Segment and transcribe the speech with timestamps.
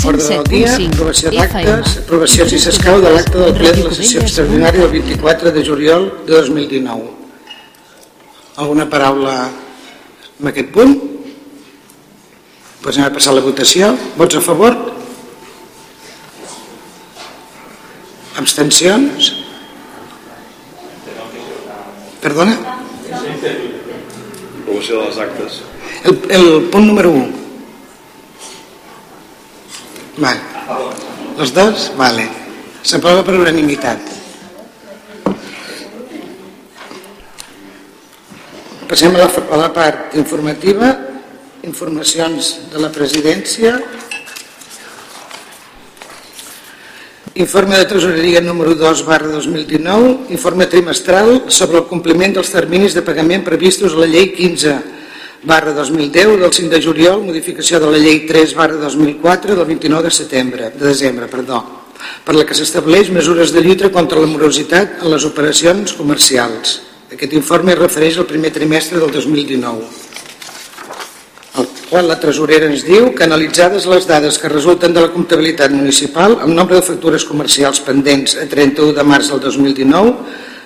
[0.00, 4.22] Ordre del dia, aprovació d'actes, aprovació si s'escau de l'acte del ple de la sessió
[4.24, 7.10] extraordinària del 24 de juliol de 2019.
[8.62, 9.34] Alguna paraula
[10.40, 10.96] en aquest punt?
[12.82, 13.92] Doncs anem a passar la votació.
[14.16, 14.78] Vots a favor?
[18.42, 19.30] Abstencions?
[22.24, 22.56] Perdona?
[24.64, 25.62] Aprovació de les actes.
[26.02, 27.41] El, el punt número 1.
[30.16, 30.40] Vale.
[31.38, 31.92] Los dos?
[31.96, 32.28] Vale.
[32.82, 34.10] S'aprova per unanimitat.
[38.90, 40.90] Passem a la, a la part informativa,
[41.64, 43.78] informacions de la presidència.
[47.32, 53.06] Informe de tresoreria número 2 barra 2019, informe trimestral sobre el compliment dels terminis de
[53.06, 55.01] pagament previstos a la llei 15
[55.42, 60.04] barra 2010 del 5 de juliol, modificació de la llei 3 barra 2004 del 29
[60.04, 61.60] de setembre, de desembre, perdó,
[62.24, 66.80] per la que s'estableix mesures de lluita contra la morositat en les operacions comercials.
[67.12, 70.10] Aquest informe es refereix al primer trimestre del 2019
[71.58, 75.74] el qual la tresorera ens diu que analitzades les dades que resulten de la comptabilitat
[75.74, 80.14] municipal, el nombre de factures comercials pendents a 31 de març del 2019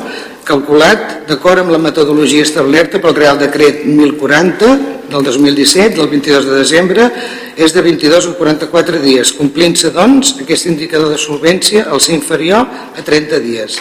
[0.48, 4.78] calculat d'acord amb la metodologia establerta pel Real Decret 1040
[5.10, 7.12] del 2017, del 22 de desembre,
[7.58, 12.68] és de 22 a 44 dies, complint-se, doncs, aquest indicador de solvència al ser inferior
[12.94, 13.80] a 30 dies.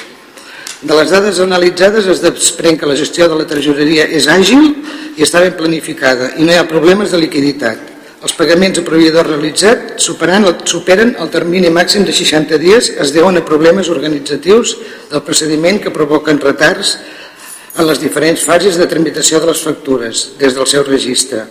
[0.80, 4.72] De les dades analitzades es desprèn que la gestió de la tresoreria és àgil
[5.16, 7.92] i està ben planificada i no hi ha problemes de liquiditat.
[8.26, 13.12] Els pagaments a proveïdors realitzats superen el, superen el termini màxim de 60 dies es
[13.14, 14.76] deuen a problemes organitzatius
[15.12, 16.96] del procediment que provoquen retards
[17.76, 21.44] en les diferents fases de tramitació de les factures des del seu registre.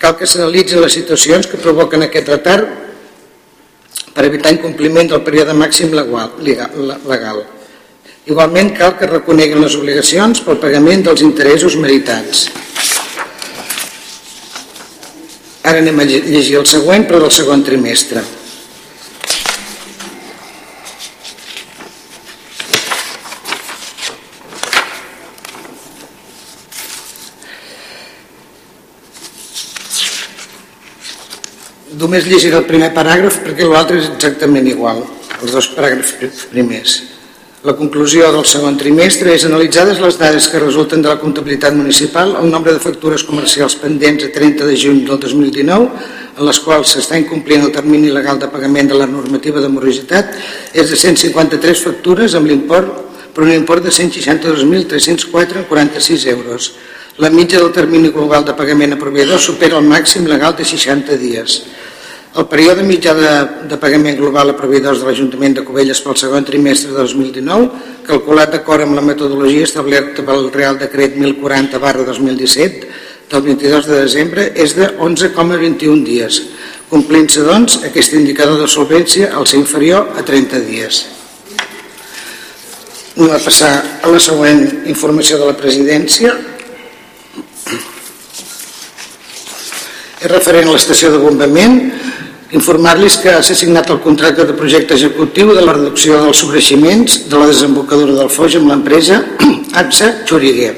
[0.00, 2.70] Cal que s'analitzin les situacions que provoquen aquest retard
[4.14, 7.42] per evitar incompliment del període màxim legal.
[8.30, 12.48] Igualment cal que reconeguin les obligacions pel pagament dels interessos meritats.
[15.68, 18.24] Ara anem a llegir el següent, però del segon trimestre.
[32.10, 35.04] Només llegiré el primer paràgraf perquè l'altre és exactament igual,
[35.38, 36.16] els dos paràgrafs
[36.50, 37.06] primers.
[37.62, 42.34] La conclusió del segon trimestre és analitzades les dades que resulten de la comptabilitat municipal,
[42.40, 45.86] el nombre de factures comercials pendents a 30 de juny del 2019,
[46.34, 50.34] en les quals s'està incomplint el termini legal de pagament de la normativa de morositat,
[50.74, 52.90] és de 153 factures amb l'import
[53.36, 56.74] per un import de 162.304,46 euros.
[57.22, 61.16] La mitja del termini global de pagament a proveïdors supera el màxim legal de 60
[61.20, 61.62] dies.
[62.30, 63.30] El període mitjà de,
[63.66, 68.52] de pagament global a proveïdors de l'Ajuntament de Cubelles pel segon trimestre de 2019, calculat
[68.54, 72.86] d'acord amb la metodologia establerta pel Real Decret 1040 barra 2017
[73.32, 76.38] del 22 de desembre, és de 11,21 dies,
[76.92, 81.00] complint-se, doncs, aquest indicador de solvència al ser inferior a 30 dies.
[83.16, 83.72] Anem a passar
[84.06, 86.30] a la següent informació de la presidència.
[90.20, 91.80] És referent a l'estació de bombament
[92.52, 97.38] informar-los que s'ha signat el contracte de projecte executiu de la reducció dels sobreiximents de
[97.38, 99.20] la desembocadura del Foix amb l'empresa
[99.82, 100.72] AXA Xuriguer,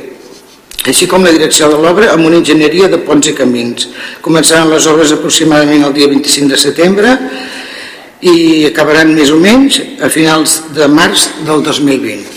[0.84, 3.88] així com la direcció de l'obra amb una enginyeria de ponts i camins.
[4.20, 7.16] Començaran les obres aproximadament el dia 25 de setembre
[8.20, 12.28] i acabaran més o menys a finals de març del 2020.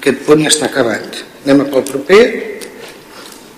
[0.00, 1.22] Aquest punt ja està acabat.
[1.46, 2.22] Anem pel proper.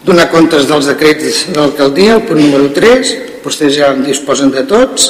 [0.06, 3.08] Donar comptes dels decrets de l'alcaldia, el punt número 3,
[3.42, 5.08] vostès ja en disposen de tots,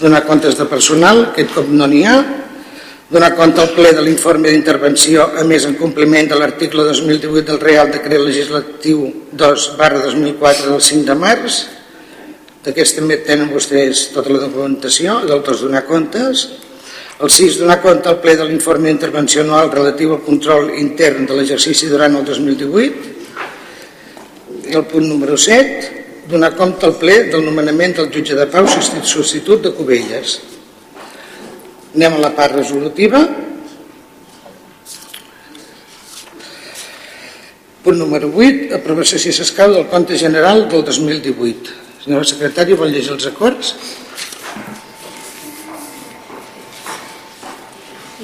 [0.00, 2.16] donar comptes de personal, aquest cop no n'hi ha,
[3.06, 7.62] donar compte al ple de l'informe d'intervenció, a més en compliment de l'article 2018 del
[7.62, 11.62] Real Decret Legislatiu 2 barra 2004 del 5 de març,
[12.66, 16.48] d'aquest també tenen vostès tota la documentació, d'altres donar comptes,
[17.22, 21.38] el 6, donar compte al ple de l'informe d'intervenció anual relatiu al control intern de
[21.38, 23.15] l'exercici durant el 2018, i
[24.70, 29.62] el punt número 7, donar compte al ple del nomenament del jutge de pau substitut
[29.62, 30.40] de Cubelles.
[31.94, 33.22] Anem a la part resolutiva.
[37.86, 41.78] Punt número 8, aprovació si s'escau del compte general del 2018.
[42.02, 43.72] Senyora secretària, vol llegir els acords?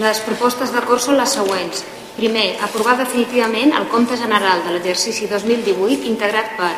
[0.02, 1.84] Les propostes d'acord són les següents.
[2.22, 6.70] Primer, aprovar definitivament el compte general de l'exercici 2018 integrat per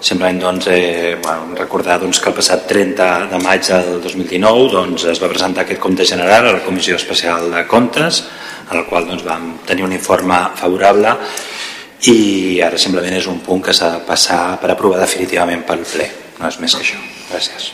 [0.00, 5.04] Simplement doncs, eh, bueno, recordar doncs, que el passat 30 de maig del 2019 doncs,
[5.10, 8.22] es va presentar aquest compte general a la Comissió Especial de Comptes,
[8.70, 11.16] en el qual doncs, vam tenir un informe favorable
[12.06, 16.06] i ara simplement és un punt que s'ha de passar per aprovar definitivament pel ple.
[16.38, 17.02] No és més que això.
[17.32, 17.72] Gràcies.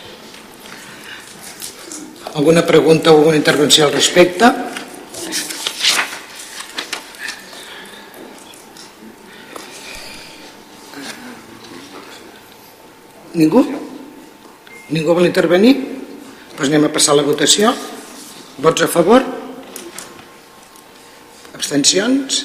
[2.35, 4.49] Alguna pregunta o alguna intervenció al respecte?
[13.35, 13.65] Ningú?
[14.95, 15.75] Ningú vol intervenir?
[16.55, 17.73] Doncs anem a passar a la votació.
[18.63, 19.25] Vots a favor?
[21.59, 22.45] Abstencions?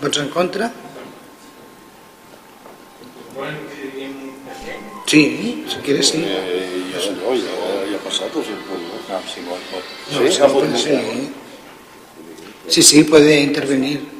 [0.00, 0.70] Vots en contra?
[5.04, 6.22] Sí, si quieres sí.
[6.24, 8.96] Eh, ya, no, ya, ya ha pasado, sí, pues, ¿no?
[9.10, 11.32] No, sí, sí.
[12.68, 14.19] sí, sí, puede intervenir.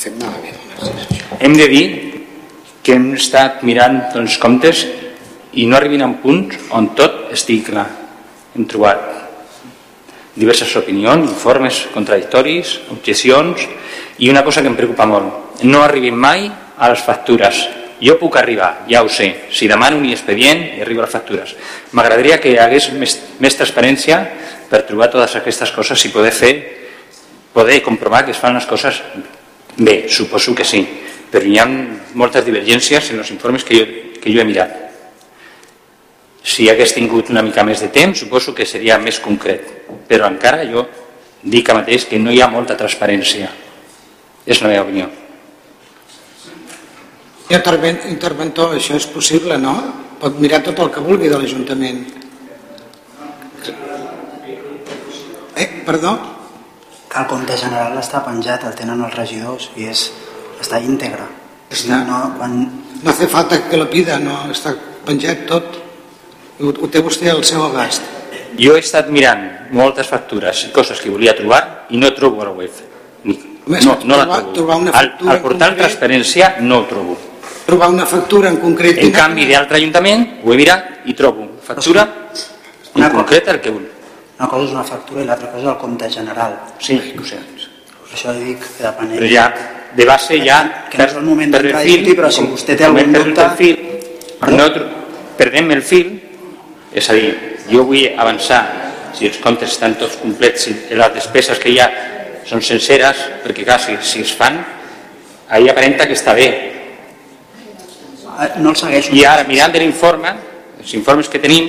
[0.00, 0.28] Fem bé.
[1.44, 1.86] Hem de dir
[2.80, 4.86] que hem estat mirant doncs, comptes
[5.60, 7.84] i no arribin a un punt on tot estigui clar.
[8.56, 9.02] Hem trobat
[10.40, 13.66] diverses opinions, informes contradictoris, objeccions
[14.24, 17.60] i una cosa que em preocupa molt, no arribin mai a les factures.
[18.00, 21.52] Jo puc arribar, ja ho sé, si demano un expedient i arribo a les factures.
[21.92, 24.22] M'agradaria que hi hagués més, més transparència
[24.70, 26.54] per trobar totes aquestes coses i poder fer,
[27.52, 29.02] poder comprovar que es fan les coses
[29.76, 30.82] Bé, suposo que sí,
[31.30, 31.66] però hi ha
[32.18, 33.86] moltes divergències en els informes que jo,
[34.20, 34.74] que jo he mirat.
[36.42, 39.66] Si hagués tingut una mica més de temps, suposo que seria més concret,
[40.08, 40.86] però encara jo
[41.42, 43.50] dic a mateix que no hi ha molta transparència.
[44.46, 45.08] És la meva opinió.
[47.50, 49.74] Interven interventor, això és possible, no?
[50.20, 52.04] Pot mirar tot el que vulgui de l'Ajuntament.
[55.56, 56.39] Eh, perdó?
[57.10, 60.04] Que el compte general està penjat, el tenen els regidors i és,
[60.62, 61.26] està íntegre.
[61.70, 62.00] Està.
[62.06, 62.54] No, quan...
[63.02, 64.74] no hace falta que lo pida, no, està
[65.06, 65.78] penjat tot.
[66.60, 68.02] Ho, ho té vostè al seu abast.
[68.60, 69.42] Jo he estat mirant
[69.74, 72.70] moltes factures i coses que volia trobar i no trobo a la web.
[73.24, 74.52] Més No, no la trobar- trobo.
[74.54, 77.16] trobar una Al, factura al portal concret- transparència no ho trobo.
[77.66, 78.98] Trobar una factura en concret...
[78.98, 82.02] En canvi, d'altre ajuntament ho he mirat i trobo factura
[82.96, 83.86] en concret el que vull.
[84.40, 86.54] Una cosa és una factura i l'altra cosa és el compte general.
[86.80, 87.36] Sí, ho sé.
[88.00, 89.18] Per això dic que depenent...
[89.20, 89.44] Però ja,
[89.94, 90.60] de base ja...
[90.90, 93.44] Que no és el moment d'entrar a discutir, però si com- vostè té algun dubte-
[93.44, 93.76] El fil,
[94.40, 94.56] Perdó?
[94.56, 94.88] no, tro-
[95.36, 96.08] perdem el fil,
[96.96, 97.34] és a dir,
[97.68, 98.62] jo vull avançar,
[99.12, 101.90] si els comptes estan tots complets, si les despeses que hi ha
[102.48, 104.56] són senceres, perquè clar, si, si es fan,
[105.52, 106.48] ahir aparenta que està bé.
[108.40, 109.12] Eh, No el segueixo.
[109.14, 110.32] I ara, mirant de l'informe,
[110.80, 111.68] els informes que tenim,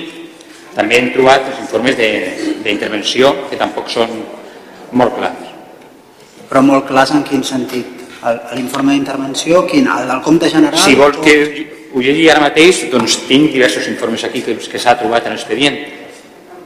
[0.74, 4.08] també hem trobat els informes de- d'intervenció, que tampoc són
[4.92, 5.50] molt clars.
[6.48, 7.86] Però molt clars en quin sentit?
[8.54, 9.86] L'informe d'intervenció, quin?
[9.88, 10.78] El del compte general?
[10.78, 14.78] Si vols o- que ho llegui ara mateix, doncs tinc diversos informes aquí que, que
[14.78, 15.76] s'ha trobat en l'expedient.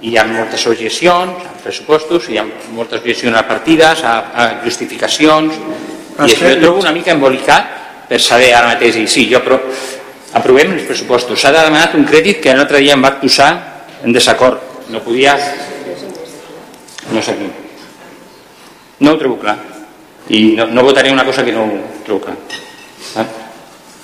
[0.03, 2.45] I hi ha moltes objeccions a pressupostos, hi ha
[2.75, 5.55] moltes objeccions a partides, a, a justificacions,
[6.17, 7.65] Però i això ho trobo una mica embolicat
[8.09, 9.59] per saber ara mateix dir, sí, jo però
[10.33, 11.41] aprovem els pressupostos.
[11.41, 13.76] S'ha demanat un crèdit que l'altre dia em va acusar
[14.07, 14.63] en desacord.
[14.95, 15.35] No podia...
[17.13, 17.49] No sé qui.
[19.05, 19.59] No ho trobo clar.
[20.31, 22.37] I no, no votaré una cosa que no ho trobo clar.
[23.17, 23.27] Eh?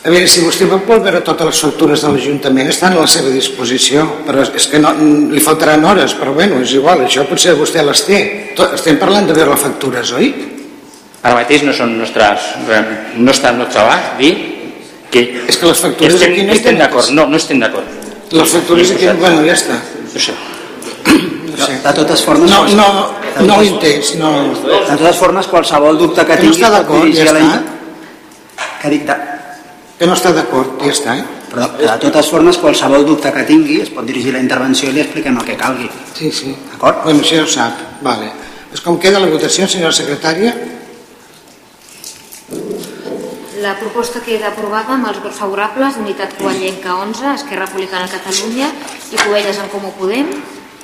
[0.03, 3.31] A veure, si vostè vol veure totes les factures de l'Ajuntament, estan a la seva
[3.31, 4.91] disposició, però és que no,
[5.31, 8.19] li faltaran hores, però bueno, és igual, això potser vostè les té.
[8.59, 10.33] To- Estem parlant de veure les factures, oi?
[11.23, 12.49] Ara mateix no són nostres,
[13.15, 14.33] no està al nostre abast dir
[15.13, 18.02] que És que les factures estem, aquí no estem- d'acord, no, no estem d'acord.
[18.33, 19.77] Les factures aquí, bueno, ja està.
[20.17, 20.33] Sé.
[21.53, 21.75] No, sé.
[21.85, 22.87] De totes formes, no, no,
[23.45, 24.31] no ho entès, no.
[24.63, 27.45] De totes formes, qualsevol dubte que Que no tingui està d'acord, ja la està.
[27.45, 29.17] inter- que dic de...
[29.99, 31.25] Que no està d'acord, ja està, eh?
[31.53, 35.03] Però de totes formes, qualsevol dubte que tingui es pot dirigir la intervenció i li
[35.05, 35.91] expliquem el que calgui.
[36.17, 36.55] Sí, sí.
[36.73, 37.03] D'acord?
[37.05, 38.31] Bueno, això ja ho sap, vale.
[38.71, 40.55] Pues com queda la votació, senyora secretària?
[43.63, 48.71] La proposta queda aprovada amb els vots favorables d'Unitat Covellenca 11, Esquerra Republicana de Catalunya
[49.15, 50.33] i Covelles en Comú Podem,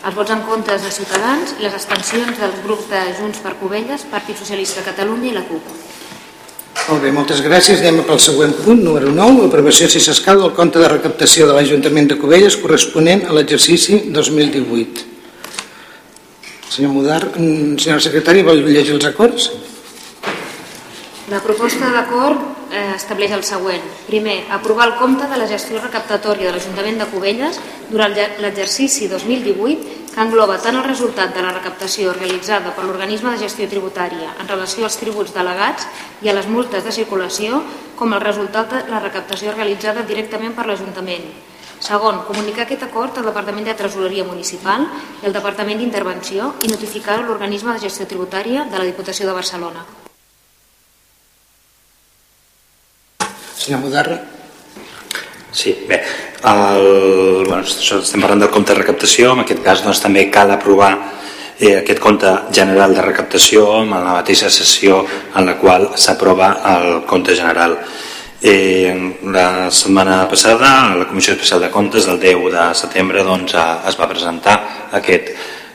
[0.07, 4.05] els vots en contra de Ciutadans i les abstencions dels grups de Junts per Covelles,
[4.13, 5.73] Partit Socialista de Catalunya i la CUP.
[6.85, 7.83] Molt bé, moltes gràcies.
[7.83, 12.13] Anem pel següent punt, número 9, aprovació, si s'escau, del compte de recaptació de l'Ajuntament
[12.13, 15.03] de Cubelles corresponent a l'exercici 2018.
[16.77, 19.51] Senyor Mudar, mm, senyora secretària, vol llegir els acords?
[21.29, 22.41] La proposta d'acord
[22.73, 23.83] eh, estableix el següent.
[24.07, 27.59] Primer, aprovar el compte de la gestió recaptatòria de l'Ajuntament de Cubelles
[27.91, 33.43] durant l'exercici 2018 que engloba tant el resultat de la recaptació realitzada per l'organisme de
[33.45, 35.85] gestió tributària en relació als tributs delegats
[36.25, 37.61] i a les multes de circulació
[38.01, 41.29] com el resultat de la recaptació realitzada directament per l'Ajuntament.
[41.79, 44.89] Segon, comunicar aquest acord al Departament de Tresoreria Municipal
[45.21, 49.37] i al Departament d'Intervenció i notificar-ho a l'organisme de gestió tributària de la Diputació de
[49.45, 49.85] Barcelona.
[53.69, 54.19] Senyor Mudarra?
[55.53, 56.01] Sí, bé,
[56.41, 60.95] el, bueno, estem parlant del compte de recaptació, en aquest cas doncs, també cal aprovar
[61.59, 65.03] eh, aquest compte general de recaptació en la mateixa sessió
[65.37, 67.77] en la qual s'aprova el compte general.
[68.41, 68.97] Eh,
[69.37, 74.09] la setmana passada la Comissió Especial de Comptes del 10 de setembre doncs, es va
[74.09, 74.61] presentar
[74.97, 75.35] aquest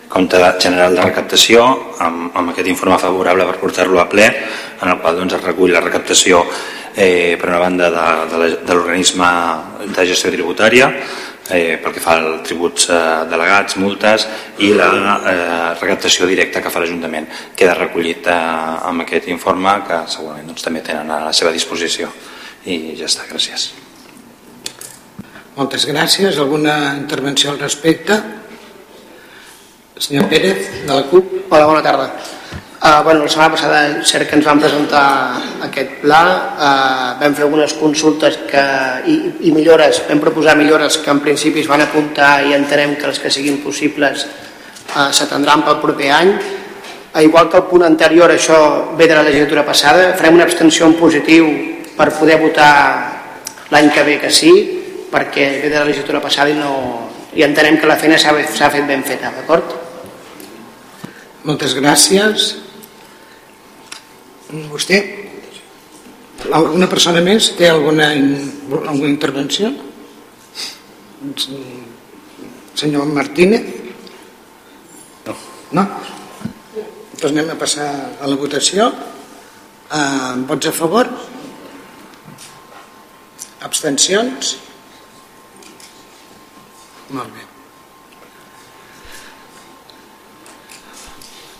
[0.10, 1.68] compte general de recaptació
[2.02, 5.78] amb, amb aquest informe favorable per portar-lo a ple en el qual doncs, es recull
[5.78, 6.48] la recaptació
[6.96, 9.30] eh, per una banda de, de, la- de l'organisme
[9.96, 10.90] de gestió tributària
[11.50, 14.28] eh, pel que fa als tributs eh, delegats, multes
[14.64, 18.38] i la eh, recaptació directa que fa l'Ajuntament queda recollit eh,
[18.90, 22.12] amb aquest informe que segurament doncs, també tenen a la seva disposició
[22.66, 23.72] i ja està, gràcies
[25.54, 26.34] Moltes gràcies.
[26.42, 28.16] Alguna intervenció al respecte?
[30.02, 31.28] Senyor Pérez, de la CUP.
[31.52, 32.08] Hola, bona tarda.
[32.84, 36.18] Uh, bueno, la setmana passada cert que ens van presentar aquest pla,
[36.52, 38.64] uh, vam fer algunes consultes que,
[39.08, 39.14] i,
[39.48, 43.22] i millores, vam proposar millores que en principi es van apuntar i entenem que les
[43.24, 46.34] que siguin possibles uh, s'atendran pel proper any.
[47.14, 48.58] Uh, igual que el punt anterior, això
[49.00, 51.48] ve de la legislatura passada, farem una abstenció en positiu
[51.96, 52.74] per poder votar
[53.72, 54.52] l'any que ve que sí,
[55.08, 58.36] perquè ve de la legislatura passada i, no, i entenem que la feina s'ha
[58.76, 59.72] fet ben feta, d'acord?
[61.48, 62.63] Moltes gràcies.
[64.54, 65.00] Vostè?
[66.54, 69.72] Alguna persona més té alguna, alguna intervenció?
[72.78, 73.64] Senyor Martínez?
[75.26, 75.34] No.
[75.80, 75.86] No?
[77.16, 77.88] Doncs anem a passar
[78.22, 78.92] a la votació.
[79.90, 81.10] Uh, vots a favor?
[83.66, 84.54] Abstencions?
[87.10, 87.50] Molt bé.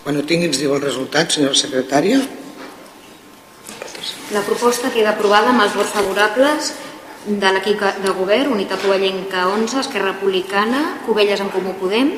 [0.04, 2.22] Quan ho tingui ens diu el resultat, senyora secretària.
[4.34, 6.72] La proposta queda aprovada amb els vots favorables
[7.24, 12.10] de l'equip de govern, Unitat Covellenca 11, Esquerra Republicana, Covelles en Comú Podem,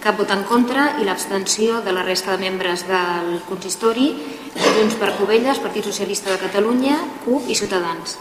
[0.00, 4.10] cap vot en contra i l'abstenció de la resta de membres del consistori,
[4.56, 8.18] Junts per Covelles, Partit Socialista de Catalunya, CUP i Ciutadans.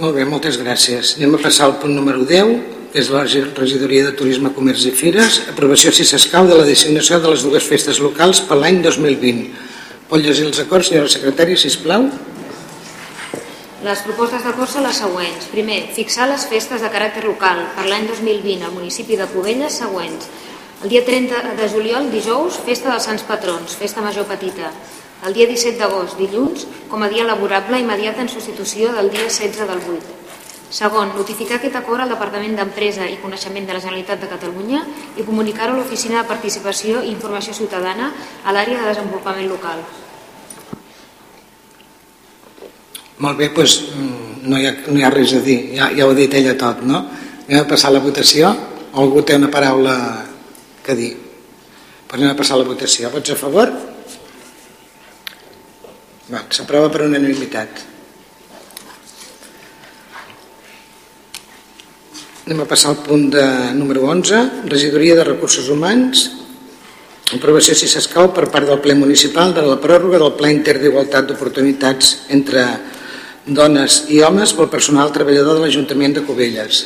[0.00, 1.16] Molt bé, moltes gràcies.
[1.18, 2.54] Anem a passar al punt número 10,
[2.90, 7.20] que és la regidoria de Turisme, Comerç i Fires, aprovació si s'escau de la designació
[7.20, 9.69] de les dues festes locals per l'any 2020.
[10.10, 12.08] Pot llegir els acords, senyora secretària, si plau.
[13.86, 15.44] Les propostes d'acord són les següents.
[15.52, 20.26] Primer, fixar les festes de caràcter local per l'any 2020 al municipi de Cubelles següents.
[20.82, 24.72] El dia 30 de juliol, dijous, festa dels Sants Patrons, festa major petita.
[25.28, 29.62] El dia 17 d'agost, dilluns, com a dia laborable immediat en substitució del dia 16
[29.62, 30.19] del 8.
[30.70, 34.84] Segon, notificar aquest acord al Departament d'Empresa i Coneixement de la Generalitat de Catalunya
[35.18, 38.12] i comunicar-ho a l'Oficina de Participació i Informació Ciutadana
[38.44, 39.82] a l'àrea de desenvolupament local.
[43.18, 43.80] Molt bé, doncs
[44.46, 46.54] no hi ha, no hi ha res a dir, ja, ja ho ha dit ella
[46.56, 47.02] tot, no?
[47.48, 48.54] Anem a passar la votació,
[48.94, 49.96] algú té una paraula
[50.86, 51.12] que dir?
[52.06, 53.10] Pues anem a passar la votació.
[53.10, 53.74] Vots a favor?
[56.30, 57.90] Va, S'aprova per unanimitat.
[62.46, 63.44] Anem a passar al punt de
[63.76, 66.30] número 11, regidoria de recursos humans,
[67.36, 71.28] aprovació si s'escau per part del ple municipal de la pròrroga del pla inter d'igualtat
[71.28, 72.64] d'oportunitats entre
[73.44, 76.82] dones i homes pel personal treballador de l'Ajuntament de Cubelles.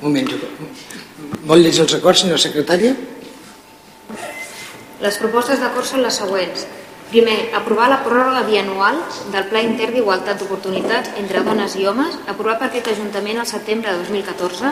[0.00, 0.32] Un moment,
[1.44, 2.96] vol llegir els acords, senyora secretària?
[5.04, 6.64] Les propostes d'acord són les següents.
[7.10, 9.00] Primer, aprovar la pròrroga bianual
[9.34, 13.90] del Pla Intern d'Igualtat d'Oportunitats entre dones i homes, aprovat per aquest Ajuntament al setembre
[13.90, 14.70] de 2014,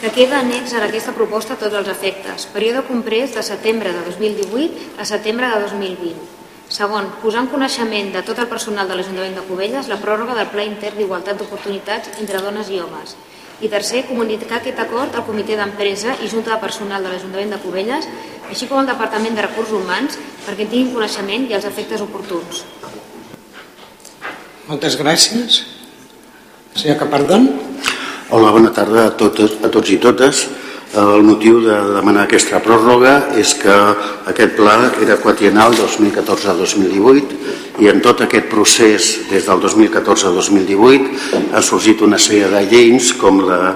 [0.00, 4.02] que queda annex a aquesta proposta a tots els efectes, període comprès de setembre de
[4.10, 6.26] 2018 a setembre de 2020.
[6.66, 10.50] Segon, posar en coneixement de tot el personal de l'Ajuntament de Cubelles la pròrroga del
[10.50, 13.14] Pla Intern d'Igualtat d'Oportunitats entre dones i homes,
[13.60, 17.58] i tercer, comunicar aquest acord al comitè d'empresa i junta de personal de l'Ajuntament de
[17.62, 18.06] Cubelles,
[18.48, 22.62] així com al Departament de Recursos Humans, perquè en tinguin coneixement i els efectes oportuns.
[24.68, 25.62] Moltes gràcies.
[26.76, 27.48] Senyor Capardón.
[28.30, 30.44] Hola, bona tarda a, totes, a tots i totes.
[30.96, 33.74] El motiu de demanar aquesta pròrroga és que
[34.30, 41.52] aquest pla era quatrienal 2014-2018 i en tot aquest procés des del 2014 al 2018
[41.52, 43.74] ha sorgit una sèrie de lleis com la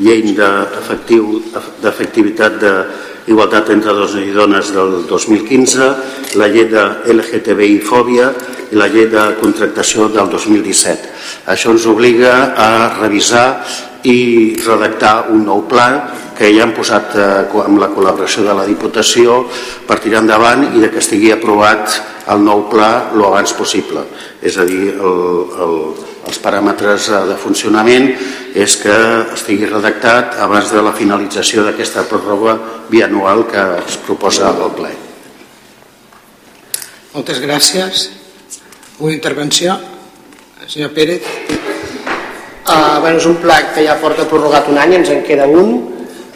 [0.00, 2.64] llei d'efectivitat
[3.26, 5.88] d'igualtat entre dos i dones del 2015,
[6.40, 8.30] la llei de LGTBI fòbia
[8.70, 11.12] i la llei de contractació del 2017.
[11.52, 13.48] Això ens obliga a revisar
[14.04, 15.88] i redactar un nou pla
[16.36, 17.28] que ja han posat eh,
[17.64, 19.44] amb la col·laboració de la Diputació
[19.86, 22.00] per tirar endavant i que estigui aprovat
[22.32, 24.02] el nou pla lo abans possible.
[24.42, 25.22] És a dir, el,
[25.64, 25.76] el,
[26.34, 28.10] els paràmetres eh, de funcionament
[28.58, 28.94] és que
[29.34, 32.56] estigui redactat abans de la finalització d'aquesta pròrroga
[32.90, 34.90] bianual que es proposa al ple.
[37.14, 38.08] Moltes gràcies.
[38.98, 39.78] Una intervenció?
[40.66, 41.22] Senyor Pérez.
[42.64, 45.74] Uh, bueno, és un pla que ja porta prorrogat un any, ens en queda un.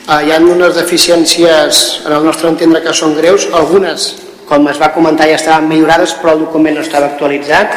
[0.04, 3.48] Uh, hi ha unes deficiències, en el nostre entendre, que són greus.
[3.56, 4.10] Algunes,
[4.46, 7.72] com es va comentar, ja estaven millorades, però el document no estava actualitzat.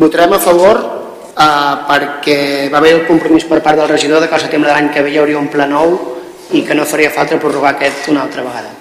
[0.00, 0.97] Votarem a favor
[1.38, 4.76] uh, perquè va haver el compromís per part del regidor de que al setembre de
[4.76, 5.96] l'any que ve hi hauria un pla nou
[6.52, 8.72] i que no faria falta prorrogar aquest una altra vegada.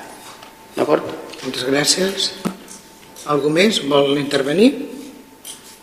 [0.76, 1.08] D'acord?
[1.44, 2.32] Moltes gràcies.
[3.28, 4.72] Algú més vol intervenir?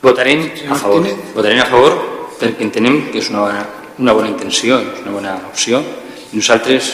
[0.04, 1.06] Votarem a favor.
[1.36, 1.96] Votarem a favor
[2.40, 3.64] perquè entenem que és una bona,
[3.98, 5.80] una bona intenció, és una bona opció
[6.32, 6.90] i nosaltres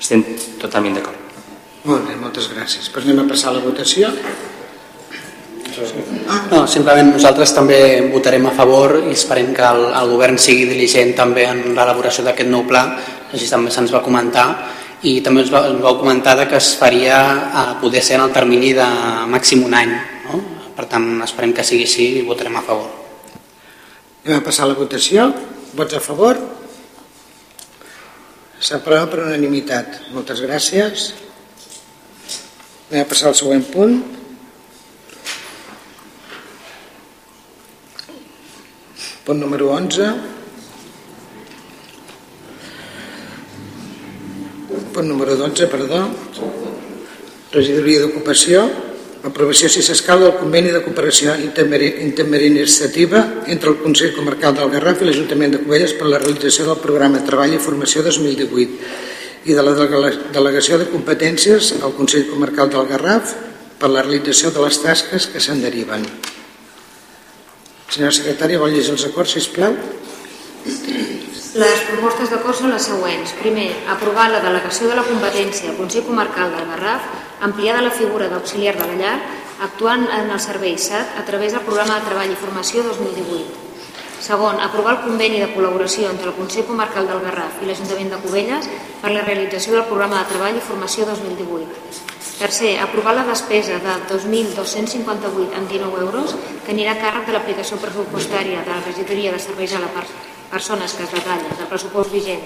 [0.00, 0.24] estem
[0.60, 1.20] totalment d'acord.
[1.84, 2.88] Molt bé, moltes gràcies.
[2.92, 4.08] Pues anem a passar a la votació.
[6.52, 7.78] No, simplement nosaltres també
[8.12, 12.50] votarem a favor i esperem que el, el govern sigui diligent també en l'elaboració d'aquest
[12.50, 12.84] nou pla,
[13.32, 14.46] així també se'ns va comentar
[15.04, 17.18] i també ens, va, ens vau comentar que es faria
[17.52, 18.86] a poder ser en el termini de
[19.28, 19.92] màxim un any.
[20.24, 20.40] No?
[20.74, 22.88] Per tant, esperem que sigui així i votarem a favor.
[24.24, 25.28] Anem a passar a la votació.
[25.76, 26.40] Vots a favor?
[28.64, 30.00] S'aprova per unanimitat.
[30.16, 31.10] Moltes gràcies.
[32.88, 33.98] Anem a passar al següent punt.
[39.24, 40.02] Punt número 11.
[44.92, 46.08] Punt número 12, perdó.
[47.52, 48.64] Regidoria d'Ocupació.
[49.24, 55.00] Aprovació, si s'escau, del conveni de cooperació intermedi- interadministrativa entre el Consell Comarcal del Garraf
[55.00, 58.76] i l'Ajuntament de Cubelles per la realització del programa Treball i Formació 2018
[59.48, 63.32] i de la delega- delegació de competències al Consell Comarcal del Garraf
[63.80, 66.04] per la realització de les tasques que se'n deriven.
[67.92, 69.76] Senyora secretària, vol llegir els acords, sisplau?
[71.54, 73.34] Les propostes d'acord són les següents.
[73.38, 77.10] Primer, aprovar la delegació de la competència al Consell Comarcal del Garraf,
[77.46, 79.18] ampliada la figura d'auxiliar de la llar,
[79.62, 83.62] actuant en el servei SAT a través del programa de treball i formació 2018.
[84.24, 88.20] Segon, aprovar el conveni de col·laboració entre el Consell Comarcal del Garraf i l'Ajuntament de
[88.24, 88.70] Cubelles
[89.02, 92.13] per la realització del programa de treball i formació 2018.
[92.38, 96.34] Tercer, aprovar la despesa de 2.258 amb 19 euros
[96.66, 100.02] que anirà a càrrec de l'aplicació pressupostària de la regidoria de serveis a la per
[100.50, 102.42] persones que es retalla del pressupost vigent.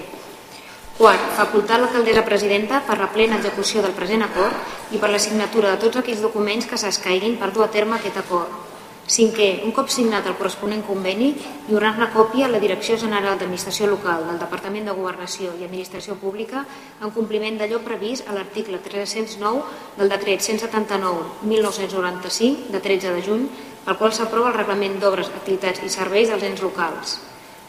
[0.99, 5.71] Quart, facultar l'alcaldessa presidenta per la plena execució del present acord i per la signatura
[5.71, 8.78] de tots aquells documents que s'escaiguin per dur a terme aquest acord.
[9.09, 11.31] Cinquè, un cop signat el corresponent conveni,
[11.65, 16.61] lliurar-ne còpia a la Direcció General d'Administració Local del Departament de Governació i Administració Pública
[17.01, 23.49] en compliment d'allò previst a l'article 309 del decret 179-1995 de 13 de juny,
[23.87, 27.17] pel qual s'aprova el reglament d'obres, activitats i serveis dels ens locals.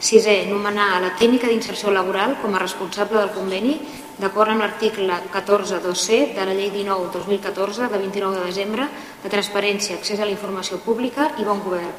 [0.00, 3.81] Sisè, nomenar a la tècnica d'inserció laboral com a responsable del conveni
[4.20, 8.87] d'acord amb l'article 14.2c de la llei 19-2014 de 29 de desembre
[9.22, 11.90] de transparència, accés a la informació pública i bon govern.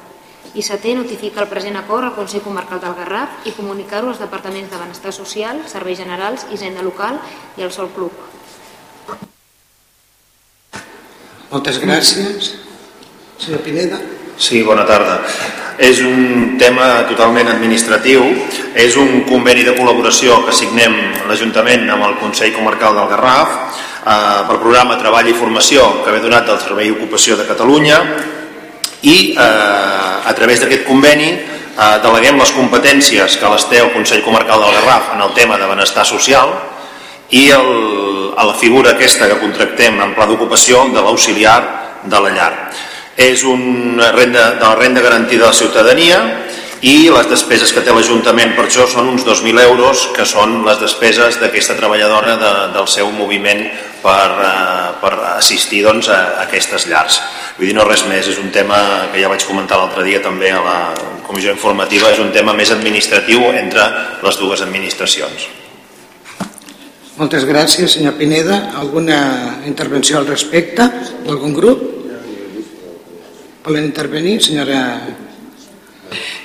[0.53, 4.71] I setè, notifica el present acord al Consell Comarcal del Garraf i comunicar-ho als departaments
[4.71, 7.21] de Benestar Social, Serveis Generals, Hisenda Local
[7.57, 8.11] i al Sol Club.
[11.51, 12.53] Moltes gràcies.
[13.41, 13.99] Senyor Pineda.
[14.37, 15.19] Sí, bona tarda.
[15.81, 18.25] És un tema totalment administratiu.
[18.77, 20.93] És un conveni de col·laboració que signem
[21.27, 23.55] l'Ajuntament amb el Consell Comarcal del Garraf
[24.05, 27.97] eh, pel programa Treball i Formació que ve donat del Servei d'Ocupació de Catalunya
[29.01, 34.23] i eh, a través d'aquest conveni eh, deleguem les competències que les té el Consell
[34.25, 36.53] Comarcal del Garraf en el tema de benestar social
[37.31, 41.59] i el, a la figura aquesta que contractem en pla d'ocupació de l'auxiliar
[42.03, 42.53] de la llar.
[43.17, 46.21] És una renda de la renda garantida de la ciutadania
[46.81, 50.79] i les despeses que té l'Ajuntament per això són uns 2.000 euros que són les
[50.81, 53.61] despeses d'aquesta treballadora de, del seu moviment
[54.01, 57.21] per, eh, per assistir doncs, a, a aquestes llars.
[57.59, 58.81] Vull dir, no res més, és un tema
[59.13, 60.77] que ja vaig comentar l'altre dia també a la
[61.27, 63.85] comissió informativa, és un tema més administratiu entre
[64.25, 65.45] les dues administracions.
[67.21, 68.71] Moltes gràcies, senyor Pineda.
[68.81, 70.89] Alguna intervenció al respecte
[71.27, 72.00] d'algun grup?
[73.65, 74.79] Volen intervenir, senyora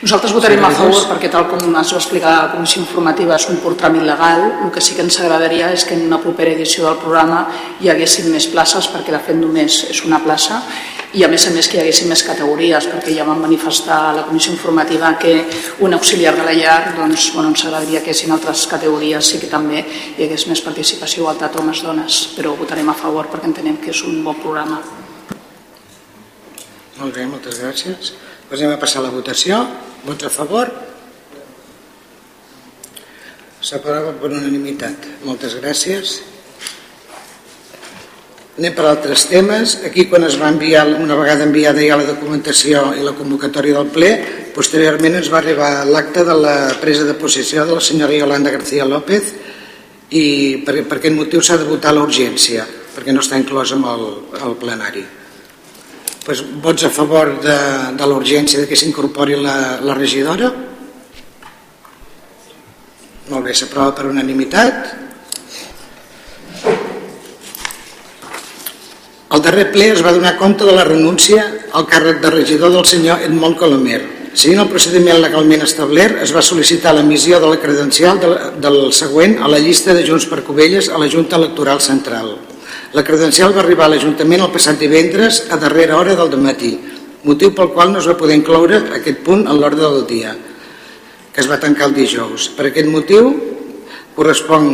[0.03, 3.57] nosaltres votarem a favor perquè tal com es va explicar la comissió informativa és un
[3.63, 4.43] pur tràmit legal.
[4.63, 7.41] El que sí que ens agradaria és que en una propera edició del programa
[7.81, 10.61] hi haguessin més places perquè de fet només és una plaça
[11.17, 14.13] i a més a més que hi haguessin més categories perquè ja vam manifestar a
[14.19, 15.35] la comissió informativa que
[15.81, 19.51] un auxiliar de la llar doncs, bueno, ens agradaria que en altres categories sí que
[19.51, 24.05] també hi hagués més participació igualtat homes-dones però votarem a favor perquè entenem que és
[24.05, 25.06] un bon programa.
[26.97, 28.15] Molt bé, moltes gràcies.
[28.49, 29.59] Pues anem a passar a la votació.
[30.07, 30.71] Vots a favor?
[33.61, 35.05] S'aprova per unanimitat.
[35.29, 36.15] Moltes gràcies.
[38.57, 39.75] Anem per altres temes.
[39.85, 43.93] Aquí quan es va enviar, una vegada enviada ja la documentació i la convocatòria del
[43.93, 44.11] ple,
[44.57, 48.89] posteriorment ens va arribar l'acte de la presa de possessió de la senyora Yolanda García
[48.89, 49.35] López
[50.17, 50.25] i
[50.65, 52.65] per, per aquest motiu s'ha de votar l'urgència,
[52.97, 54.09] perquè no està inclòs en el,
[54.41, 55.05] el plenari
[56.27, 57.57] pues, vots a favor de,
[57.95, 60.51] de l'urgència de que s'incorpori la, la regidora?
[63.31, 64.91] Molt bé, s'aprova per unanimitat.
[69.37, 71.47] El darrer ple es va donar compte de la renúncia
[71.79, 74.01] al càrrec de regidor del senyor Edmond Colomer.
[74.37, 78.21] Seguint el procediment legalment establert es va sol·licitar l'emissió de la credencial
[78.63, 82.35] del següent a la llista de Junts per Covelles a la Junta Electoral Central
[82.97, 86.71] la credencial va arribar a l'Ajuntament el passat divendres a darrera hora del matí,
[87.29, 90.33] motiu pel qual no es va poder incloure aquest punt en l'ordre del dia,
[91.29, 92.49] que es va tancar el dijous.
[92.57, 93.29] Per aquest motiu
[94.17, 94.71] correspon,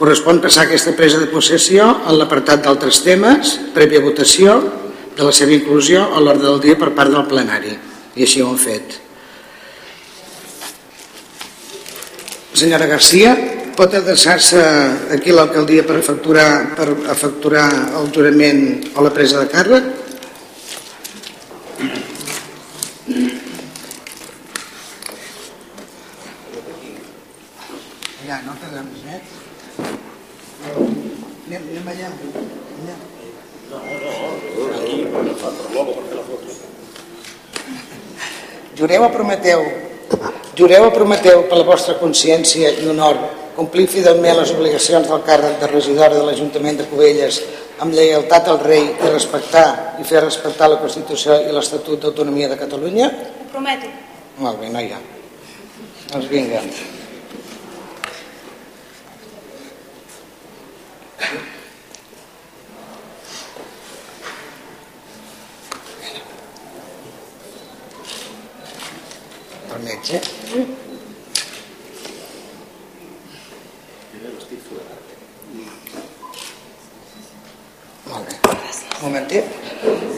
[0.00, 4.58] correspon passar aquesta presa de possessió en l'apartat d'altres temes, prèvia votació
[5.14, 7.78] de la seva inclusió a l'ordre del dia per part del plenari.
[8.18, 8.98] I així ho hem fet.
[12.58, 13.36] Senyora Garcia,
[13.76, 14.60] pot adreçar-se
[15.14, 17.66] aquí a l'alcaldia per efectuar, per efectuar
[18.00, 18.62] el jurament
[18.96, 19.84] o la presa de càrrec?
[28.22, 29.20] Allà, no quedem eh?
[31.48, 32.08] Anem, anem allà.
[32.12, 32.96] allà.
[38.76, 39.60] Jureu o prometeu?
[40.56, 45.58] Jureu o prometeu per la vostra consciència i honor complir fidelment les obligacions del càrrec
[45.60, 47.40] de regidora de l'Ajuntament de Cubelles
[47.82, 49.66] amb lleialtat al rei i respectar
[50.00, 53.10] i fer respectar la Constitució i l'Estatut d'Autonomia de Catalunya?
[53.42, 53.90] Ho prometo.
[54.38, 55.00] Molt bé, noia.
[56.12, 56.62] Doncs vinga.
[69.72, 70.20] El metge.
[70.54, 70.91] Mm.
[78.12, 78.36] Molt bé.
[79.00, 79.44] Un momentet.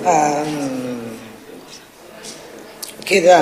[0.05, 1.15] Um,
[3.07, 3.39] queda,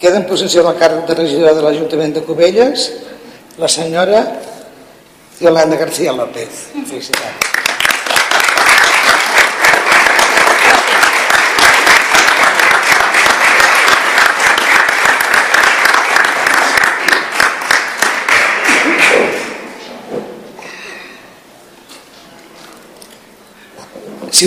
[0.00, 2.90] queda en possessió del càrrec de regidora de l'Ajuntament de Cubelles
[3.62, 4.24] la senyora
[5.40, 6.66] Yolanda García López.
[6.74, 7.63] Felicitats.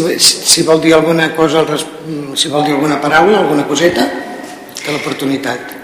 [0.01, 1.63] si, si vol dir alguna cosa,
[2.36, 4.05] si vol dir alguna paraula, alguna coseta,
[4.83, 5.75] que l'oportunitat.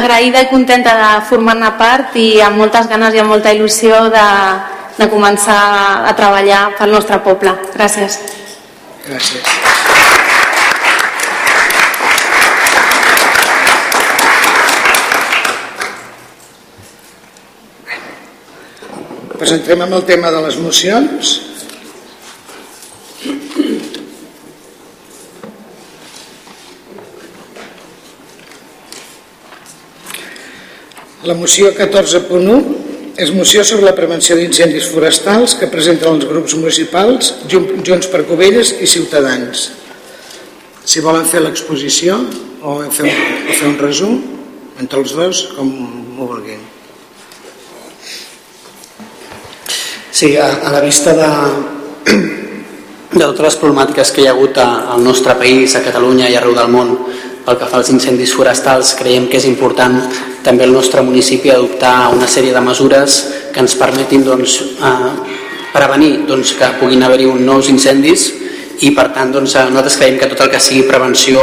[0.00, 4.26] Agraïda i contenta de formar-ne part i amb moltes ganes i amb molta il·lusió de,
[5.00, 5.60] de començar
[6.06, 7.56] a treballar pel nostre poble.
[7.74, 8.20] Gràcies.
[9.08, 9.58] Gràcies.
[19.40, 21.49] presentem amb el tema de les mocions.
[31.20, 37.34] La moció 14.1 és moció sobre la prevenció d'incendis forestals que presenten els grups municipals
[37.52, 39.66] Junts per Covelles i Ciutadans.
[40.80, 42.16] Si volen fer l'exposició
[42.64, 43.20] o fer un,
[43.52, 44.16] o fer un resum
[44.80, 46.64] entre els dos, com ho vulguin.
[50.08, 51.30] Sí, a, a la vista de,
[53.12, 56.56] de totes les problemàtiques que hi ha hagut al nostre país, a Catalunya i arreu
[56.56, 56.96] del món
[57.44, 60.00] pel que fa als incendis forestals, creiem que és important
[60.44, 63.20] també el nostre municipi adoptar una sèrie de mesures
[63.52, 65.10] que ens permetin doncs, eh,
[65.72, 68.30] prevenir doncs, que puguin haver-hi nous incendis
[68.80, 71.42] i per tant doncs, eh, nosaltres creiem que tot el que sigui prevenció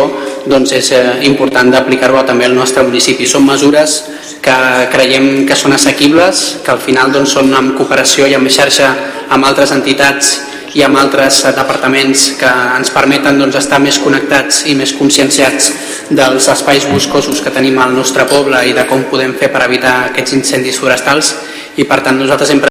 [0.49, 3.27] doncs, és eh, important d'aplicar-ho també al nostre municipi.
[3.29, 4.01] Són mesures
[4.41, 4.57] que
[4.93, 8.89] creiem que són assequibles, que al final doncs, són en cooperació i en xarxa
[9.29, 10.46] amb altres entitats
[10.77, 15.71] i amb altres departaments que ens permeten doncs, estar més connectats i més conscienciats
[16.13, 19.97] dels espais boscosos que tenim al nostre poble i de com podem fer per evitar
[20.11, 21.33] aquests incendis forestals
[21.81, 22.69] i per tant nosaltres sempre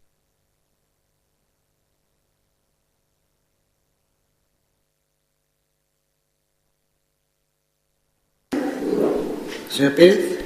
[9.76, 10.36] Senyor Pérez?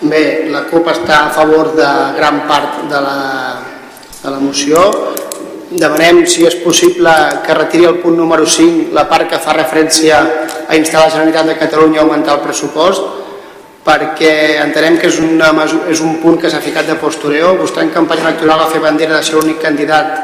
[0.00, 0.20] Bé,
[0.52, 3.16] la CUP està a favor de gran part de la,
[4.20, 4.84] de la moció
[5.70, 7.12] demanem si és possible
[7.46, 10.18] que retiri el punt número 5 la part que fa referència
[10.66, 13.06] a instar la Generalitat de Catalunya a augmentar el pressupost
[13.86, 15.52] perquè entenem que és, una,
[15.88, 19.16] és un punt que s'ha ficat de postureo vostè en campanya electoral va fer bandera
[19.16, 20.18] de ser l'únic candidat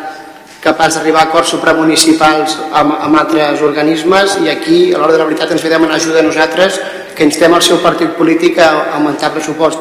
[0.66, 5.28] capaç d'arribar a acords supramunicipals amb, amb altres organismes i aquí a l'hora de la
[5.30, 6.80] veritat ens ve demanar ajuda a nosaltres
[7.14, 9.78] que instem el seu partit polític a augmentar el pressupost.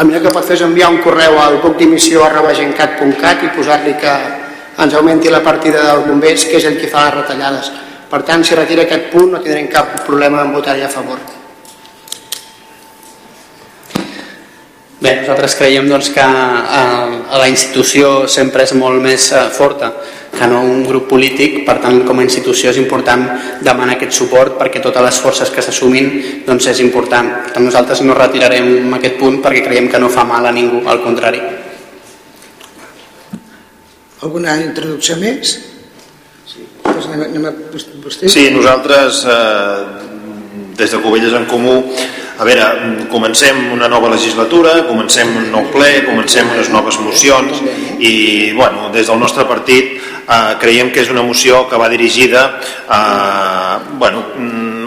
[0.00, 3.52] El millor que pot fer és enviar un correu al buc dimissió arroba gencat.cat i
[3.52, 4.41] posar-li que
[4.78, 7.70] ens augmenti la partida dels bombers, que és el que fa les retallades.
[8.12, 11.20] Per tant, si retira aquest punt, no tindrem cap problema en votar-hi a favor.
[15.02, 19.90] Bé, nosaltres creiem doncs, que eh, la institució sempre és molt més eh, forta
[20.32, 23.24] que no un grup polític, per tant com a institució és important
[23.66, 26.12] demanar aquest suport perquè totes les forces que s'assumin
[26.46, 27.32] doncs és important.
[27.48, 30.84] Per tant nosaltres no retirarem aquest punt perquè creiem que no fa mal a ningú,
[30.86, 31.42] al contrari.
[34.22, 35.56] Alguna introducció més?
[36.46, 37.52] Sí, pues anem, anem a,
[38.04, 38.28] vostè?
[38.30, 39.78] sí nosaltres eh,
[40.78, 41.80] des de Covelles en Comú
[42.38, 42.64] a veure,
[43.12, 47.60] comencem una nova legislatura, comencem un nou ple, comencem unes noves mocions
[48.02, 52.46] i bueno, des del nostre partit eh, creiem que és una moció que va dirigida
[52.88, 54.24] a, bueno,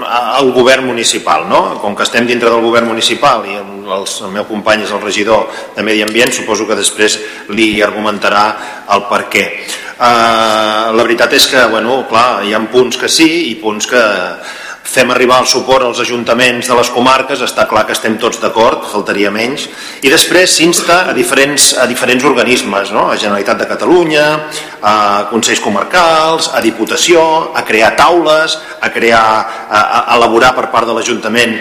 [0.05, 1.79] al govern municipal no?
[1.81, 5.49] com que estem dintre del govern municipal i el, el meu company és el regidor
[5.75, 7.17] de Medi Ambient suposo que després
[7.53, 8.45] li argumentarà
[8.95, 9.45] el per què
[9.97, 14.03] uh, la veritat és que bueno, clar, hi ha punts que sí i punts que
[14.85, 18.85] fem arribar el suport als ajuntaments de les comarques, està clar que estem tots d'acord,
[18.91, 19.65] faltaria menys,
[20.05, 23.07] i després s'insta a, diferents, a diferents organismes, no?
[23.09, 24.25] a Generalitat de Catalunya,
[24.85, 24.95] a
[25.31, 27.25] Consells Comarcals, a Diputació,
[27.57, 29.25] a crear taules, a crear,
[29.67, 31.57] a, a elaborar per part de l'Ajuntament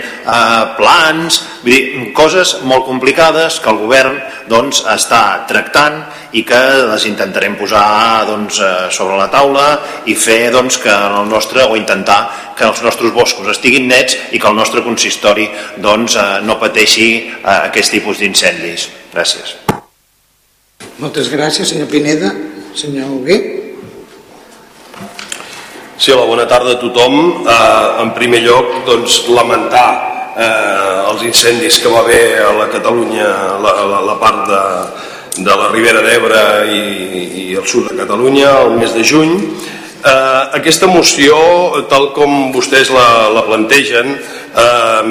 [0.79, 6.03] plans, vull dir, coses molt complicades que el govern doncs, està tractant
[6.35, 9.67] i que les intentarem posar doncs, eh, sobre la taula
[10.11, 14.41] i fer doncs, que el nostre, o intentar que els nostres boscos estiguin nets i
[14.43, 18.89] que el nostre consistori doncs, eh, no pateixi eh, aquest tipus d'incendis.
[19.15, 19.55] Gràcies.
[20.99, 22.33] Moltes gràcies, senyor Pineda.
[22.75, 23.39] Senyor Hugué.
[25.97, 27.47] Sí, hola, bona tarda a tothom.
[27.47, 29.89] Eh, en primer lloc, doncs, lamentar
[30.35, 33.29] eh, els incendis que va haver a la Catalunya,
[33.63, 34.63] la, la, la part de,
[35.37, 36.83] de la Ribera d'Ebre i,
[37.43, 39.35] i el sud de Catalunya el mes de juny.
[40.05, 41.35] Eh, aquesta moció,
[41.89, 45.03] tal com vostès la, la plantegen, eh,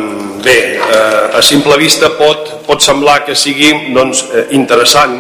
[0.46, 5.18] bé, eh, a simple vista pot, pot semblar que sigui doncs, eh, interessant,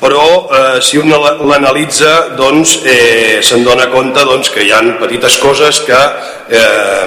[0.00, 5.36] però eh, si un l'analitza doncs, eh, se'n dona compte doncs, que hi ha petites
[5.38, 6.00] coses que
[6.48, 7.06] eh,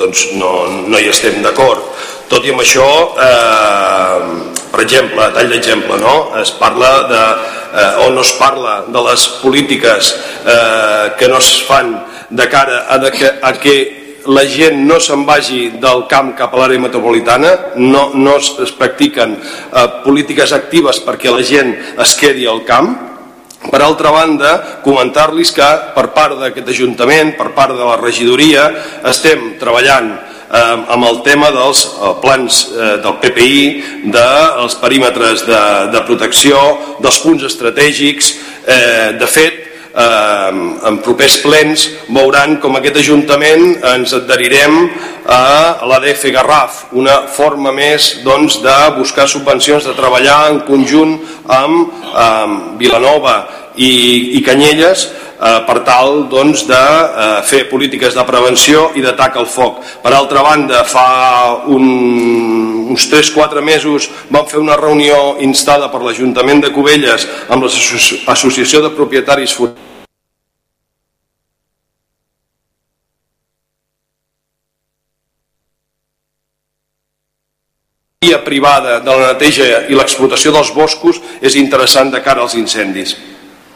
[0.00, 0.56] doncs, no,
[0.88, 1.92] no hi estem d'acord.
[2.26, 2.88] Tot i amb això,
[3.20, 6.14] eh, per exemple, a tall d'exemple, no?
[6.40, 7.22] es parla de,
[7.78, 10.08] eh, o no es parla de les polítiques
[10.42, 11.94] eh, que no es fan
[12.30, 13.76] de cara a, de que, a que
[14.34, 18.74] la gent no se'n vagi del camp cap a l'àrea metropolitana, no, no es, es
[18.74, 21.70] practiquen eh, polítiques actives perquè la gent
[22.02, 22.96] es quedi al camp,
[23.70, 28.66] per altra banda, comentar-los que per part d'aquest Ajuntament, per part de la regidoria,
[29.06, 30.16] estem treballant
[30.94, 33.60] amb el tema dels eh, plans eh, del PPI,
[34.14, 35.62] dels perímetres de,
[35.94, 36.58] de protecció,
[37.02, 38.34] dels punts estratègics.
[38.64, 39.58] Eh, de fet,
[39.94, 40.52] eh,
[40.90, 44.78] en propers plens veuran com aquest Ajuntament ens adherirem
[45.24, 52.00] a l'ADF Garraf, una forma més doncs, de buscar subvencions, de treballar en conjunt amb,
[52.14, 53.38] amb Vilanova
[53.74, 55.08] i, i Canyelles
[55.44, 59.82] eh, per tal doncs, de eh, fer polítiques de prevenció i d'atac al foc.
[60.02, 61.06] Per altra banda, fa
[61.68, 61.86] un,
[62.90, 68.94] uns 3-4 mesos vam fer una reunió instada per l'Ajuntament de Cubelles amb l'Associació de
[68.96, 69.92] Propietaris Forestals
[78.44, 83.16] privada de la neteja i l'explotació dels boscos és interessant de cara als incendis.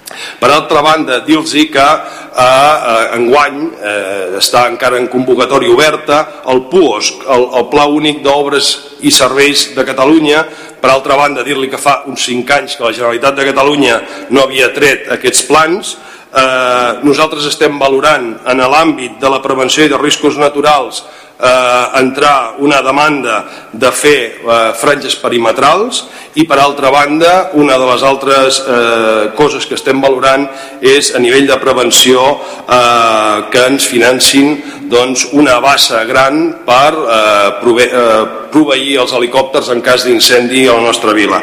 [0.09, 6.65] Per altra banda, dir-los que eh, eh, enguany eh, està encara en convocatòria oberta el
[6.71, 8.71] PUOS, el, el Pla Únic d'Obres
[9.05, 10.45] i Serveis de Catalunya.
[10.79, 14.47] Per altra banda, dir-li que fa uns 5 anys que la Generalitat de Catalunya no
[14.47, 15.97] havia tret aquests plans.
[16.29, 21.01] Eh, nosaltres estem valorant en l'àmbit de la prevenció i de riscos naturals
[21.41, 23.39] eh, entrar una demanda
[23.73, 26.03] de fer eh, franges perimetrals
[26.37, 30.45] i per altra banda una de les altres eh, coses que estem valorant
[30.85, 37.51] és a nivell de prevenció eh, que ens financin doncs, una bassa gran per eh,
[37.65, 41.41] prove eh, proveir els helicòpters en cas d'incendi a la nostra vila.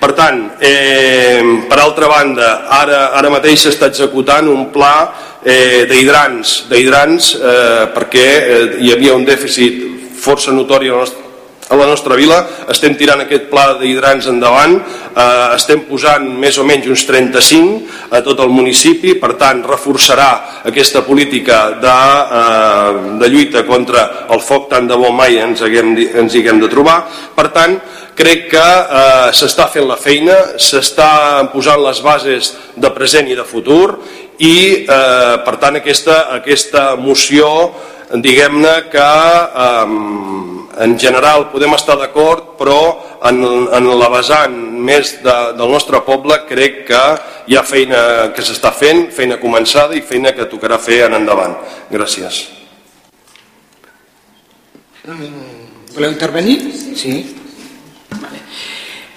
[0.00, 4.94] Per tant, eh, per altra banda, ara, ara mateix s'està executant un pla
[5.44, 9.84] eh, d'hidrants, eh, perquè eh, hi havia un dèficit
[10.16, 11.28] força notori a la nostra,
[11.70, 12.40] a la nostra vila,
[12.72, 18.24] estem tirant aquest pla d'hidrants endavant, eh, estem posant més o menys uns 35 a
[18.26, 21.98] tot el municipi, per tant reforçarà aquesta política de,
[22.40, 25.92] eh, de lluita contra el foc tant de bo mai ens, haguem,
[26.24, 27.04] ens hi haguem de trobar,
[27.36, 27.78] per tant
[28.18, 31.10] crec que eh, s'està fent la feina, s'està
[31.52, 34.00] posant les bases de present i de futur
[34.40, 37.50] i eh, per tant aquesta, aquesta moció
[38.10, 39.10] diguem-ne que
[39.64, 39.86] eh,
[40.84, 42.80] en general podem estar d'acord però
[43.28, 43.42] en,
[43.76, 47.02] en la vessant més de, del nostre poble crec que
[47.50, 48.00] hi ha feina
[48.34, 51.56] que s'està fent, feina començada i feina que tocarà fer en endavant.
[51.90, 52.46] Gràcies.
[55.04, 56.58] Voleu intervenir?
[56.96, 57.39] Sí.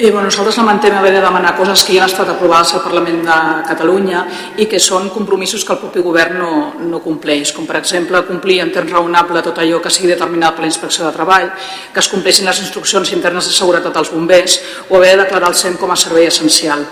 [0.03, 3.21] Eh, bueno, nosaltres lamentem haver de demanar coses que ja han estat aprovades al Parlament
[3.23, 4.25] de Catalunya
[4.59, 6.55] i que són compromisos que el propi govern no,
[6.89, 10.65] no compleix, com per exemple complir en temps raonable tot allò que sigui determinat per
[10.65, 11.47] la inspecció de treball,
[11.93, 14.57] que es compleixin les instruccions internes de seguretat als bombers
[14.89, 16.83] o haver de declarar el SEM com a servei essencial.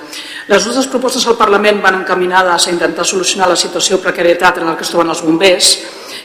[0.48, 4.72] Les nostres propostes al Parlament van encaminades a intentar solucionar la situació de precarietat en
[4.72, 5.74] la que es troben els bombers,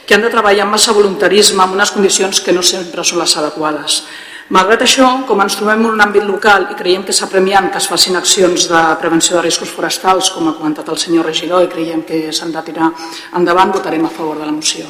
[0.07, 3.35] que han de treballar amb massa voluntarisme en unes condicions que no sempre són les
[3.43, 3.99] adequades.
[4.47, 7.87] Malgrat això, com ens trobem en un àmbit local i creiem que premiat que es
[7.91, 12.03] facin accions de prevenció de riscos forestals, com ha comentat el senyor regidor, i creiem
[12.07, 12.93] que s'han de tirar
[13.35, 14.85] endavant, votarem a favor de la moció.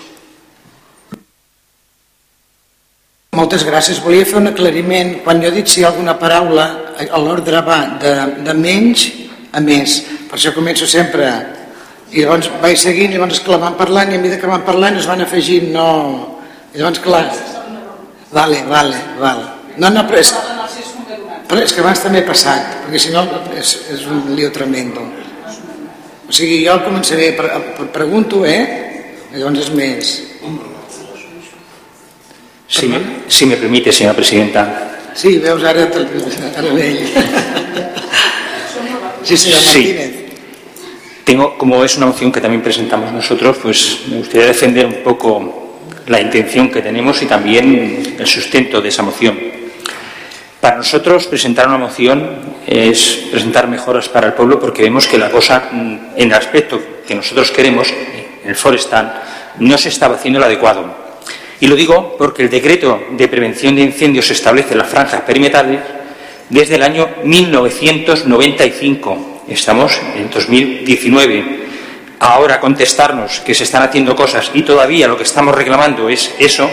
[3.34, 4.02] Moltes gràcies.
[4.02, 5.20] Volia fer un aclariment.
[5.26, 6.67] Quan jo he dit si hi ha alguna paraula,
[7.17, 8.13] l'ordre va de,
[8.46, 9.10] de menys
[9.54, 10.00] a més.
[10.30, 11.30] Per això començo sempre
[12.12, 14.63] i llavors vaig seguint i llavors que la van parlant i a mesura que van
[14.67, 15.88] parlant es van afegint no...
[16.74, 17.26] i llavors clar
[18.31, 19.43] Vale, vale, vale.
[19.77, 20.33] No, no, però és,
[21.47, 23.23] però és que abans també he passat, perquè si no
[23.55, 25.05] és, és un lío tremendo.
[26.27, 28.63] O sigui, jo començaré, per, per, pregunto, eh?
[29.31, 30.15] Llavors és més.
[32.67, 32.99] Si me,
[33.31, 34.65] si me permite, señora presidenta.
[35.15, 36.99] Sí, veus, ara, ara ve ell.
[39.23, 40.11] Sí, señora Martínez.
[40.11, 40.23] Sí.
[41.23, 45.66] Tengo, como es una moción que también presentamos nosotros, pues me gustaría defender un poco
[46.08, 49.38] la intención que tenemos y también el sustento de esa moción.
[50.60, 52.30] Para nosotros presentar una moción
[52.65, 56.82] es presentar mejoras para el pueblo porque vemos que la cosa, mm, en el aspecto
[57.06, 57.93] que nosotros queremos,
[58.43, 59.22] en el forestal,
[59.60, 61.08] no se está haciendo el adecuado.
[61.60, 65.80] Y lo digo porque el decreto de prevención de incendios establece las franjas perimetrales
[66.49, 69.43] desde el año 1995.
[69.47, 71.66] Estamos en 2019
[72.20, 76.70] ahora contestarnos que se están haciendo cosas y todavía lo que estamos reclamando es eso,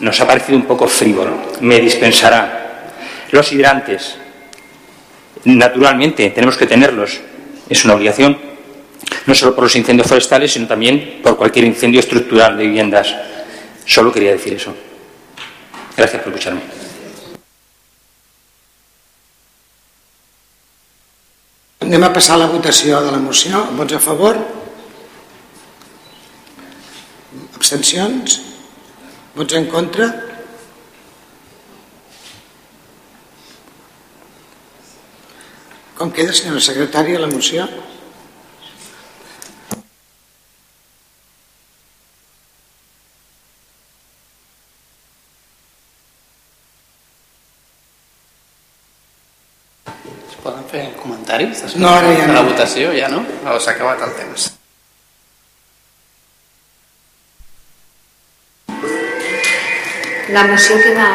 [0.00, 1.36] nos ha parecido un poco frívolo.
[1.60, 2.90] Me dispensará.
[3.30, 4.16] Los hidrantes,
[5.44, 7.20] naturalmente, tenemos que tenerlos.
[7.68, 8.38] Es una obligación,
[9.26, 13.14] no solo por los incendios forestales, sino también por cualquier incendio estructural de viviendas.
[13.86, 14.74] Solo quería decir eso.
[15.96, 16.83] Gracias por escucharme.
[21.84, 23.58] Anem a passar a la votació de la moció.
[23.76, 24.38] Vots a favor?
[27.58, 28.38] Abstencions?
[29.36, 30.08] Vots en contra?
[35.98, 37.68] Com queda, senyora secretària, la moció?
[49.92, 50.64] Es poden
[51.42, 52.48] després No, ara ja de la no.
[52.50, 52.92] votació?
[52.98, 53.24] Ja no?
[53.52, 54.52] O s'ha acabat el temps?
[60.34, 61.08] La moció queda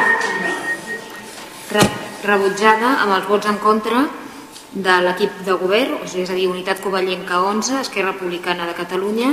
[1.74, 1.90] re-
[2.30, 4.04] rebutjada amb els vots en contra
[4.72, 8.76] de l'equip de govern, o sigui, és a dir, Unitat Covellenca 11, Esquerra Republicana de
[8.78, 9.32] Catalunya,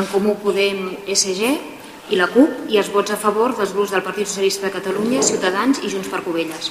[0.00, 1.50] en Comú Podem SG
[2.10, 5.22] i la CUP, i els vots a favor dels grups del Partit Socialista de Catalunya,
[5.22, 6.70] Ciutadans i Junts per Covelles.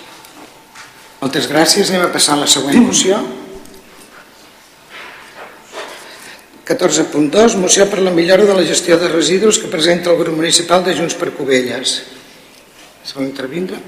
[1.26, 1.90] Moltes gràcies.
[1.90, 3.18] Anem a passar a la següent moció.
[6.70, 7.56] 14.2.
[7.58, 10.94] Moció per la millora de la gestió de residus que presenta el grup municipal de
[10.94, 11.96] Junts per Covelles.
[13.02, 13.82] Es vol intervindre?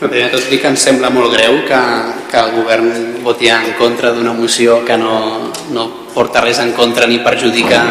[0.00, 1.80] Primer tot dir que ens sembla molt greu que,
[2.34, 2.90] que el govern
[3.22, 7.84] voti en contra d'una moció que no, no porta res en contra ni perjudica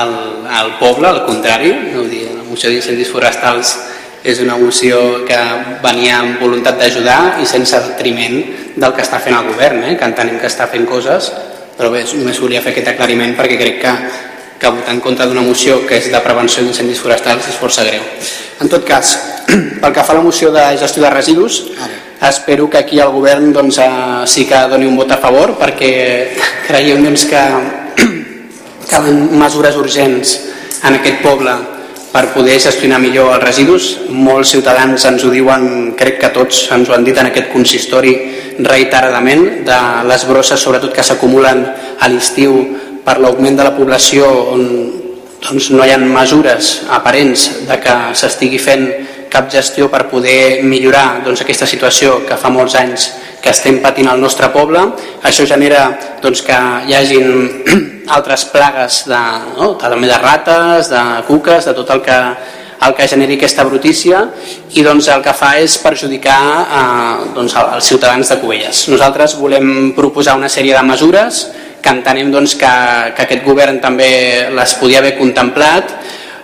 [0.00, 0.18] el,
[0.48, 3.76] el poble, al contrari, no dir, la moció d'incendis forestals
[4.22, 5.38] és una moció que
[5.82, 8.42] venia amb voluntat d'ajudar i sense detriment
[8.76, 9.94] del que està fent el govern, eh?
[9.96, 11.30] que entenem que està fent coses,
[11.78, 13.94] però bé, només volia fer aquest aclariment perquè crec que,
[14.60, 18.04] que votar en contra d'una moció que és de prevenció d'incendis forestals és força greu.
[18.60, 19.16] En tot cas,
[19.80, 21.62] pel que fa a la moció de gestió de residus,
[22.20, 25.92] espero que aquí el govern doncs, eh, sí que doni un vot a favor perquè
[26.68, 27.44] creiem doncs, que
[28.92, 30.36] calen mesures urgents
[30.84, 31.56] en aquest poble
[32.10, 33.90] per poder gestionar millor els residus.
[34.10, 38.14] Molts ciutadans ens ho diuen, crec que tots ens ho han dit en aquest consistori
[38.60, 41.62] reiteradament, de les brosses sobretot que s'acumulen
[42.00, 42.58] a l'estiu
[43.04, 44.66] per l'augment de la població on
[45.40, 48.84] doncs, no hi ha mesures aparents de que s'estigui fent
[49.32, 53.08] cap gestió per poder millorar doncs, aquesta situació que fa molts anys
[53.40, 54.82] que estem patint al nostre poble.
[55.26, 55.88] Això genera
[56.22, 57.28] doncs, que hi hagin
[58.16, 59.20] altres plagues de,
[59.56, 59.74] no?
[59.80, 62.18] també de rates, de cuques, de tot el que,
[62.86, 64.22] el que generi aquesta brutícia
[64.72, 68.86] i doncs, el que fa és perjudicar eh, doncs, els ciutadans de Cubelles.
[68.92, 71.44] Nosaltres volem proposar una sèrie de mesures
[71.80, 72.72] que entenem doncs, que,
[73.16, 74.10] que aquest govern també
[74.52, 75.96] les podia haver contemplat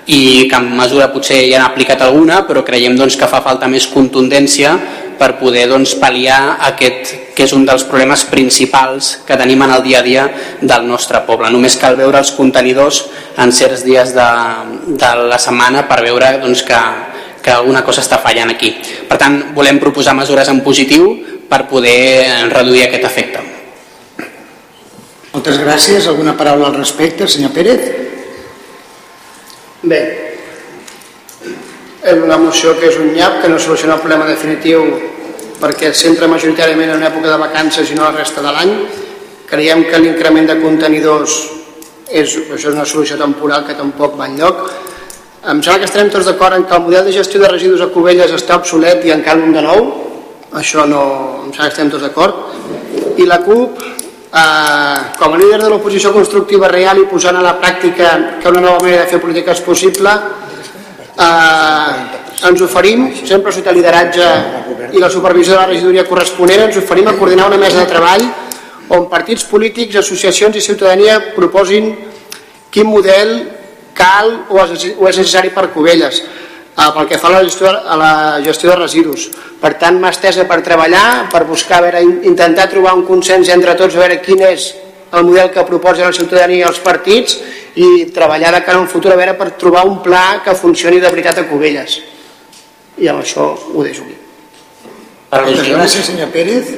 [0.06, 3.66] i que en mesura potser ja han aplicat alguna, però creiem doncs, que fa falta
[3.68, 4.76] més contundència
[5.18, 9.82] per poder doncs, pal·liar aquest que és un dels problemes principals que tenim en el
[9.84, 10.24] dia a dia
[10.60, 11.50] del nostre poble.
[11.52, 13.02] Només cal veure els contenidors
[13.42, 14.28] en certs dies de,
[14.96, 16.80] de la setmana per veure doncs, que,
[17.44, 18.72] que alguna cosa està fallant aquí.
[19.10, 21.12] Per tant, volem proposar mesures en positiu
[21.50, 23.44] per poder reduir aquest efecte.
[25.34, 26.06] Moltes gràcies.
[26.08, 28.15] Alguna paraula al respecte, senyor Pérez?
[29.86, 29.98] Bé,
[32.02, 34.82] és una moció que és un nyap, que no soluciona el problema definitiu
[35.60, 38.72] perquè es centra majoritàriament en una època de vacances i no la resta de l'any.
[39.46, 41.36] Creiem que l'increment de contenidors
[42.10, 44.64] és, això és una solució temporal que tampoc va enlloc.
[45.46, 47.90] Em sembla que estarem tots d'acord en que el model de gestió de residus a
[47.94, 49.86] Cubelles està obsolet i en cal un de nou.
[50.58, 51.04] Això no,
[51.44, 52.42] em sembla que estem tots d'acord.
[53.22, 53.78] I la CUP,
[54.30, 58.82] com a líder de l'oposició constructiva real i posant a la pràctica que una nova
[58.82, 60.12] manera de fer política és possible,
[61.16, 64.26] eh, ens oferim, sempre sota el lideratge
[64.92, 68.26] i la supervisió de la regidoria corresponent, ens oferim a coordinar una mesa de treball
[68.88, 71.94] on partits polítics, associacions i ciutadania proposin
[72.70, 73.32] quin model
[73.96, 76.20] cal o és necessari per Cubelles
[76.76, 79.30] eh, pel que fa a la gestió, a la gestió de residus.
[79.60, 83.48] Per tant, mà estesa per treballar, per buscar, a veure, in- intentar trobar un consens
[83.48, 84.74] entre tots, a veure quin és
[85.12, 87.38] el model que proposen la ciutadania i els partits
[87.76, 90.98] i treballar de cara a un futur a veure per trobar un pla que funcioni
[91.00, 92.00] de veritat a Cubelles.
[92.98, 94.16] I amb això ho deixo aquí.
[95.30, 96.70] Moltes gràcies, senyor Pérez.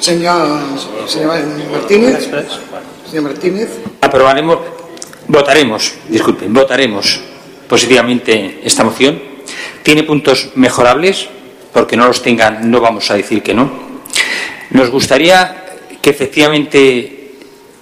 [0.00, 0.60] Senyor,
[1.08, 1.38] senyor
[1.70, 2.28] Martínez.
[3.10, 3.68] Senyor Martínez.
[4.00, 4.58] Aprobaremos,
[5.28, 7.20] votaremos, disculpen, votaremos
[7.68, 9.20] positivamente esta moción.
[9.84, 11.28] Tiene puntos mejorables,
[11.72, 13.70] porque no los tengan, no vamos a decir que no.
[14.70, 15.64] Nos gustaría
[16.02, 17.30] que efectivamente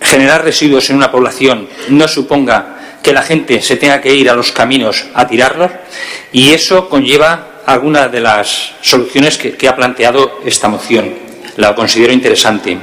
[0.00, 4.34] generar residuos en una población no suponga que la gente se tenga que ir a
[4.34, 5.70] los caminos a tirarlos
[6.32, 11.14] y eso conlleva algunas de las soluciones que, ha planteado esta moción.
[11.57, 12.78] La considero interesante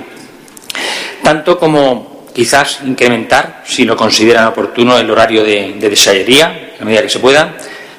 [1.23, 7.03] tanto como quizás incrementar, si lo consideran oportuno, el horario de, de desayería, a medida
[7.03, 7.55] que se pueda,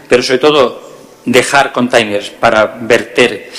[0.08, 0.89] pero sobre todo
[1.24, 3.50] dejar containers para verter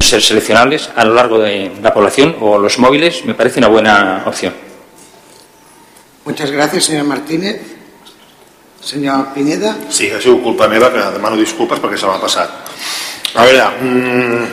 [0.00, 4.22] ser seleccionables a lo largo de la población o los móviles me parece una buena
[4.26, 4.54] opción.
[6.24, 7.76] Muchas gracias, señor Martínez.
[8.80, 9.76] Senyor Pineda.
[9.90, 12.50] Sí, ha sigut culpa meva, que demano disculpes perquè se m'ha passat.
[13.34, 14.46] A veure, mm,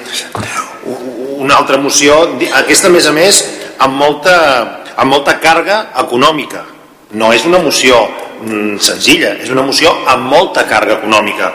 [1.45, 3.43] una altra moció, aquesta a més a més
[3.77, 6.65] amb molta, amb molta càrrega econòmica.
[7.13, 7.99] No és una moció
[8.41, 11.51] mm, senzilla, és una moció amb molta càrrega econòmica.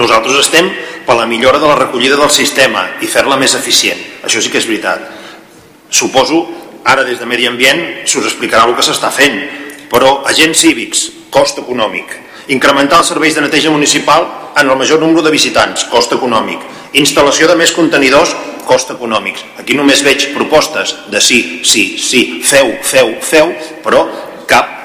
[0.00, 0.70] Nosaltres estem
[1.04, 4.00] per la millora de la recollida del sistema i fer-la més eficient.
[4.24, 5.04] Això sí que és veritat.
[5.92, 6.46] Suposo,
[6.88, 9.36] ara des de Medi Ambient s'us explicarà el que s'està fent,
[9.92, 12.16] però agents cívics, cost econòmic.
[12.56, 14.24] Incrementar els serveis de neteja municipal
[14.56, 16.64] en el major número de visitants, cost econòmic.
[16.96, 18.32] Instal·lació de més contenidors,
[18.64, 19.44] cost econòmics.
[19.60, 23.52] Aquí només veig propostes de sí, sí, sí, feu, feu, feu,
[23.84, 24.06] però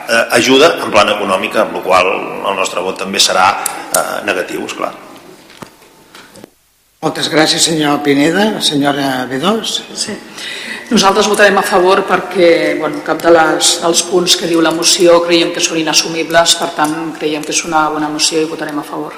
[0.08, 4.66] eh, ajuda en plan econòmica, amb la qual el nostre vot també serà eh, negatiu,
[4.66, 4.94] esclar.
[7.04, 8.58] Moltes gràcies, senyor Pineda.
[8.66, 9.76] Senyora B2.
[9.94, 10.16] Sí.
[10.90, 15.20] Nosaltres votarem a favor perquè bueno, cap de les, dels punts que diu la moció
[15.26, 18.86] creiem que són inassumibles, per tant creiem que és una bona moció i votarem a
[18.88, 19.14] favor.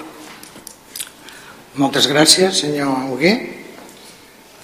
[1.79, 3.35] Moltes gràcies, senyor Hugué.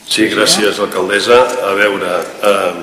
[0.10, 1.38] Sí, gràcies, alcaldessa.
[1.70, 2.18] A veure,
[2.50, 2.74] eh,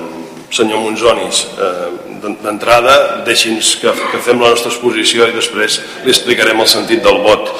[0.55, 6.61] senyor Monzonis, eh, d'entrada deixi'ns que, que fem la nostra exposició i després li explicarem
[6.63, 7.51] el sentit del vot.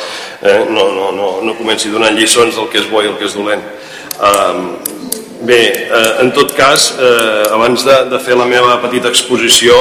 [0.43, 3.27] Eh, no, no, no, no comenci donant lliçons del que és bo i el que
[3.27, 3.63] és dolent.
[3.63, 5.03] Eh,
[5.43, 9.77] bé, eh, en tot cas, eh, abans de, de fer la meva petita exposició,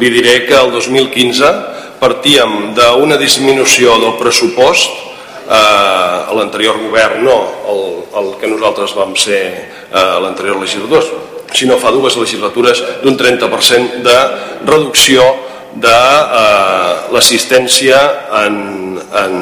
[0.00, 1.52] li diré que el 2015
[2.00, 4.92] partíem d'una disminució del pressupost
[5.48, 7.38] eh, l'anterior govern, no
[7.72, 7.82] el,
[8.20, 10.60] el que nosaltres vam ser eh, l'anterior
[11.46, 14.16] legislador, sinó fa dues legislatures d'un 30% de
[14.66, 15.22] reducció
[15.76, 17.98] de eh, l'assistència
[18.44, 19.34] en, en,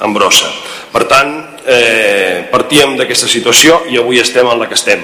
[0.00, 0.48] en brossa.
[0.92, 5.02] Per tant, eh, partíem d'aquesta situació i avui estem en la que estem.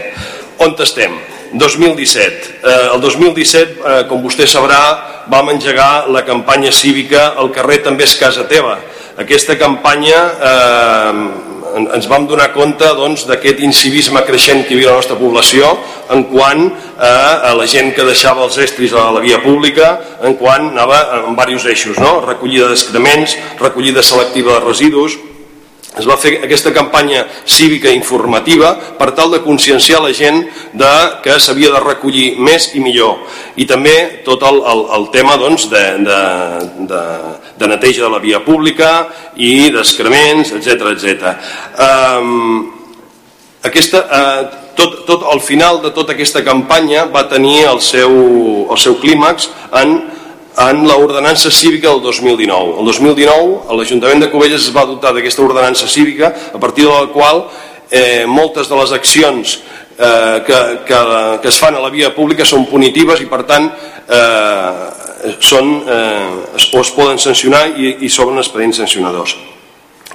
[0.59, 1.13] On estem?
[1.53, 2.61] 2017.
[2.63, 8.05] Eh, el 2017, eh, com vostè sabrà, vam engegar la campanya cívica El carrer també
[8.05, 8.79] és casa teva.
[9.19, 11.46] Aquesta campanya eh,
[11.77, 15.19] ens vam donar compte doncs, d'aquest doncs, incivisme creixent que hi havia a la nostra
[15.21, 15.73] població
[16.15, 17.13] en quant a,
[17.51, 19.95] a la gent que deixava els estris a la via pública,
[20.25, 22.21] en quant anava en diversos eixos, no?
[22.25, 25.19] recollida d'excrements, recollida selectiva de residus,
[25.97, 30.43] es va fer aquesta campanya cívica informativa per tal de conscienciar la gent
[30.77, 30.93] de
[31.25, 33.25] que s'havia de recollir més i millor
[33.57, 36.21] i també tot el, el, el tema doncs, de, de,
[36.91, 37.03] de,
[37.57, 41.33] de neteja de la via pública i d'excrements, etc etc.
[41.81, 42.73] Um,
[43.65, 48.13] aquesta, uh, tot, tot, al final de tota aquesta campanya va tenir el seu,
[48.69, 49.49] el seu clímax
[49.81, 49.97] en
[50.57, 52.81] en l'ordenança cívica del 2019.
[52.81, 57.09] El 2019 l'Ajuntament de Cubelles es va dotar d'aquesta ordenança cívica a partir de la
[57.13, 57.45] qual
[57.91, 59.59] eh, moltes de les accions
[59.99, 61.01] eh, que, que,
[61.43, 64.73] que es fan a la via pública són punitives i per tant eh,
[65.41, 69.37] són, eh, es, es poden sancionar i, i s'obren expedients sancionadors.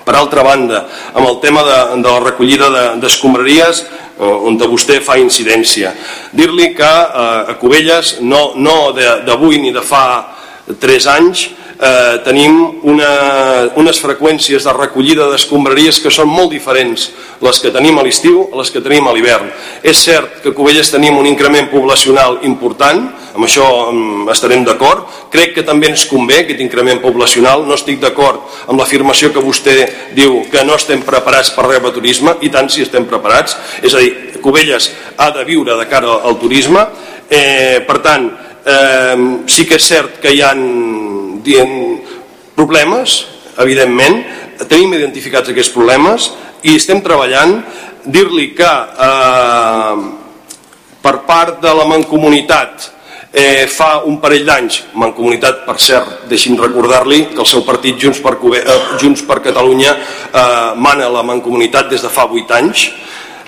[0.06, 2.70] Per altra banda, amb el tema de, de la recollida
[3.02, 5.94] d'escombraries, de, on vostè fa incidència.
[6.34, 10.06] Dir-li que eh, a Cubelles, no, no d'avui ni de fa
[10.82, 11.50] 3 anys,
[11.82, 12.58] eh, tenim
[12.88, 13.12] una,
[13.76, 17.10] unes freqüències de recollida d'escombraries que són molt diferents
[17.42, 19.50] les que tenim a l'estiu a les que tenim a l'hivern.
[19.84, 23.66] És cert que a Cubelles tenim un increment poblacional important, amb això
[24.32, 25.08] estarem d'acord.
[25.34, 27.66] Crec que també ens convé aquest increment poblacional.
[27.66, 29.78] No estic d'acord amb l'afirmació que vostè
[30.14, 33.58] diu que no estem preparats per rebre turisme, i tant si estem preparats.
[33.82, 36.86] És a dir, Cubelles ha de viure de cara al turisme.
[37.32, 38.28] Eh, per tant,
[38.66, 39.18] eh,
[39.48, 40.52] sí que és cert que hi ha
[41.44, 42.02] dient,
[42.56, 43.26] problemes,
[43.62, 44.22] evidentment,
[44.70, 46.30] tenim identificats aquests problemes
[46.68, 47.60] i estem treballant,
[48.06, 48.72] dir-li que
[49.08, 50.02] eh,
[51.02, 52.90] per part de la Mancomunitat
[53.32, 58.22] eh, fa un parell d'anys, Mancomunitat, per cert, deixi'm recordar-li que el seu partit Junts
[58.22, 62.90] per, eh, Junts per Catalunya eh, mana la Mancomunitat des de fa 8 anys,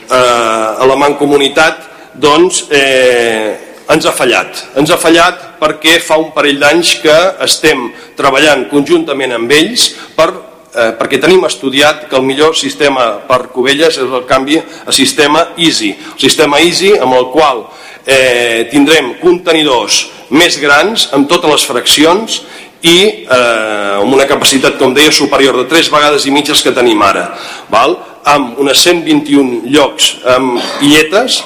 [0.08, 4.64] eh, a la Mancomunitat doncs, eh, ens ha fallat.
[4.80, 10.30] Ens ha fallat perquè fa un parell d'anys que estem treballant conjuntament amb ells per,
[10.74, 15.50] eh, perquè tenim estudiat que el millor sistema per Cubelles és el canvi a sistema
[15.58, 15.96] EASY.
[16.16, 17.66] El sistema EASY amb el qual
[18.06, 22.42] eh, tindrem contenidors més grans amb totes les fraccions
[22.84, 27.02] i eh, amb una capacitat, com deia, superior de 3 vegades i mitges que tenim
[27.02, 27.30] ara,
[27.72, 27.96] val?
[28.24, 31.42] amb unes 121 llocs amb illetes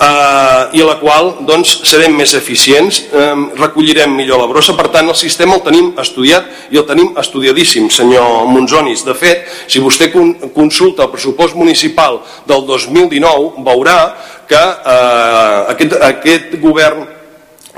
[0.00, 5.08] eh, i la qual doncs, serem més eficients, eh, recollirem millor la brossa, per tant
[5.08, 9.04] el sistema el tenim estudiat i el tenim estudiadíssim, senyor Monzonis.
[9.04, 10.10] De fet, si vostè
[10.54, 14.00] consulta el pressupost municipal del 2019 veurà
[14.48, 17.06] que eh, aquest, aquest govern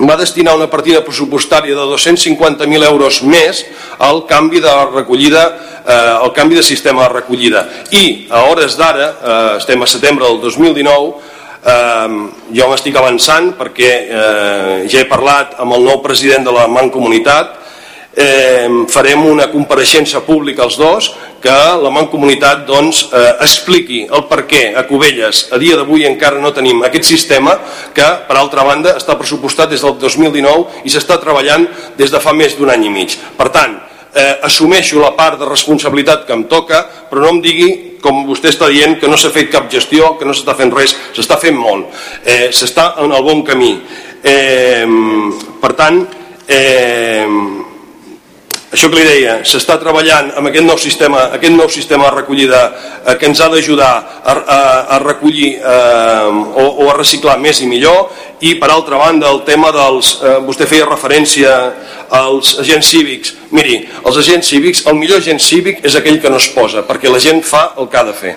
[0.01, 3.65] va destinar una partida pressupostària de 250.000 euros més
[3.99, 5.43] al canvi de recollida
[5.85, 10.25] eh, al canvi de sistema de recollida i a hores d'ara, eh, estem a setembre
[10.25, 11.30] del 2019
[11.65, 12.09] eh,
[12.57, 17.57] jo m'estic avançant perquè eh, ja he parlat amb el nou president de la Mancomunitat.
[18.11, 24.43] Eh, farem una compareixença pública als dos que la Mancomunitat doncs, eh, expliqui el per
[24.51, 27.55] què a Cubelles a dia d'avui encara no tenim aquest sistema
[27.95, 32.35] que per altra banda està pressupostat des del 2019 i s'està treballant des de fa
[32.35, 33.15] més d'un any i mig.
[33.39, 33.79] Per tant,
[34.15, 38.49] eh, assumeixo la part de responsabilitat que em toca però no em digui com vostè
[38.49, 41.59] està dient, que no s'ha fet cap gestió, que no s'està fent res, s'està fent
[41.59, 41.93] molt,
[42.25, 43.75] eh, s'està en el bon camí.
[44.25, 44.87] Eh,
[45.61, 46.01] per tant,
[46.49, 47.27] eh,
[48.71, 52.61] això que li deia, s'està treballant amb aquest nou sistema, aquest nou sistema de recollida
[52.71, 53.91] eh, que ens ha d'ajudar
[54.23, 54.61] a, a,
[54.97, 58.13] a recollir eh, o, o a reciclar més i millor
[58.47, 61.57] i per altra banda el tema dels, eh, vostè feia referència
[62.21, 66.39] als agents cívics miri, els agents cívics, el millor agent cívic és aquell que no
[66.39, 68.37] es posa perquè la gent fa el que ha de fer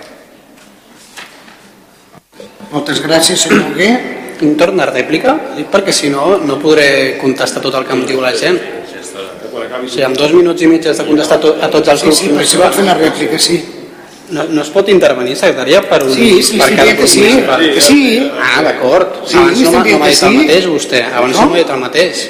[2.74, 3.90] Moltes gràcies, senyor Hugué.
[4.34, 5.36] Tinc torn de rèplica?
[5.70, 6.86] Perquè si no, no podré
[7.20, 8.58] contestar tot el que em diu la gent.
[9.54, 12.06] O sigui, en dos minuts i mig has de contestar to, a tots els Sí,
[12.06, 12.18] grups.
[12.18, 13.58] sí, però si vol fer una rèplica, sí.
[14.34, 16.12] No, no es pot intervenir, secretària, per un...
[16.14, 17.66] Sí, sí, per sí, cada que sí, municipal?
[17.74, 18.30] que sí.
[18.40, 19.08] Ah, d'acord.
[19.28, 20.36] Sí, Abans no no m'ha dit el sí.
[20.38, 21.02] mateix, vostè.
[21.12, 21.42] Abans No?
[21.44, 22.24] no m'ha dit el mateix.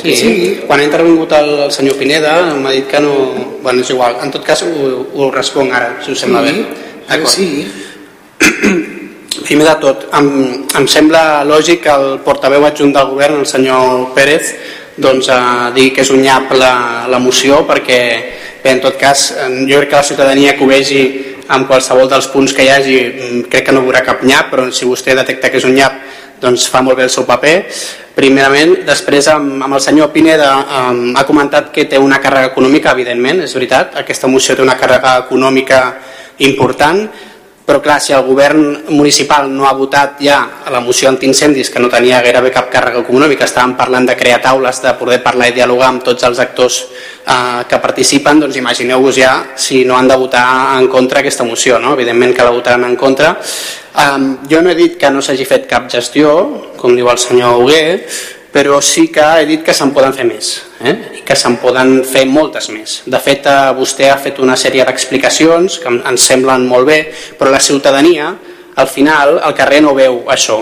[0.00, 0.60] Sí, sí.
[0.66, 3.12] quan ha intervingut el, el senyor Pineda m'ha dit que no...
[3.62, 4.16] Bueno, és igual.
[4.24, 4.70] En tot cas ho,
[5.14, 6.66] ho responc ara, si us sembla Sí, bé.
[7.08, 7.48] ara sí.
[9.46, 10.28] Primer de tot, em,
[10.78, 14.54] em sembla lògic que el portaveu adjunt del govern, el senyor Pérez,
[15.00, 16.72] doncs, eh, digui que és un nyap la,
[17.10, 18.00] la moció perquè,
[18.62, 21.02] bé, en tot cas, eh, jo crec que la ciutadania que ho vegi
[21.50, 24.68] amb qualsevol dels punts que hi hagi, mm, crec que no veurà cap nyap, però
[24.70, 25.98] si vostè detecta que és un nyap,
[26.40, 27.56] doncs fa molt bé el seu paper.
[28.14, 32.94] Primerament, després amb, amb el senyor Pineda um, ha comentat que té una càrrega econòmica,
[32.96, 35.80] evidentment, és veritat, aquesta moció té una càrrega econòmica
[36.46, 37.04] important,
[37.70, 40.40] però clar, si el govern municipal no ha votat ja
[40.74, 44.80] la moció antiincendis, que no tenia gairebé cap càrrega econòmica, estàvem parlant de crear taules,
[44.82, 49.36] de poder parlar i dialogar amb tots els actors eh, que participen, doncs imagineu-vos ja
[49.54, 50.42] si no han de votar
[50.80, 51.94] en contra aquesta moció, no?
[51.94, 53.36] evidentment que la votaran en contra.
[54.00, 56.34] Um, jo no he dit que no s'hagi fet cap gestió,
[56.74, 57.84] com diu el senyor Hugué,
[58.52, 60.50] però sí que he dit que se'n poden fer més
[60.82, 60.94] eh?
[61.20, 64.84] i que se'n poden fer moltes més de fet eh, vostè ha fet una sèrie
[64.86, 67.00] d'explicacions que ens semblen molt bé
[67.38, 68.32] però la ciutadania
[68.76, 70.60] al final al carrer no veu això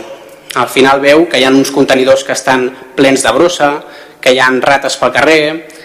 [0.59, 3.73] al final veu que hi ha uns contenidors que estan plens de brossa
[4.21, 5.43] que hi ha rates pel carrer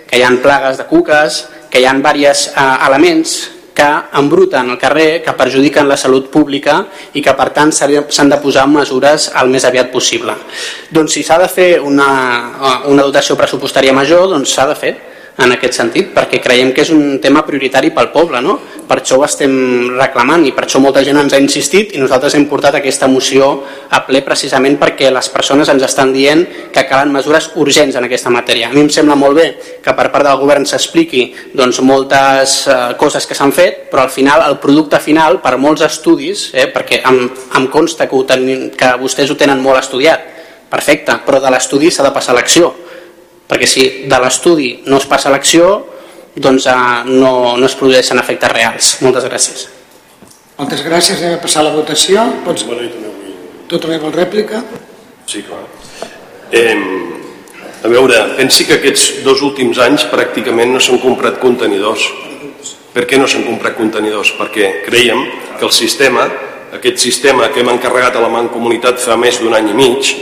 [0.09, 3.37] que hi ha plagues de cuques que hi ha diversos eh, elements
[3.73, 3.87] que
[4.19, 8.37] embruten el carrer, que perjudiquen la salut pública i que per tant s'ha- s'han de
[8.37, 10.35] posar mesures el més aviat possible.
[10.91, 14.93] Doncs si s'ha de fer una, una dotació pressupostària major, doncs s'ha de fer
[15.37, 18.53] en aquest sentit, perquè creiem que és un tema prioritari pel poble, no?
[18.85, 19.53] Per això ho estem
[19.97, 23.47] reclamant i per això molta gent ens ha insistit i nosaltres hem portat aquesta moció
[23.89, 28.29] a ple precisament perquè les persones ens estan dient que calen mesures urgents en aquesta
[28.33, 28.69] matèria.
[28.69, 29.47] A mi em sembla molt bé
[29.81, 31.25] que per part del govern s'expliqui
[31.57, 35.81] doncs, moltes eh, coses que s'han fet, però al final el producte final, per molts
[35.87, 37.25] estudis, eh, perquè em,
[37.57, 40.29] em consta que, ho tenim, que vostès ho tenen molt estudiat,
[40.69, 42.73] perfecte, però de l'estudi s'ha de passar a l'acció
[43.53, 45.75] perquè si de l'estudi no es passa a l'acció
[46.35, 46.75] doncs eh,
[47.05, 48.93] no, no es produeixen efectes reals.
[49.05, 49.67] Moltes gràcies.
[50.57, 51.21] Moltes gràcies.
[51.21, 52.25] Anem a passar a la votació.
[52.45, 52.65] Pots...
[53.69, 54.63] Tu també vols rèplica?
[55.29, 55.63] Sí, clar.
[56.53, 56.73] Eh,
[57.83, 62.05] a veure, pensi que aquests dos últims anys pràcticament no s'han comprat contenidors.
[62.93, 64.33] Per què no s'han comprat contenidors?
[64.37, 65.23] Perquè creiem
[65.57, 66.27] que el sistema,
[66.77, 70.13] aquest sistema que hem encarregat a la Mancomunitat fa més d'un any i mig,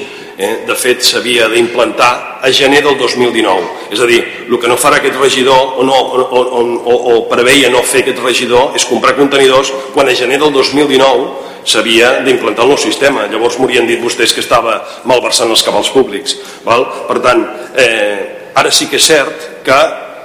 [0.42, 3.94] eh, de fet s'havia d'implantar a gener del 2019.
[3.94, 4.20] És a dir,
[4.50, 8.02] el que no farà aquest regidor o, no, o, o, o, o preveia no fer
[8.02, 13.28] aquest regidor és comprar contenidors quan a gener del 2019 s'havia d'implantar el nou sistema.
[13.30, 16.40] Llavors m'haurien dit vostès que estava malversant els cabals públics.
[16.66, 16.88] Val?
[17.08, 17.46] Per tant,
[17.78, 19.78] eh, ara sí que és cert que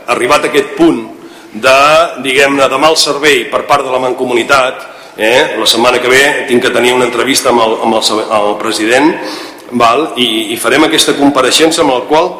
[0.08, 1.02] arribat a aquest punt
[1.52, 1.78] de,
[2.24, 4.80] diguem-ne, de mal servei per part de la Mancomunitat,
[5.16, 8.56] eh, la setmana que ve tinc que tenir una entrevista amb el, amb el, el
[8.60, 9.12] president
[9.72, 10.12] val?
[10.16, 12.30] I, i farem aquesta compareixença amb el qual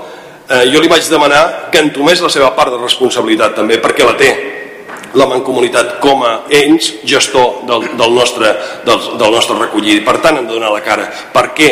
[0.49, 4.17] eh, jo li vaig demanar que entomés la seva part de responsabilitat també, perquè la
[4.19, 4.35] té
[5.17, 8.53] la Mancomunitat com a ens gestor del, del, nostre,
[8.85, 10.03] del, del nostre recollir.
[10.05, 11.07] Per tant, hem de donar la cara.
[11.33, 11.71] Per què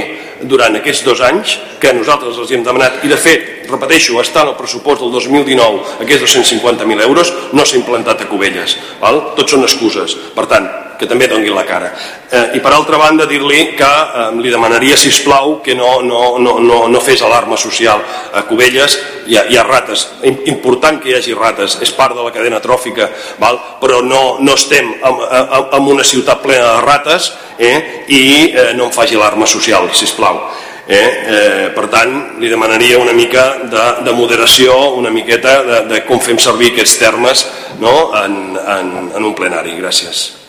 [0.49, 4.53] durant aquests dos anys que nosaltres els hem demanat, i de fet, repeteixo, està en
[4.53, 8.79] el pressupost del 2019 aquests 250.000 euros, no s'ha implantat a Cubelles.
[9.03, 9.21] Val?
[9.39, 10.17] Tots són excuses.
[10.37, 11.91] Per tant, que també donguin la cara.
[12.31, 16.39] Eh, I per altra banda dir-li que eh, li demanaria, si plau que no, no,
[16.39, 18.03] no, no, no fes alarma social.
[18.35, 20.07] A Cubelles hi ha, hi rates,
[20.51, 23.09] important que hi hagi rates, és part de la cadena tròfica,
[23.41, 23.61] val?
[23.81, 28.05] però no, no estem en una ciutat plena de rates eh?
[28.09, 28.23] i
[28.53, 30.43] eh, no em faci alarma social, si plau.
[30.87, 30.97] Eh?
[31.01, 36.21] Eh, per tant, li demanaria una mica de, de moderació, una miqueta de, de com
[36.21, 37.47] fem servir aquests termes
[37.81, 38.13] no?
[38.21, 39.79] en, en, en un plenari.
[39.81, 40.44] Gràcies.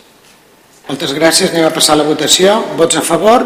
[0.86, 1.50] Moltes gràcies.
[1.50, 2.60] Anem a passar a la votació.
[2.78, 3.42] Vots a favor?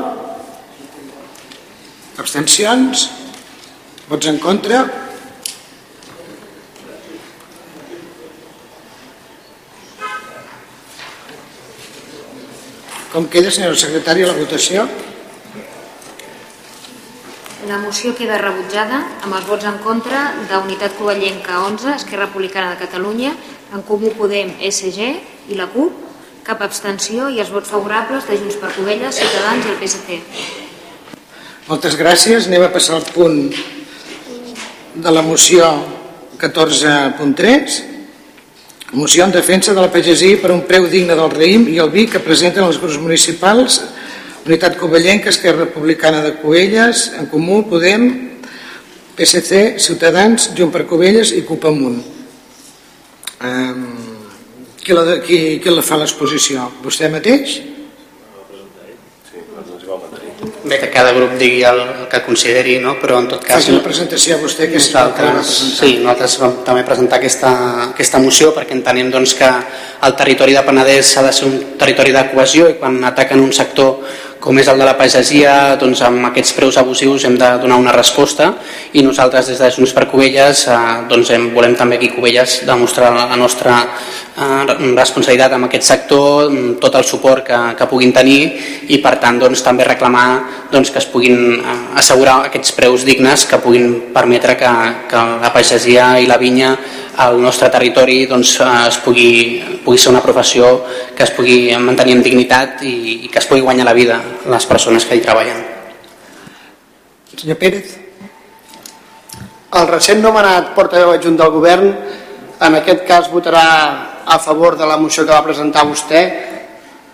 [2.20, 3.06] Abstencions?
[4.10, 4.82] Vots en contra?
[13.14, 14.84] Com queda, senyora secretària, la votació?
[17.70, 22.84] La moció queda rebutjada amb els vots en contra d'Unitat Covellenca 11, Esquerra Republicana de
[22.84, 23.32] Catalunya,
[23.72, 25.10] en Comú Podem, SG
[25.50, 26.09] i la CUP,
[26.50, 30.16] cap abstenció i els vots favorables de Junts per Covella, Ciutadans i el PSC.
[31.68, 32.48] Moltes gràcies.
[32.50, 33.54] Anem a passar al punt
[34.96, 35.68] de la moció
[36.42, 37.78] 14.3.
[38.98, 42.08] Moció en defensa de la pagesia per un preu digne del raïm i el vi
[42.10, 43.84] que presenten els grups municipals
[44.48, 48.08] Unitat Covellenca, Esquerra Republicana de Coelles, En Comú, Podem,
[49.14, 52.00] PSC, Ciutadans, Junts per Covelles i CUP Amunt.
[53.46, 54.19] Um,
[54.90, 56.66] qui, la, qui, qui la fa l'exposició?
[56.82, 57.60] Vostè mateix?
[60.70, 61.80] Bé, que cada grup digui el,
[62.10, 62.96] que consideri, no?
[63.02, 63.62] però en tot cas...
[63.62, 67.52] Faci la presentació a vostè, que és nosaltres, sí, nosaltres vam també presentar aquesta,
[67.92, 69.50] aquesta moció perquè entenem doncs, que
[70.08, 73.54] el territori de Penedès ha de ser un territori de cohesió i quan ataquen un
[73.56, 74.02] sector
[74.40, 77.92] com és el de la pagesia, doncs amb aquests preus abusius hem de donar una
[77.92, 78.54] resposta
[78.96, 80.78] i nosaltres des de Junts per Covelles eh,
[81.12, 86.96] doncs hem, volem també aquí Covelles demostrar la nostra eh, responsabilitat amb aquest sector, tot
[86.96, 88.40] el suport que, que puguin tenir
[88.88, 90.28] i per tant doncs, també reclamar
[90.72, 94.74] doncs, que es puguin eh, assegurar aquests preus dignes que puguin permetre que,
[95.12, 96.78] que la pagesia i la vinya
[97.20, 98.54] al nostre territori doncs,
[98.88, 100.70] es pugui, pugui ser una professió
[101.16, 104.68] que es pugui mantenir en dignitat i, i que es pugui guanyar la vida les
[104.70, 105.60] persones que hi treballen.
[107.36, 107.98] Senyor Pérez.
[109.76, 111.92] El recent nomenat portaveu adjunt del govern
[112.60, 113.68] en aquest cas votarà
[114.26, 116.24] a favor de la moció que va presentar vostè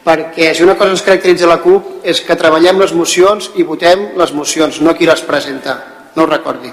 [0.06, 4.12] perquè si una cosa ens caracteritza la CUP és que treballem les mocions i votem
[4.22, 5.80] les mocions, no qui les presenta.
[6.16, 6.70] No ho recordi.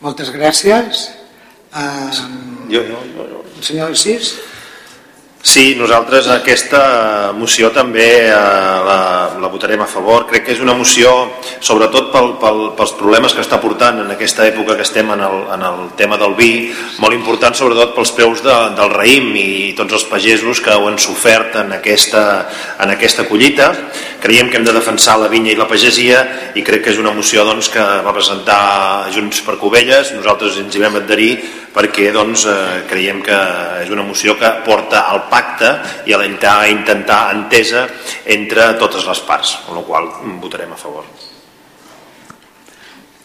[0.00, 1.19] Moltes gràcies.
[1.70, 2.10] Uh,
[2.70, 3.44] jo, jo, jo, jo.
[3.62, 4.34] Senyor Cis?
[5.40, 8.34] Sí, nosaltres aquesta moció també eh,
[8.84, 8.98] la,
[9.40, 10.26] la votarem a favor.
[10.28, 11.12] Crec que és una moció,
[11.64, 15.36] sobretot pel, pel, pels problemes que està portant en aquesta època que estem en el,
[15.54, 16.50] en el tema del vi,
[17.02, 20.98] molt important sobretot pels preus de, del raïm i tots els pagesos que ho han
[21.00, 22.24] sofert en aquesta,
[22.82, 23.70] en aquesta collita.
[24.20, 26.20] Creiem que hem de defensar la vinya i la pagesia
[26.58, 28.60] i crec que és una moció doncs, que va presentar
[29.14, 30.12] Junts per Covelles.
[30.16, 31.32] Nosaltres ens hi vam adherir
[31.74, 33.40] perquè doncs, eh, creiem que
[33.84, 35.72] és una moció que porta al pacte
[36.06, 37.86] i a intentar, intentar entesa
[38.26, 41.29] entre totes les parts, amb la qual votarem a favor.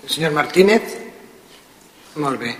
[0.08, 0.97] Senyor Martínez?
[2.16, 2.56] Molt bé.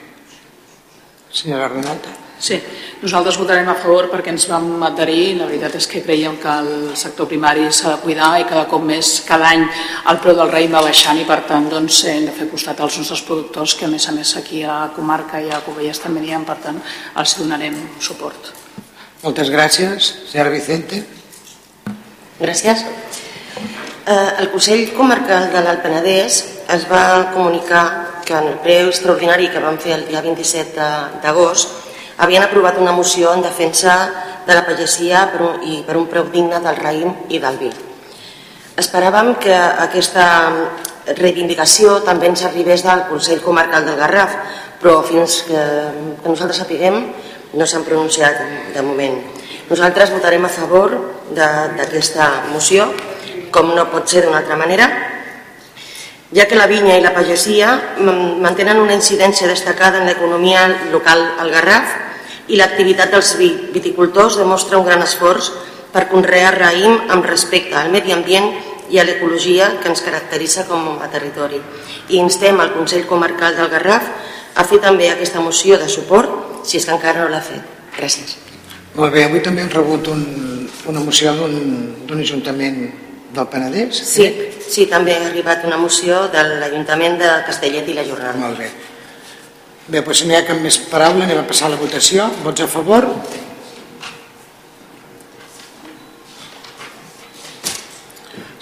[1.32, 2.26] Senyora Renata?
[2.39, 2.58] Sí,
[3.02, 6.96] nosaltres votarem a favor perquè ens vam adherir la veritat és que creiem que el
[7.00, 9.64] sector primari s'ha de cuidar i cada cop més, cada any
[10.12, 12.98] el preu del raïm va baixant i per tant doncs, hem de fer costat als
[13.00, 16.36] nostres productors que a més a més aquí a comarca i a Covelles també n'hi
[16.36, 16.82] ha, per tant
[17.16, 18.52] els donarem suport.
[19.24, 20.12] Moltes gràcies.
[20.30, 21.02] Senyora Vicente.
[22.39, 22.84] Gràcies.
[24.06, 26.43] Eh, el Consell Comarcal de l'Alt Penedès
[26.74, 31.70] es va comunicar que en el preu extraordinari que vam fer el dia 27 d'agost
[32.18, 33.95] havien aprovat una moció en defensa
[34.47, 37.72] de la pagesia per un, i per un preu digne del raïm i del vi.
[38.76, 40.26] Esperàvem que aquesta
[41.18, 44.36] reivindicació també ens arribés del Consell Comarcal del Garraf,
[44.82, 45.61] però fins que,
[46.22, 46.99] que nosaltres sapiguem
[47.55, 48.41] no s'han pronunciat
[48.74, 49.22] de moment.
[49.70, 50.93] Nosaltres votarem a favor
[51.34, 52.89] d'aquesta moció,
[53.51, 54.89] com no pot ser d'una altra manera,
[56.34, 61.51] ja que la vinya i la pagesia mantenen una incidència destacada en l'economia local al
[61.53, 61.93] Garraf
[62.47, 65.51] i l'activitat dels viticultors demostra un gran esforç
[65.93, 68.49] per conrear raïm amb respecte al medi ambient
[68.89, 71.61] i a l'ecologia que ens caracteritza com a territori.
[72.09, 74.09] I instem al Consell Comarcal del Garraf
[74.55, 77.63] a fer també aquesta moció de suport, si és que encara no l'ha fet.
[77.95, 78.38] Gràcies.
[78.95, 80.21] Molt bé, avui també hem rebut un,
[80.88, 82.86] una moció d'un ajuntament
[83.36, 84.02] del Penedès?
[84.08, 84.28] Sí,
[84.66, 88.38] sí, també ha arribat una moció de l'Ajuntament de Castellet i la Jornada.
[88.42, 88.70] Molt bé.
[89.88, 92.26] Bé, doncs si no hi ha cap més paraula, anem a passar a la votació.
[92.46, 93.06] Vots a favor?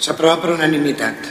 [0.04, 1.30] S'aprova per unanimitat.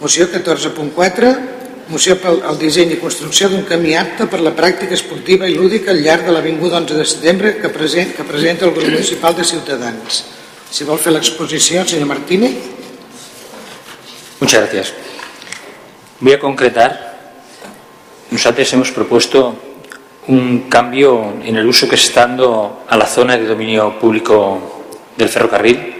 [0.00, 1.59] Moció 14.4,
[1.90, 5.90] moció pel el disseny i construcció d'un camí apte per la pràctica esportiva i lúdica
[5.90, 9.44] al llarg de l'Avinguda 11 de setembre que, present, que presenta el grup municipal de
[9.44, 10.22] Ciutadans.
[10.70, 12.54] Si vol fer l'exposició, senyor Martínez.
[14.38, 14.92] Muchas gracias.
[16.20, 17.10] Voy a concretar.
[18.30, 19.56] Nosotros hemos propuesto
[20.28, 24.84] un cambio en el uso que se está dando a la zona de dominio público
[25.16, 25.94] del ferrocarril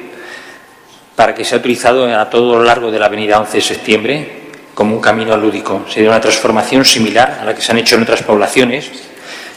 [1.16, 4.39] para que sea utilizado a todo lo largo de la avenida 11 de septiembre
[4.80, 5.84] como un camino lúdico.
[5.90, 8.90] Sería una transformación similar a la que se han hecho en otras poblaciones.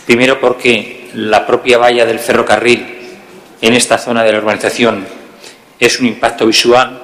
[0.05, 2.86] Primero porque la propia valla del ferrocarril
[3.61, 5.07] en esta zona de la urbanización
[5.80, 7.01] es un impacto visual,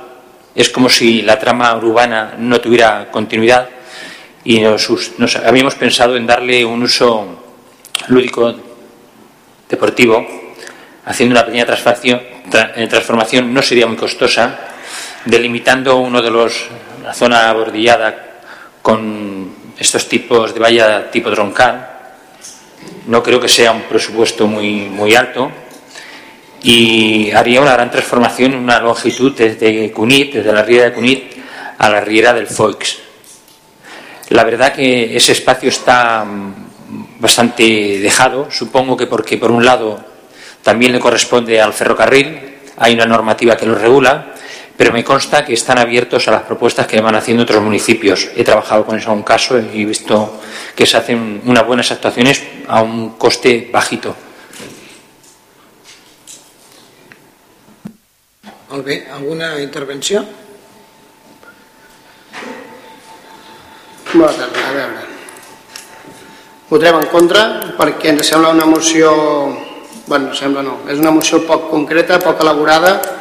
[0.54, 3.70] es como si la trama urbana no tuviera continuidad
[4.44, 4.90] y nos,
[5.38, 7.26] habíamos pensado en darle un uso
[8.10, 8.54] lúdico
[9.70, 10.28] deportivo
[11.06, 14.60] haciendo una pequeña transformación, no sería muy costosa,
[15.26, 16.68] delimitando uno de los,
[17.04, 18.42] la zona bordillada
[18.82, 21.88] con estos tipos de valla tipo troncal.
[23.08, 25.52] No creo que sea un presupuesto muy, muy alto
[26.62, 31.34] y haría una gran transformación en una longitud desde Cunit, desde la riera de Cunit
[31.78, 33.00] a la riera del Foix.
[34.30, 40.04] La verdad que ese espacio está mm, bastante dejado, supongo que porque por un lado
[40.62, 44.34] también le corresponde al ferrocarril, hay una normativa que lo regula,
[44.80, 48.30] pero me consta que están abiertos a las propuestas que van haciendo otros municipios.
[48.34, 50.40] He trabajado con eso en un caso y he visto
[50.74, 54.16] que se hacen unas buenas actuaciones a un coste bajito.
[58.72, 60.24] Molt bé, alguna intervenció?
[64.14, 65.04] Bona tarda, a veure.
[66.72, 69.12] Votarem en contra perquè ens sembla una moció
[70.08, 73.19] bueno, sembla no, és una moció poc concreta, poc elaborada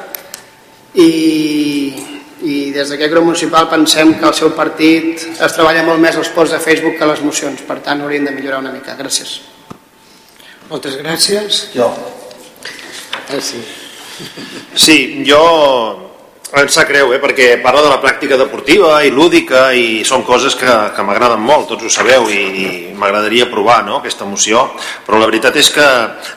[0.99, 1.95] i,
[2.43, 6.33] i des d'aquest grup municipal pensem que el seu partit es treballa molt més als
[6.35, 8.97] posts de Facebook que a les mocions, per tant hauríem de millorar una mica.
[8.99, 9.39] Gràcies.
[10.69, 11.65] Moltes gràcies.
[11.77, 11.89] Jo.
[13.29, 13.63] Ah, sí.
[14.75, 16.08] Sí, jo
[16.57, 20.55] em sap greu, eh, perquè parla de la pràctica deportiva i lúdica i són coses
[20.57, 24.63] que, que m'agraden molt, tots ho sabeu, i, i m'agradaria provar no, aquesta moció,
[25.05, 25.85] però la veritat és que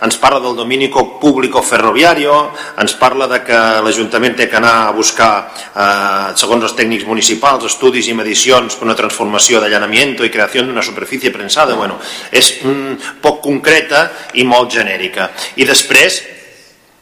[0.04, 4.92] ens parla del domini públic ferroviari, ens parla de que l'Ajuntament té que anar a
[4.92, 5.32] buscar,
[5.72, 10.84] eh, segons els tècnics municipals, estudis i medicions per una transformació d'allanamiento i creació d'una
[10.84, 12.02] superfície prensada, bueno,
[12.32, 15.32] és mm, poc concreta i molt genèrica.
[15.56, 16.20] I després,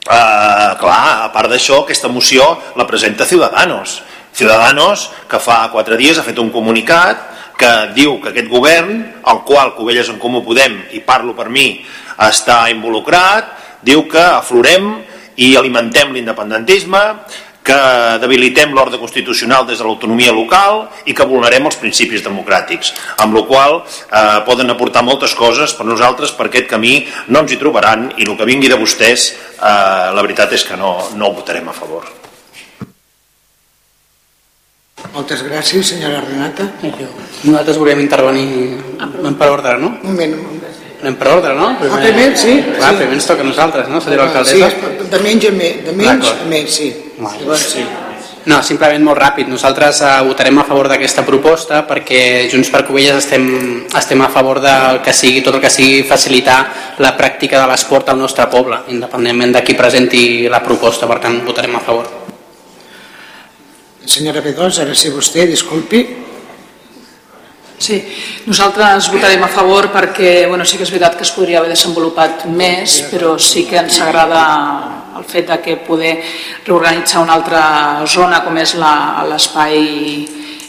[0.09, 2.41] Uh, clar, a part d'això, aquesta moció
[2.73, 3.99] la presenta Ciudadanos.
[4.33, 7.27] Ciudadanos, que fa quatre dies ha fet un comunicat
[7.59, 11.83] que diu que aquest govern, al qual Covelles en Comú Podem, i parlo per mi,
[12.25, 13.51] està involucrat,
[13.85, 14.95] diu que aflorem
[15.37, 17.03] i alimentem l'independentisme,
[17.63, 17.79] que
[18.21, 23.43] debilitem l'ordre constitucional des de l'autonomia local i que vulnerem els principis democràtics, amb la
[23.49, 28.09] qual eh, poden aportar moltes coses per nosaltres per aquest camí no ens hi trobaran
[28.17, 31.69] i el que vingui de vostès eh, la veritat és que no, no ho votarem
[31.69, 32.07] a favor.
[35.13, 36.67] Moltes gràcies, senyora Renata.
[36.83, 38.77] Nosaltres volem intervenir
[39.39, 39.95] per ordre, no?
[40.03, 40.68] Un moment, un moment.
[40.99, 41.71] Anem per ordre, no?
[41.79, 42.57] Primer, ah, primer sí.
[42.75, 42.99] Clar, sí.
[42.99, 44.01] primer ens toca a nosaltres, no?
[44.03, 44.69] Senyora alcaldessa.
[44.75, 46.91] Sí, de menys a més, de menys a més, sí.
[47.19, 47.39] Vale.
[47.39, 47.85] Llavors, sí.
[48.49, 49.47] No, simplement molt ràpid.
[49.51, 52.21] Nosaltres uh, votarem a favor d'aquesta proposta perquè
[52.51, 53.45] Junts per Covelles estem,
[53.95, 54.75] estem a favor de
[55.05, 56.59] que sigui tot el que sigui facilitar
[57.03, 61.39] la pràctica de l'esport al nostre poble, independentment de qui presenti la proposta, per tant
[61.47, 62.07] votarem a favor.
[64.09, 66.03] Senyora B2, ara sí vostè, disculpi.
[67.79, 67.95] Sí,
[68.43, 72.43] nosaltres votarem a favor perquè bueno, sí que és veritat que es podria haver desenvolupat
[72.51, 74.41] més, però sí que ens agrada
[75.15, 76.17] el fet de que poder
[76.67, 79.79] reorganitzar una altra zona com és l'espai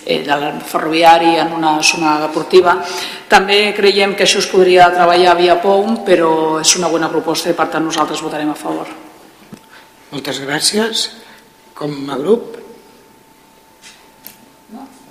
[0.06, 2.78] eh, del ferroviari en una zona deportiva.
[3.26, 6.32] També creiem que això es podria treballar via POUM, però
[6.62, 8.86] és una bona proposta i per tant nosaltres votarem a favor.
[10.14, 11.08] Moltes gràcies.
[11.74, 12.54] Com a grup?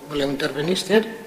[0.10, 1.19] Voleu intervenir, Esther?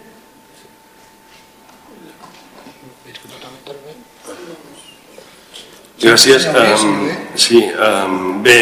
[6.02, 6.46] Gràcies.
[6.50, 8.58] Um, sí, um, bé,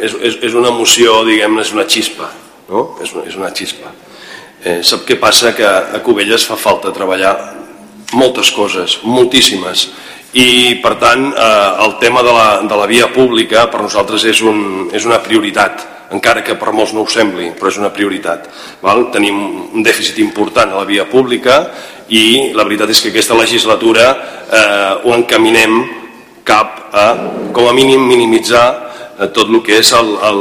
[0.00, 2.30] és, és, és una moció, diguem-ne, és una xispa,
[2.70, 2.86] no?
[3.04, 3.92] És, una, és una xispa.
[4.64, 5.52] Eh, sap què passa?
[5.56, 7.34] Que a Cubelles fa falta treballar
[8.16, 9.86] moltes coses, moltíssimes,
[10.36, 14.42] i per tant eh, el tema de la, de la via pública per nosaltres és,
[14.46, 18.48] un, és una prioritat encara que per molts no ho sembli, però és una prioritat.
[18.82, 19.06] Val?
[19.14, 19.36] Tenim
[19.70, 21.60] un dèficit important a la via pública
[22.10, 25.99] i la veritat és que aquesta legislatura eh, ho encaminem
[26.50, 27.04] cap a,
[27.54, 30.40] com a mínim, minimitzar eh, tot el que és el, el,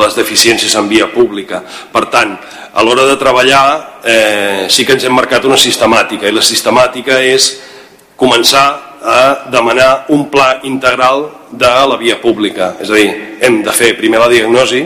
[0.00, 1.60] les deficiències en via pública.
[1.92, 2.36] Per tant,
[2.72, 3.64] a l'hora de treballar
[4.04, 7.52] eh, sí que ens hem marcat una sistemàtica i la sistemàtica és
[8.16, 8.66] començar
[9.02, 12.76] a demanar un pla integral de la via pública.
[12.80, 13.10] És a dir,
[13.42, 14.84] hem de fer primer la diagnosi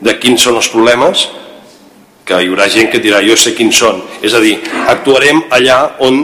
[0.00, 1.26] de quins són els problemes,
[2.26, 4.00] que hi haurà gent que dirà jo sé quins són.
[4.22, 4.56] És a dir,
[4.90, 6.22] actuarem allà on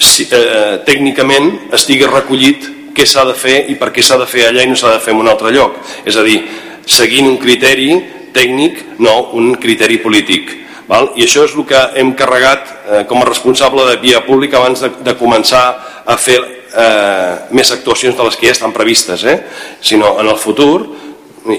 [0.00, 4.48] si, eh, tècnicament estigui recollit què s'ha de fer i per què s'ha de fer
[4.48, 5.76] allà i no s'ha de fer en un altre lloc.
[6.04, 6.40] És a dir,
[6.86, 7.92] seguint un criteri
[8.34, 10.56] tècnic, no un criteri polític.
[10.90, 11.12] Val?
[11.14, 14.80] I això és el que hem carregat eh, com a responsable de via pública abans
[14.82, 15.64] de, de començar
[16.04, 19.36] a fer eh, més actuacions de les que ja estan previstes, eh?
[19.80, 20.80] sinó en el futur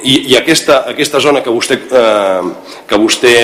[0.04, 2.52] i, i aquesta, aquesta zona que vostè, eh,
[2.88, 3.36] que vostè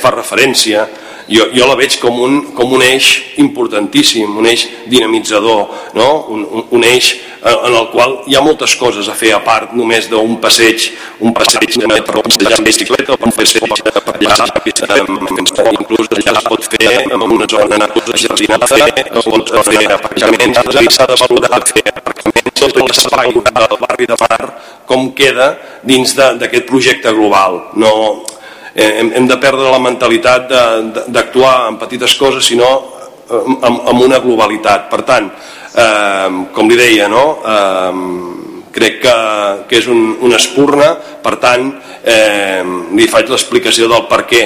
[0.00, 0.86] fa referència
[1.28, 5.66] jo, jo la veig com un, com un eix importantíssim, un eix dinamitzador,
[5.98, 6.10] no?
[6.32, 7.14] un, un, un eix
[7.46, 10.88] en el qual hi ha moltes coses a fer a part només d'un passeig,
[11.22, 15.04] un passeig per passejar amb bicicleta o per fer per allà,
[15.76, 17.78] inclús allà es pot fer en una zona
[18.16, 18.66] jardinada,
[19.20, 24.42] es pot fer aparcaments, s'ha de valorar fer aparcaments, tot l'espai del barri de Mar,
[24.86, 25.52] com queda
[25.86, 27.60] dins d'aquest projecte global.
[27.78, 27.92] No,
[28.76, 30.52] hem, hem de perdre la mentalitat
[31.08, 32.70] d'actuar en petites coses, sinó
[33.30, 34.88] amb, amb una globalitat.
[34.90, 35.30] Per tant,
[35.74, 37.24] eh, com li deia, no?
[37.42, 37.92] eh,
[38.76, 39.16] crec que,
[39.68, 40.92] que és un, una espurna,
[41.24, 41.70] per tant,
[42.04, 42.62] eh,
[42.92, 44.42] li faig l'explicació del per què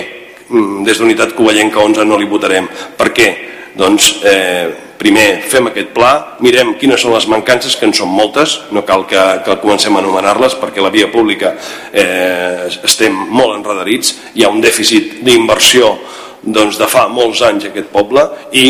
[0.48, 2.68] mm, des d'Unitat Covellenca 11 no li votarem.
[2.96, 3.30] Per què?
[3.78, 6.12] Doncs eh, primer fem aquest pla,
[6.44, 10.02] mirem quines són les mancances, que en són moltes, no cal que, que comencem a
[10.04, 11.54] enumerar-les perquè la via pública
[11.92, 15.94] eh, estem molt enredarits, hi ha un dèficit d'inversió
[16.42, 18.66] doncs, de fa molts anys aquest poble i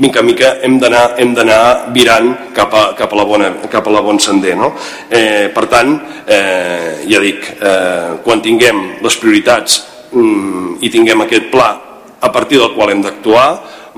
[0.00, 3.86] mica en mica hem d'anar hem d'anar virant cap a, cap a, la bona, cap
[3.86, 4.72] a la bon sender no?
[5.10, 5.92] eh, per tant
[6.26, 9.82] eh, ja dic eh, quan tinguem les prioritats
[10.12, 11.70] mm, i tinguem aquest pla
[12.20, 13.48] a partir del qual hem d'actuar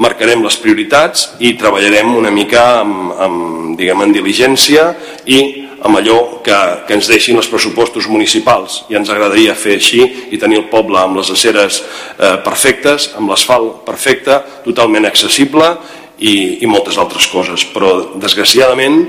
[0.00, 4.88] marcarem les prioritats i treballarem una mica amb, amb, diguem, en diligència
[5.26, 5.40] i
[5.82, 10.38] amb allò que, que ens deixin els pressupostos municipals i ens agradaria fer així i
[10.38, 15.74] tenir el poble amb les aceres eh, perfectes, amb l'asfalt perfecte, totalment accessible
[16.22, 17.66] i, i moltes altres coses.
[17.74, 19.02] Però, desgraciadament,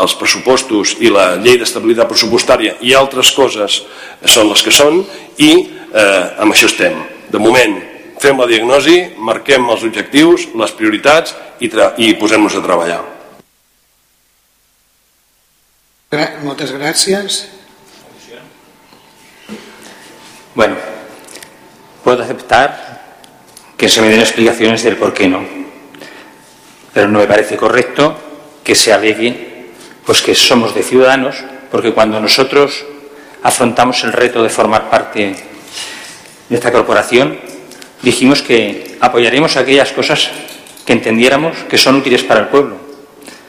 [0.00, 3.82] els pressupostos i la llei d'estabilitat pressupostària i altres coses
[4.22, 5.02] són les que són
[5.42, 6.94] i eh, amb això estem.
[7.30, 7.76] De moment,
[8.20, 11.70] fem la diagnosi, marquem els objectius, les prioritats i,
[12.04, 13.00] i posem-nos a treballar.
[16.42, 17.48] Muchas gracias.
[20.54, 20.76] Bueno,
[22.02, 23.00] puedo aceptar
[23.76, 25.44] que se me den explicaciones del por qué no,
[26.92, 28.18] pero no me parece correcto
[28.64, 29.70] que se alegue
[30.04, 31.36] pues que somos de ciudadanos,
[31.70, 32.84] porque cuando nosotros
[33.42, 35.36] afrontamos el reto de formar parte
[36.48, 37.38] de esta corporación,
[38.02, 40.30] dijimos que apoyaremos aquellas cosas
[40.84, 42.76] que entendiéramos que son útiles para el pueblo,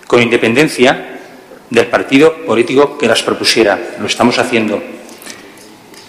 [0.08, 1.20] con independencia
[1.70, 3.80] del partido político que las propusiera.
[4.00, 4.82] Lo estamos haciendo.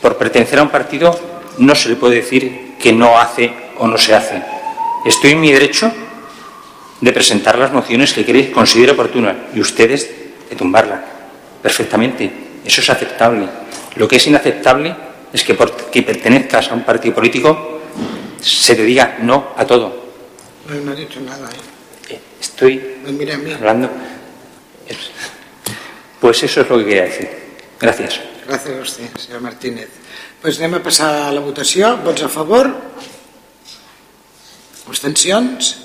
[0.00, 1.18] Por pertenecer a un partido
[1.58, 4.42] no se le puede decir que no hace o no se hace.
[5.04, 5.92] Estoy en mi derecho
[7.00, 10.10] de presentar las mociones que considere oportunas y ustedes
[10.48, 11.04] de tumbarla.
[11.62, 12.30] Perfectamente.
[12.64, 13.46] Eso es aceptable.
[13.96, 14.94] Lo que es inaceptable
[15.32, 17.81] es que porque pertenezcas a un partido político
[18.42, 20.12] se te diga no a todo.
[20.68, 21.48] No, no he dicho nada.
[22.08, 22.20] ¿eh?
[22.40, 22.98] Estoy
[23.54, 23.90] hablando.
[26.20, 27.28] Pues eso es lo que quería decir.
[27.80, 28.20] Gracias.
[28.42, 29.88] Gràcies a vostè, senyor Martínez.
[30.42, 31.96] Pues anem a passar a la votació.
[32.02, 32.68] Vots a favor?
[34.90, 35.76] Abstencions?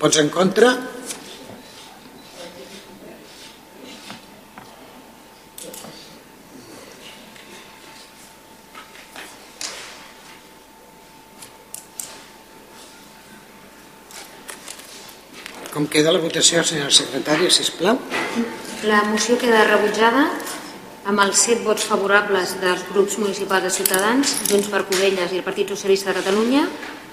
[0.00, 0.70] Vots en contra?
[15.74, 17.96] Com queda la votació, senyor secretari, sisplau?
[18.86, 20.28] La moció queda rebutjada
[21.10, 25.42] amb els set vots favorables dels grups municipals de Ciutadans, Junts per Covelles i el
[25.42, 26.62] Partit Socialista de Catalunya,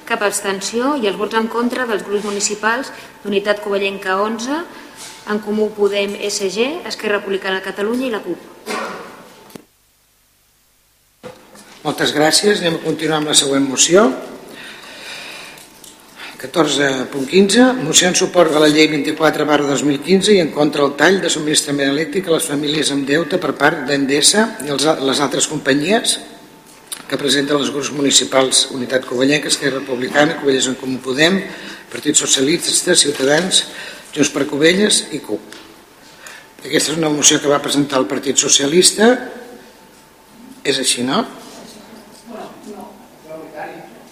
[0.06, 2.94] cap abstenció i els vots en contra dels grups municipals
[3.24, 4.62] d'Unitat Covellenca 11,
[5.34, 8.50] en Comú Podem SG, Esquerra Republicana de Catalunya i la CUP.
[11.82, 12.62] Moltes gràcies.
[12.62, 14.06] Anem a continuar amb la següent moció
[16.52, 21.22] 14.15, moció en suport a la llei 24 barra 2015 i en contra el tall
[21.24, 25.48] de subministrament elèctric a les famílies amb deute per part d'Endesa i els, les altres
[25.48, 26.18] companyies
[27.08, 31.40] que presenten els grups municipals Unitat Covellenca, Esquerra Republicana, Covelles en Comú Podem,
[31.92, 33.66] Partit Socialista, Ciutadans,
[34.12, 35.56] Junts per Covelles i CUP.
[36.66, 39.08] Aquesta és una moció que va presentar el Partit Socialista.
[40.64, 41.24] És així, no?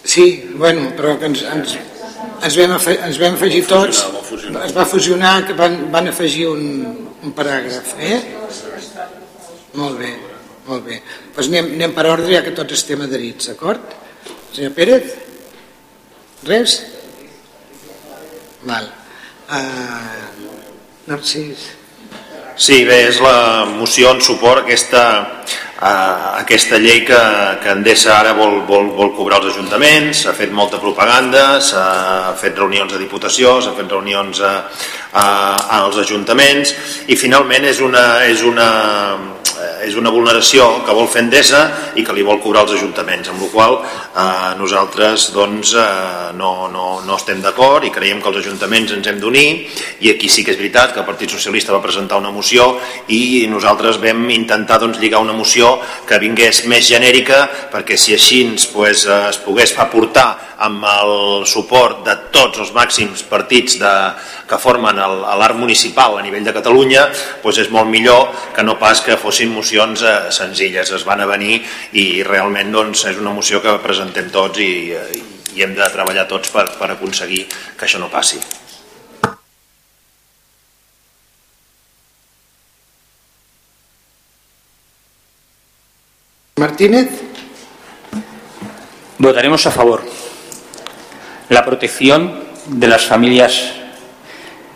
[0.03, 0.25] Sí,
[0.55, 1.75] bueno, però que ens, ens,
[2.43, 4.03] ens vam, afegir, ens vam afegir tots,
[4.65, 6.63] es va fusionar, que van, van afegir un,
[7.23, 8.19] un paràgraf, eh?
[9.79, 10.13] Molt bé,
[10.67, 10.99] molt bé.
[10.99, 13.97] Doncs pues anem, anem per ordre ja que tots estem adherits, d'acord?
[14.53, 15.11] Senyor Pérez?
[16.47, 16.79] Res?
[18.67, 18.89] Val.
[19.49, 20.47] Uh,
[21.09, 21.78] Narcís?
[22.59, 25.01] Sí, bé, és la moció en suport a aquesta,
[25.79, 25.91] a
[26.41, 27.19] aquesta llei que,
[27.63, 32.59] que Endesa ara vol, vol, vol cobrar els ajuntaments, s'ha fet molta propaganda, s'ha fet
[32.59, 34.51] reunions de diputació, s'ha fet reunions a,
[35.13, 35.25] a,
[35.77, 36.75] als ajuntaments.
[37.07, 38.67] I finalment és una, és una,
[39.85, 41.61] és una vulneració que vol fer Endesa
[41.99, 46.69] i que li vol cobrar als ajuntaments, amb la qual eh, nosaltres doncs, eh, no,
[46.71, 49.47] no, no estem d'acord i creiem que els ajuntaments ens hem d'unir
[50.05, 52.71] i aquí sí que és veritat que el Partit Socialista va presentar una moció
[53.07, 58.43] i nosaltres vam intentar doncs, lligar una moció que vingués més genèrica perquè si així
[58.73, 60.29] pues, es pogués aportar
[60.59, 63.91] amb el suport de tots els màxims partits de,
[64.49, 67.05] que formen l'art municipal a nivell de Catalunya
[67.43, 70.93] doncs és molt millor que no pas que fossin mocions eh, senzilles.
[70.95, 71.59] Es van a venir
[71.93, 74.95] i realment doncs, és una moció que presentem tots i,
[75.55, 78.39] i hem de treballar tots per, per aconseguir que això no passi.
[86.59, 87.07] Martínez?
[89.17, 90.03] Votaremos a favor.
[91.49, 93.71] La protección de las familias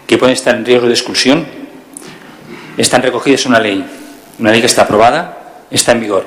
[0.07, 1.45] que pueden estar en riesgo de exclusión
[2.77, 3.85] están recogidas en una ley,
[4.39, 6.25] una ley que está aprobada, está en vigor.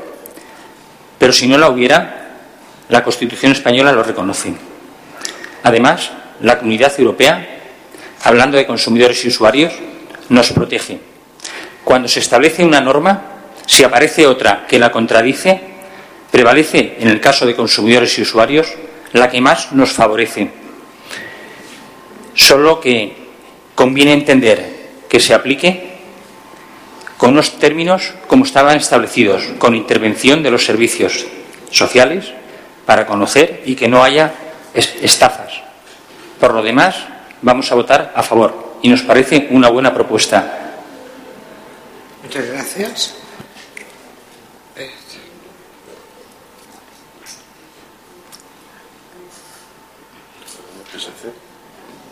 [1.19, 2.27] Pero si no la hubiera,
[2.89, 4.55] la Constitución española lo reconoce.
[5.63, 7.61] Además, la Comunidad Europea,
[8.23, 9.73] hablando de consumidores y usuarios,
[10.29, 11.01] nos protege.
[11.85, 13.23] Cuando se establece una norma,
[13.67, 15.61] si aparece otra que la contradice,
[16.31, 18.69] prevalece, en el caso de consumidores y usuarios,
[19.13, 20.51] la que más nos favorece.
[22.35, 23.17] Solo que
[23.75, 24.77] conviene entender
[25.09, 25.96] que se aplique
[27.17, 31.27] con unos términos como estaban establecidos, con intervención de los servicios
[31.71, 32.33] sociales
[32.85, 34.33] para conocer y que no haya
[34.75, 35.63] estafas.
[36.39, 36.97] Por lo demás,
[37.43, 40.75] vamos a votar a favor y nos parece una buena propuesta.
[42.23, 43.15] Muchas gracias.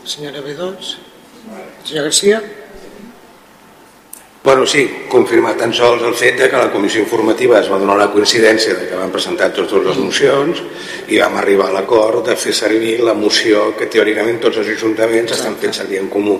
[0.05, 0.97] Señora B2.
[1.83, 2.64] Senyor Garcia.
[4.45, 7.95] Bueno, sí, confirmar tan sols el fet de que la comissió informativa es va donar
[7.97, 10.59] la coincidència de que van presentar totes les mocions
[11.09, 15.33] i vam arribar a l'acord de fer servir la moció que teòricament tots els ajuntaments
[15.33, 16.35] estan fent servir en comú.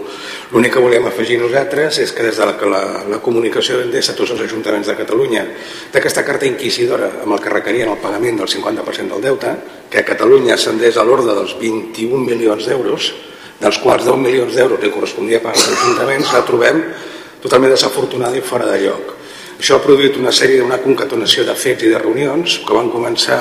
[0.52, 2.84] L'únic que volem afegir nosaltres és que des de la, la,
[3.16, 5.42] la comunicació d'Endesa a tots els ajuntaments de Catalunya
[5.98, 9.56] d'aquesta carta inquisidora amb el que requerien el pagament del 50% del deute,
[9.90, 13.10] que a Catalunya ascendeix a l'ordre dels 21 milions d'euros,
[13.66, 16.86] dels quals 10 milions d'euros li correspondia pagar als ajuntaments, la trobem
[17.46, 19.14] totalment desafortunada i fora de lloc.
[19.56, 23.40] Això ha produït una sèrie d'una concatenació de fets i de reunions que van començar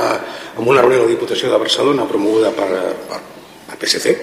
[0.55, 2.69] amb una reunió de la Diputació de Barcelona promoguda per,
[3.09, 3.19] per,
[3.67, 4.15] per PSC,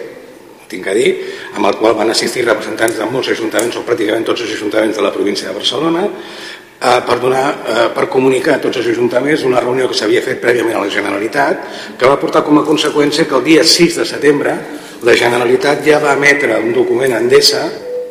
[0.71, 1.09] tinc a dir,
[1.57, 5.03] amb el qual van assistir representants de molts ajuntaments o pràcticament tots els ajuntaments de
[5.03, 9.59] la província de Barcelona eh, per, donar, eh, per comunicar a tots els ajuntaments una
[9.59, 11.67] reunió que s'havia fet prèviament a la Generalitat
[11.99, 14.55] que va portar com a conseqüència que el dia 6 de setembre
[15.03, 17.65] la Generalitat ja va emetre un document a Endesa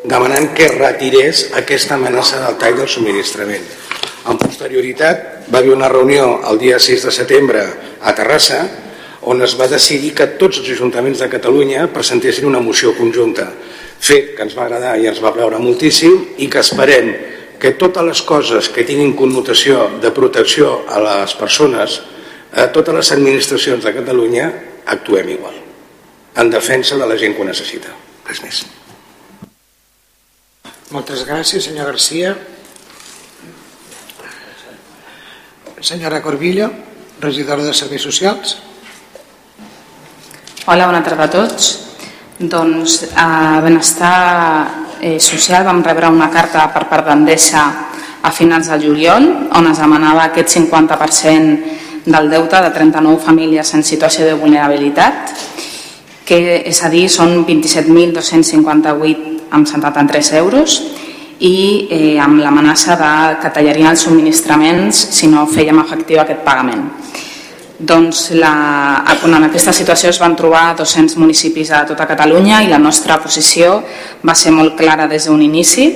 [0.05, 3.65] demanant que retirés aquesta amenaça del tall del subministrament.
[4.31, 7.65] En posterioritat va haver una reunió el dia 6 de setembre
[8.01, 8.63] a Terrassa
[9.29, 13.51] on es va decidir que tots els ajuntaments de Catalunya presentessin una moció conjunta,
[14.01, 17.13] fet que ens va agradar i ens va veure moltíssim i que esperem
[17.61, 22.01] que totes les coses que tinguin connotació de protecció a les persones,
[22.57, 24.51] a totes les administracions de Catalunya,
[24.87, 25.61] actuem igual
[26.41, 27.93] en defensa de la gent que ho necessita.
[28.25, 28.65] Res més.
[30.91, 32.33] Moltes gràcies, senyor Garcia.
[35.81, 36.67] Senyora Corbillo,
[37.23, 38.57] regidora de Serveis Socials.
[40.67, 41.71] Hola, bona tarda a tots.
[42.41, 47.63] Doncs a Benestar eh, Social vam rebre una carta per part d'Endesa
[48.27, 53.87] a finals de juliol on es demanava aquest 50% del deute de 39 famílies en
[53.87, 55.37] situació de vulnerabilitat
[56.27, 60.81] que és a dir, són 27.258 amb 73 euros
[61.41, 66.85] i eh, amb l'amenaça de que tallarien els subministraments si no fèiem efectiu aquest pagament.
[67.81, 72.79] Doncs la, en aquesta situació es van trobar 200 municipis a tota Catalunya i la
[72.79, 73.79] nostra posició
[74.21, 75.87] va ser molt clara des d'un inici.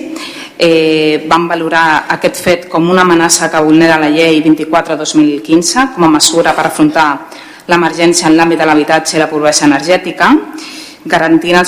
[0.56, 6.12] Eh, vam valorar aquest fet com una amenaça que vulnera la llei 24-2015 com a
[6.14, 7.08] mesura per afrontar
[7.68, 10.30] l'emergència en l'àmbit de l'habitatge i la pobresa energètica,
[11.04, 11.60] garantint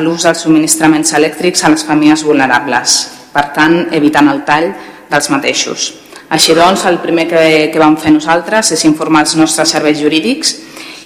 [0.00, 2.96] l'ús dels subministraments elèctrics a les famílies vulnerables,
[3.32, 4.72] per tant, evitant el tall
[5.10, 5.92] dels mateixos.
[6.28, 10.56] Així doncs, el primer que, que vam fer nosaltres és informar els nostres serveis jurídics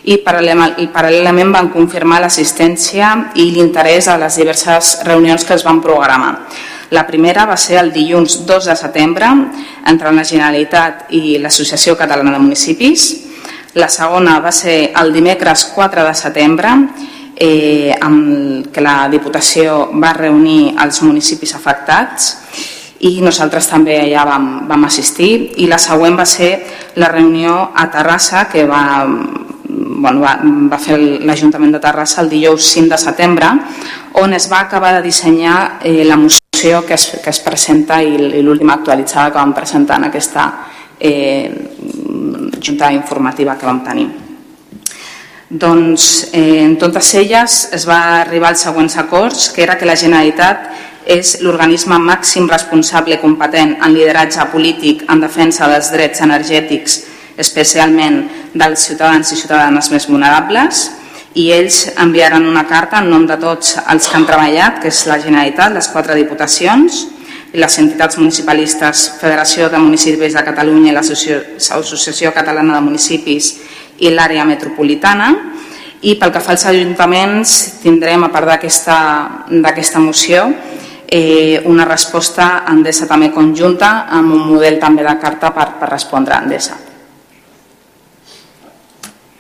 [0.09, 6.39] i paral·lelament van confirmar l'assistència i l'interès a les diverses reunions que es van programar.
[6.91, 9.29] La primera va ser el dilluns 2 de setembre
[9.87, 13.05] entre la Generalitat i l'Associació Catalana de Municipis.
[13.79, 16.73] La segona va ser el dimecres 4 de setembre
[17.41, 22.35] eh, amb que la Diputació va reunir els municipis afectats
[23.09, 25.33] i nosaltres també allà vam, vam assistir
[25.65, 26.51] i la següent va ser
[27.01, 32.69] la reunió a Terrassa que va, bueno, va, va fer l'Ajuntament de Terrassa el dijous
[32.77, 33.55] 5 de setembre
[34.21, 38.19] on es va acabar de dissenyar eh, la moció que es, que es presenta i,
[38.37, 40.51] i l'última actualitzada que vam presentar en aquesta
[41.01, 41.49] eh,
[42.61, 44.11] junta informativa que vam tenir.
[45.51, 49.97] Doncs eh, en totes elles es va arribar als següents acords, que era que la
[49.99, 50.69] Generalitat
[51.11, 57.01] és l'organisme màxim responsable i competent en lideratge polític en defensa dels drets energètics,
[57.35, 58.21] especialment
[58.55, 60.85] dels ciutadans i ciutadanes més vulnerables,
[61.35, 65.03] i ells enviaran una carta en nom de tots els que han treballat, que és
[65.11, 67.09] la Generalitat, les quatre diputacions,
[67.59, 73.57] les entitats municipalistes, Federació de Municipis de Catalunya i l'Associació Catalana de Municipis
[74.01, 75.31] i l'àrea metropolitana,
[76.01, 80.47] i pel que fa als ajuntaments tindrem, a part d'aquesta moció,
[81.11, 85.91] eh, una resposta a Endesa també conjunta amb un model també de carta per, per
[85.91, 86.79] respondre a Endesa.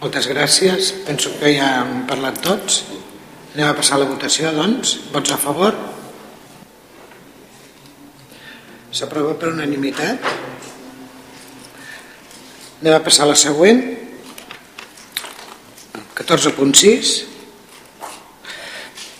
[0.00, 0.94] Moltes gràcies.
[1.06, 2.82] Penso que ja hem parlat tots.
[3.54, 4.96] Anem a passar a la votació, doncs.
[5.12, 5.76] Vots a favor?
[8.90, 10.24] S'aprova per unanimitat.
[12.80, 13.99] Anem a passar a la següent.
[16.20, 17.30] 14.6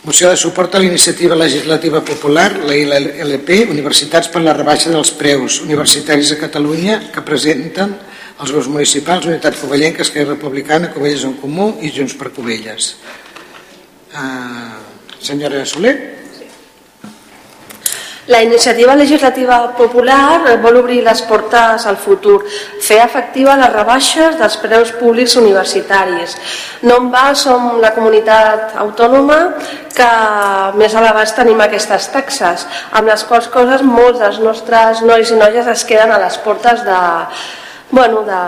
[0.03, 5.59] Moció de suport a l'iniciativa legislativa popular, la ILP, Universitats per la rebaixa dels preus
[5.61, 7.93] universitaris a Catalunya, que presenten
[8.41, 12.95] els grups municipals, Unitat Covellenca, Esquerra Republicana, Covelles en Comú i Junts per Covelles.
[14.17, 14.81] Uh,
[15.21, 16.20] senyora Soler.
[18.31, 22.37] La iniciativa legislativa popular vol obrir les portes al futur,
[22.79, 26.37] fer efectiva les rebaixes dels preus públics universitaris.
[26.87, 29.41] No en va, som la comunitat autònoma
[29.97, 30.11] que
[30.79, 35.75] més l'abast tenim aquestes taxes, amb les quals coses molts dels nostres nois i noies
[35.75, 37.01] es queden a les portes de,
[37.91, 38.43] bueno, de,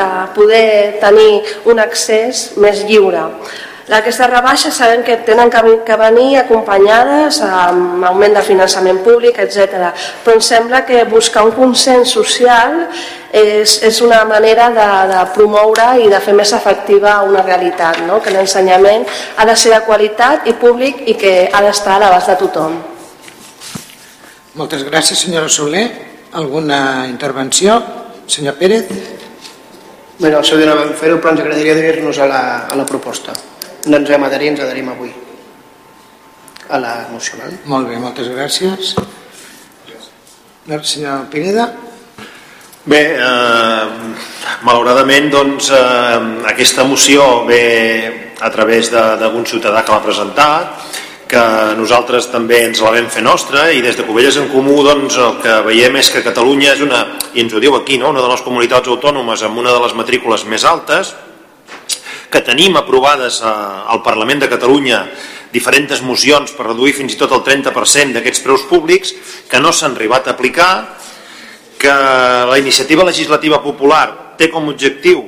[0.00, 3.28] de poder tenir un accés més lliure.
[3.90, 9.90] Aquestes rebaixes sabem que tenen que venir acompanyades amb augment de finançament públic, etc.
[10.22, 12.84] Però em sembla que buscar un consens social
[13.32, 18.20] és, és una manera de, de promoure i de fer més efectiva una realitat, no?
[18.22, 19.04] que l'ensenyament
[19.36, 22.78] ha de ser de qualitat i públic i que ha d'estar a l'abast de tothom.
[24.54, 25.86] Moltes gràcies, senyora Soler.
[26.38, 27.80] Alguna intervenció?
[28.30, 28.86] Senyor Pérez?
[30.20, 32.78] Bé, no, el seu dia no vam fer-ho, però ens agradaria adherir-nos a, la, a
[32.78, 33.34] la proposta
[33.86, 35.12] no ens vam adherir, ens adherim avui
[36.68, 37.38] a la moció.
[37.40, 37.56] Val?
[37.66, 38.94] Molt bé, moltes gràcies.
[40.82, 41.66] Senyor Pineda.
[42.84, 43.86] Bé, eh,
[44.62, 50.66] malauradament doncs, eh, aquesta moció ve a través d'algun ciutadà que l'ha presentat
[51.32, 55.16] que nosaltres també ens la vam fer nostra i des de Covelles en Comú doncs,
[55.16, 58.10] el que veiem és que Catalunya és una, i ens ho diu aquí, no?
[58.10, 61.14] una de les comunitats autònomes amb una de les matrícules més altes
[62.32, 63.52] que tenim aprovades eh,
[63.92, 65.04] al Parlament de Catalunya
[65.52, 69.12] diferents mocions per reduir fins i tot el 30% d'aquests preus públics
[69.50, 70.72] que no s'han arribat a aplicar,
[71.76, 71.92] que
[72.48, 75.26] la iniciativa legislativa popular té com a objectiu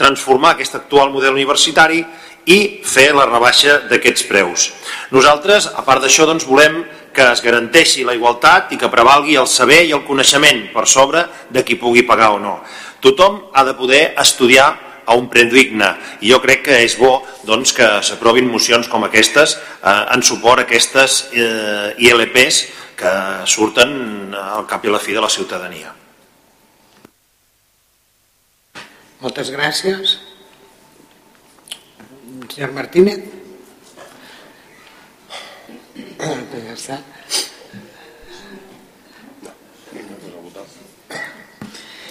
[0.00, 2.00] transformar aquest actual model universitari
[2.48, 4.70] i fer la rebaixa d'aquests preus.
[5.12, 6.80] Nosaltres, a part d'això, doncs, volem
[7.12, 11.26] que es garanteixi la igualtat i que prevalgui el saber i el coneixement per sobre
[11.50, 12.60] de qui pugui pagar o no.
[13.04, 14.70] Tothom ha de poder estudiar
[15.10, 15.90] a un preu digne.
[16.22, 17.18] I jo crec que és bo
[17.48, 22.62] doncs, que s'aprovin mocions com aquestes eh, en suport a aquestes eh, ILPs
[23.00, 23.12] que
[23.48, 25.94] surten al cap i a la fi de la ciutadania.
[29.20, 30.16] Moltes gràcies.
[32.50, 33.24] Senyor Martínez.
[36.20, 37.00] Ja està.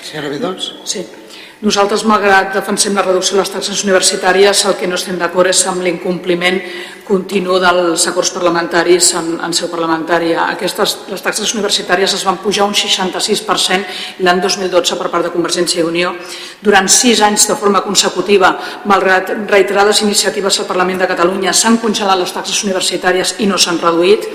[0.09, 0.73] Senyora Bedós?
[0.89, 1.03] Sí.
[1.59, 5.59] Nosaltres, malgrat defensem la reducció de les taxes universitàries, el que no estem d'acord és
[5.67, 6.55] amb l'incompliment
[7.03, 10.45] continu dels acords parlamentaris en, en seu parlamentària.
[10.53, 15.83] Aquestes, les taxes universitàries es van pujar un 66% l'any 2012 per part de Convergència
[15.83, 16.13] i Unió.
[16.63, 18.53] Durant sis anys de forma consecutiva,
[18.87, 23.83] malgrat reiterades iniciatives al Parlament de Catalunya, s'han congelat les taxes universitàries i no s'han
[23.83, 24.31] reduït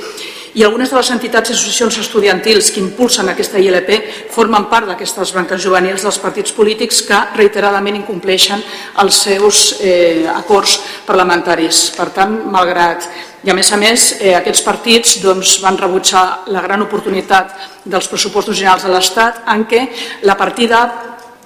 [0.54, 3.90] i algunes de les entitats i associacions estudiantils que impulsen aquesta ILP
[4.30, 8.62] formen part d'aquestes branques juvenils dels partits polítics que reiteradament incompleixen
[9.02, 11.88] els seus eh, acords parlamentaris.
[11.98, 13.08] Per tant, malgrat
[13.44, 17.52] i a més a més, eh, aquests partits doncs, van rebutjar la gran oportunitat
[17.84, 19.82] dels pressupostos generals de l'Estat en què
[20.22, 20.86] la partida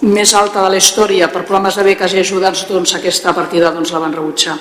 [0.03, 3.91] més alta de la història per programes de beques i ajudes, doncs aquesta partida doncs,
[3.91, 4.55] la van rebutjar.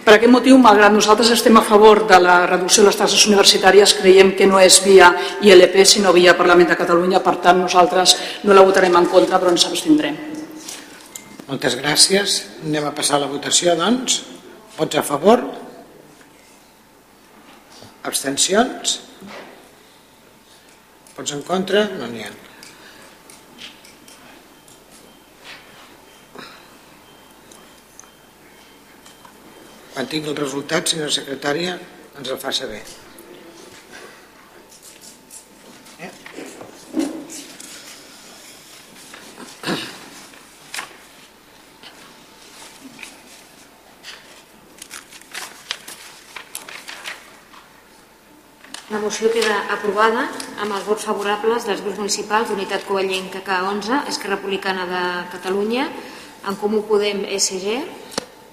[0.00, 3.92] Per aquest motiu, malgrat nosaltres estem a favor de la reducció de les taxes universitàries,
[4.00, 5.10] creiem que no és via
[5.44, 7.20] ILP, sinó via Parlament de Catalunya.
[7.20, 8.16] Per tant, nosaltres
[8.48, 10.16] no la votarem en contra, però ens abstindrem.
[11.50, 12.40] Moltes gràcies.
[12.64, 14.22] Anem a passar a la votació, doncs.
[14.78, 15.44] Vots a favor?
[18.08, 19.00] Abstencions?
[21.16, 21.84] Vots en contra?
[21.98, 22.49] No n'hi ha.
[30.00, 31.74] Quan tingui el resultat, senyora secretària,
[32.16, 32.78] ens el fa saber.
[48.88, 50.30] La moció queda aprovada
[50.64, 55.90] amb els vots favorables dels grups municipals d'Unitat Covellenca K11, Esquerra Republicana de Catalunya,
[56.48, 57.82] en Comú Podem SG,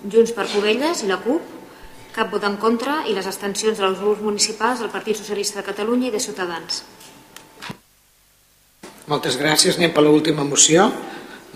[0.06, 1.42] Junts per Covelles i la CUP,
[2.14, 6.10] cap vot en contra i les abstencions dels grups municipals del Partit Socialista de Catalunya
[6.10, 6.84] i de Ciutadans.
[9.08, 9.78] Moltes gràcies.
[9.78, 10.92] Anem per l'última moció.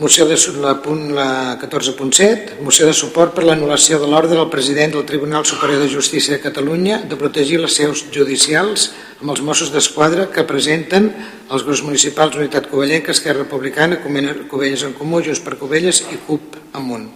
[0.01, 4.95] Moció de la punt la 14.7, moció de suport per l'anul·lació de l'ordre del president
[4.95, 8.87] del Tribunal Superior de Justícia de Catalunya de protegir les seus judicials
[9.19, 11.11] amb els Mossos d'Esquadra que presenten
[11.51, 16.55] els grups municipals Unitat Covellenca, Esquerra Republicana, Covelles en Comú, Junts per Covelles i CUP
[16.73, 17.11] amunt.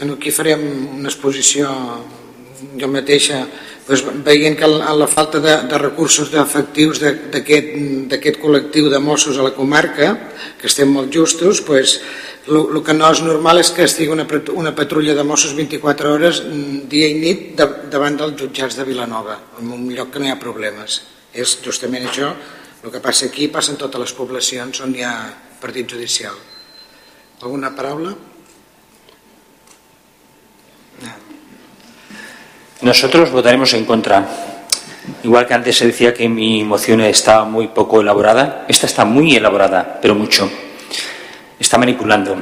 [0.00, 0.62] Aquí farem
[0.96, 1.68] una exposició
[2.80, 3.42] jo mateixa
[3.86, 9.46] doncs, veient que la, la falta de, de recursos efectius d'aquest col·lectiu de Mossos a
[9.46, 10.12] la comarca,
[10.60, 11.98] que estem molt justos, doncs,
[12.50, 16.40] el que no és normal és que estigui una, una patrulla de Mossos 24 hores
[16.46, 20.30] mm, dia i nit de, davant dels jutjats de Vilanova, en un lloc que no
[20.30, 21.02] hi ha problemes.
[21.36, 22.32] És justament això,
[22.80, 25.14] el que passa aquí passa en totes les poblacions on hi ha
[25.60, 26.34] partit judicial.
[27.42, 28.16] Alguna paraula?
[32.82, 34.26] Nosotros votaremos en contra.
[35.22, 39.36] Igual que antes se decía que mi moción estaba muy poco elaborada, esta está muy
[39.36, 40.50] elaborada, pero mucho.
[41.58, 42.36] Está manipulando.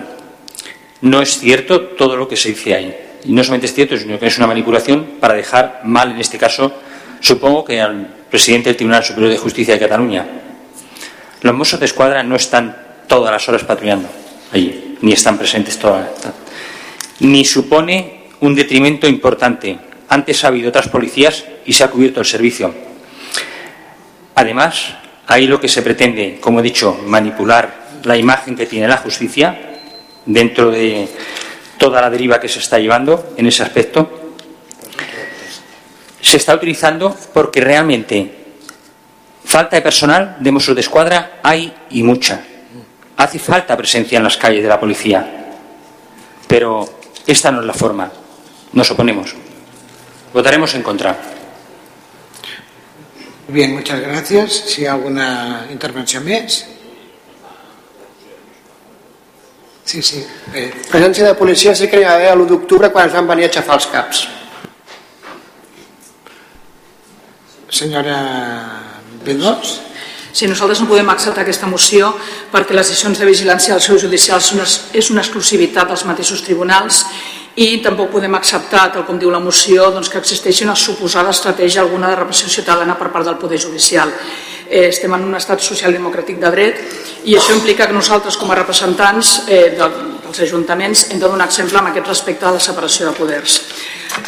[1.01, 2.97] No es cierto todo lo que se dice ahí.
[3.24, 6.39] Y no solamente es cierto, sino que es una manipulación para dejar mal, en este
[6.39, 6.72] caso,
[7.20, 10.26] supongo que al presidente del Tribunal Superior de Justicia de Cataluña.
[11.43, 12.76] Los mozos de escuadra no están
[13.09, 14.09] todas las horas patrullando
[14.52, 16.09] allí, ni están presentes todas
[17.20, 19.78] Ni supone un detrimento importante
[20.09, 22.74] antes ha habido otras policías y se ha cubierto el servicio.
[24.35, 24.94] Además,
[25.27, 29.59] ahí lo que se pretende, como he dicho, manipular la imagen que tiene la justicia
[30.24, 31.09] dentro de
[31.77, 34.32] toda la deriva que se está llevando en ese aspecto.
[36.20, 38.32] Se está utilizando porque realmente
[39.44, 42.43] falta de personal de Mossos de Escuadra hay y mucha.
[43.16, 45.55] Hace falta presencia en las calles de la policía.
[46.47, 46.89] Pero
[47.27, 48.10] esta no es la forma.
[48.73, 49.35] Nos oponemos.
[50.32, 51.16] Votaremos en contra.
[53.49, 54.53] Bien, muchas gracias.
[54.53, 56.66] Si hay alguna intervenció més?
[59.89, 60.20] Sí, sí.
[60.53, 60.66] Bé.
[60.90, 63.49] Presència de policia sí que hi va haver l'1 d'octubre quan es van venir a
[63.49, 64.27] aixafar els caps.
[67.73, 68.19] Senyora
[69.24, 69.78] Bedós?
[70.36, 72.12] Si nosaltres no podem acceptar aquesta moció
[72.53, 74.53] perquè les decisions de vigilància dels seus judicials
[74.93, 77.07] és una exclusivitat dels mateixos tribunals
[77.59, 81.82] i tampoc podem acceptar, tal com diu la moció, doncs, que existeixi una suposada estratègia
[81.82, 84.12] alguna de repressió ciutadana per part del Poder Judicial.
[84.68, 86.82] Eh, estem en un estat social democràtic de dret
[87.24, 89.74] i això implica que nosaltres, com a representants eh,
[90.29, 93.63] dels ajuntaments, hem de donar exemple amb aquest respecte a la separació de poders.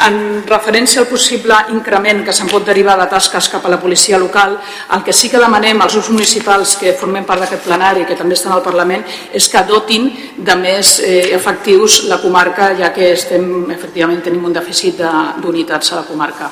[0.05, 4.19] En referència al possible increment que se'n pot derivar de tasques cap a la policia
[4.21, 4.57] local,
[4.95, 8.37] el que sí que demanem als grups municipals que formem part d'aquest plenari, que també
[8.37, 9.03] estan al Parlament,
[9.33, 14.55] és que dotin de més eh, efectius la comarca, ja que estem, efectivament tenim un
[14.55, 15.03] dèficit
[15.41, 16.51] d'unitats a la comarca.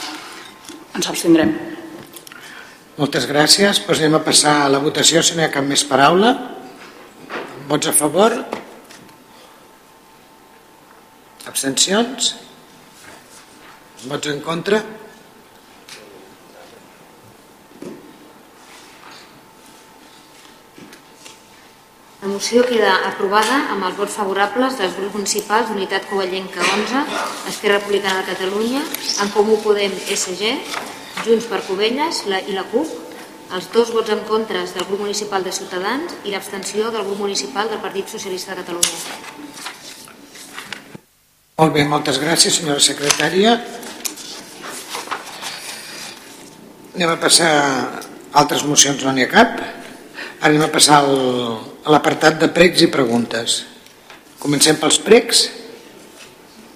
[0.95, 1.51] ens abstindrem.
[2.97, 3.79] Moltes gràcies.
[3.87, 6.33] Anem a passar a la votació si no hi ha cap més paraula.
[7.69, 8.33] Vots a favor?
[11.49, 12.35] Abstencions?
[14.05, 14.83] Vots en contra?
[22.19, 27.03] La moció queda aprovada amb els vots favorables dels grups municipals d'Unitat Covellenca 11,
[27.49, 28.83] Esquerra Republicana de Catalunya,
[29.23, 30.53] En Comú Podem SG,
[31.25, 32.93] Junts per Covelles la, i la CUP,
[33.57, 37.71] els dos vots en contra del grup municipal de Ciutadans i l'abstenció del grup municipal
[37.71, 39.78] del Partit Socialista de Catalunya.
[41.59, 43.57] Molt bé, moltes gràcies, senyora secretària.
[46.95, 47.49] Anem a passar
[48.39, 49.57] altres mocions, no n'hi ha cap.
[50.39, 53.57] Ara anem a passar a l'apartat de pregs i preguntes.
[54.39, 55.41] Comencem pels pregs.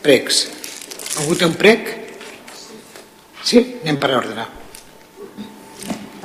[0.03, 0.41] Pregs.
[1.21, 1.87] Algú té un prec?
[3.39, 3.61] Sí?
[3.85, 4.49] Anem per ordre.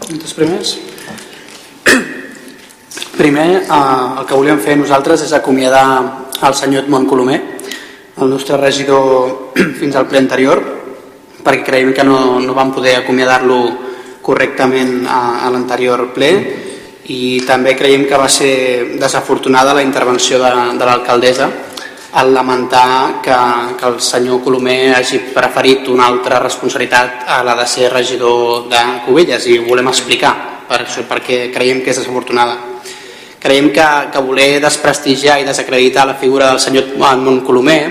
[0.09, 0.73] Els primers?
[3.21, 5.87] Primer, eh, el que volíem fer nosaltres és acomiadar
[6.43, 7.39] el senyor Edmond Colomer,
[8.21, 10.63] el nostre regidor fins al ple anterior,
[11.45, 13.61] perquè creiem que no, no vam poder acomiadar-lo
[14.23, 16.33] correctament a, a l'anterior ple
[17.09, 21.49] i també creiem que va ser desafortunada la intervenció de, de l'alcaldessa
[22.13, 23.37] al lamentar que,
[23.79, 28.85] que el senyor Colomer hagi preferit una altra responsabilitat a la de ser regidor de
[29.07, 30.35] Cubelles i ho volem explicar
[30.69, 32.78] per això, perquè creiem que és desafortunada.
[33.39, 37.83] Creiem que, que voler desprestigiar i desacreditar la figura del senyor Edmond Colomer,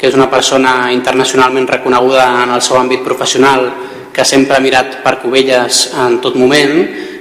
[0.00, 3.68] que és una persona internacionalment reconeguda en el seu àmbit professional,
[4.14, 6.76] que sempre ha mirat per Cubelles en tot moment,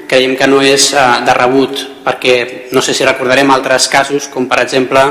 [0.07, 2.35] creiem que no és eh, de rebut perquè
[2.75, 5.01] no sé si recordarem altres casos com per exemple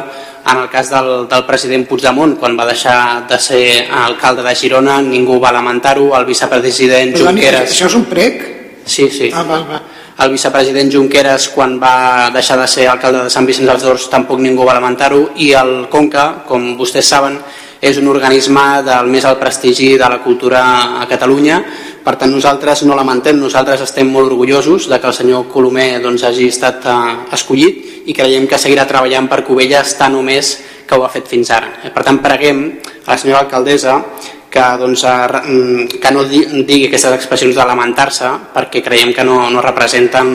[0.43, 3.65] en el cas del, del president Puigdemont quan va deixar de ser
[4.03, 7.71] alcalde de Girona ningú va lamentar-ho, el vicepresident Junqueras...
[7.71, 8.43] Això és un prec?
[8.85, 9.31] Sí, sí.
[9.33, 9.83] Ah, val, val.
[10.21, 14.43] El vicepresident Junqueras quan va deixar de ser alcalde de Sant Vicenç dels Dors tampoc
[14.45, 17.39] ningú va lamentar-ho i el Conca, com vostès saben,
[17.83, 20.61] és un organisme del més alt prestigi de la cultura
[21.01, 21.63] a Catalunya
[22.03, 26.25] per tant nosaltres no lamentem, nosaltres estem molt orgullosos de que el senyor Colomer doncs,
[26.27, 26.95] hagi estat eh,
[27.37, 30.57] escollit i creiem que seguirà treballant per Covelles tant o més
[30.87, 31.71] que ho ha fet fins ara.
[31.95, 32.65] Per tant preguem
[33.07, 34.01] a la senyora alcaldessa
[34.53, 39.65] que, doncs, eh, que no digui aquestes expressions de lamentar-se perquè creiem que no, no
[39.65, 40.35] representen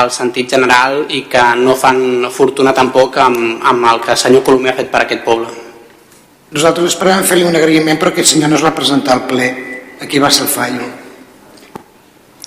[0.00, 4.44] el sentit general i que no fan fortuna tampoc amb, amb el que el senyor
[4.46, 5.50] Colomer ha fet per aquest poble.
[6.54, 9.50] Nosaltres esperàvem fer-li un agraïment però aquest senyor no es va presentar al ple.
[10.00, 10.86] Aquí va ser el fallo.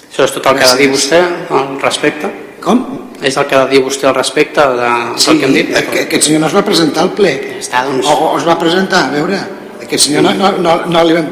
[0.08, 2.32] Això és tot el que ha de dir vostè al respecte?
[2.64, 2.86] Com?
[3.26, 4.90] És el que ha de dir vostè al respecte de,
[5.20, 5.78] sí, del que hem dit?
[6.06, 7.34] aquest senyor no es va presentar al ple.
[7.60, 8.08] Està, doncs...
[8.08, 9.40] O, o es va presentar, a veure
[9.80, 11.30] aquest senyor no, no, no, no, li vam,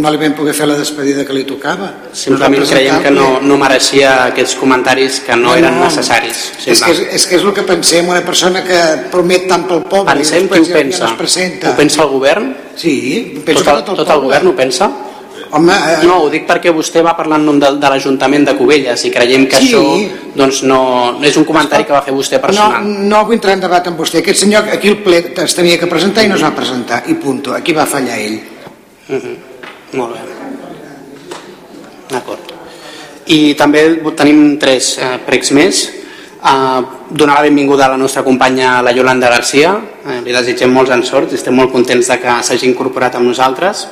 [0.00, 1.90] no li vam poder fer la despedida que li tocava.
[2.16, 6.44] Simplement creiem que no, no mereixia aquests comentaris que no, no eren necessaris.
[6.66, 8.80] És que és, és que és el que pensem, una persona que
[9.14, 11.04] promet tant pel poble Pensem i qui ho pensa.
[11.04, 11.72] Ja no presenta.
[11.72, 12.52] Ho pensa el govern?
[12.76, 12.94] Sí,
[13.46, 14.90] penso tot el, que tot el, tot el govern ho pensa?
[15.50, 16.06] Home, eh...
[16.06, 19.10] No, ho dic perquè vostè va parlar en nom de, de l'Ajuntament de Cubelles i
[19.10, 19.72] creiem que Sí.
[19.74, 19.82] això
[20.34, 22.84] doncs no, no és un comentari que va fer vostè No, personal.
[22.84, 24.18] no vull entrar en debat amb vostè.
[24.18, 27.02] Aquest senyor aquí el ple es tenia que presentar i no es va presentar.
[27.06, 27.54] I punto.
[27.54, 28.40] Aquí va fallar ell.
[29.08, 29.36] Uh -huh.
[29.92, 30.20] Molt bé.
[32.10, 32.40] D'acord.
[33.26, 35.84] I també tenim tres eh, pregs més.
[36.44, 36.80] Eh,
[37.10, 39.78] donar la benvinguda a la nostra companya la Yolanda Garcia.
[40.06, 43.86] Eh, li desitgem molts encerts i estem molt contents de que s'hagi incorporat amb nosaltres.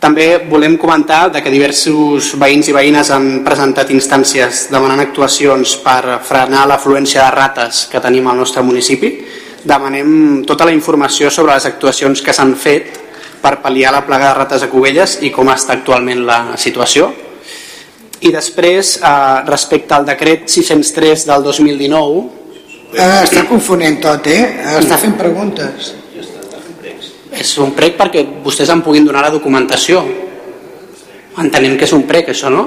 [0.00, 6.18] També volem comentar de que diversos veïns i veïnes han presentat instàncies demanant actuacions per
[6.26, 9.14] frenar l'afluència de rates que tenim al nostre municipi.
[9.66, 13.00] Demanem tota la informació sobre les actuacions que s'han fet
[13.40, 17.08] per pal·liar la plaga de rates a Cubelles i com està actualment la situació.
[18.20, 22.24] I després, eh, respecte al decret 603 del 2019...
[22.96, 24.42] Eh, està confonent tot, eh?
[24.78, 25.92] Està fent preguntes.
[27.40, 30.02] És un prec perquè vostès en puguin donar la documentació.
[31.40, 32.64] Entenem que és un prec, això, no?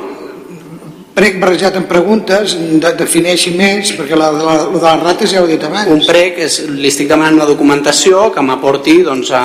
[1.16, 5.41] Prec barrejat en preguntes, de, defineixi més, perquè la, la, la de les rates ja
[5.41, 5.90] ho he dit abans.
[5.91, 9.44] Un prec és, li estic demanant la documentació que m'aporti doncs, a,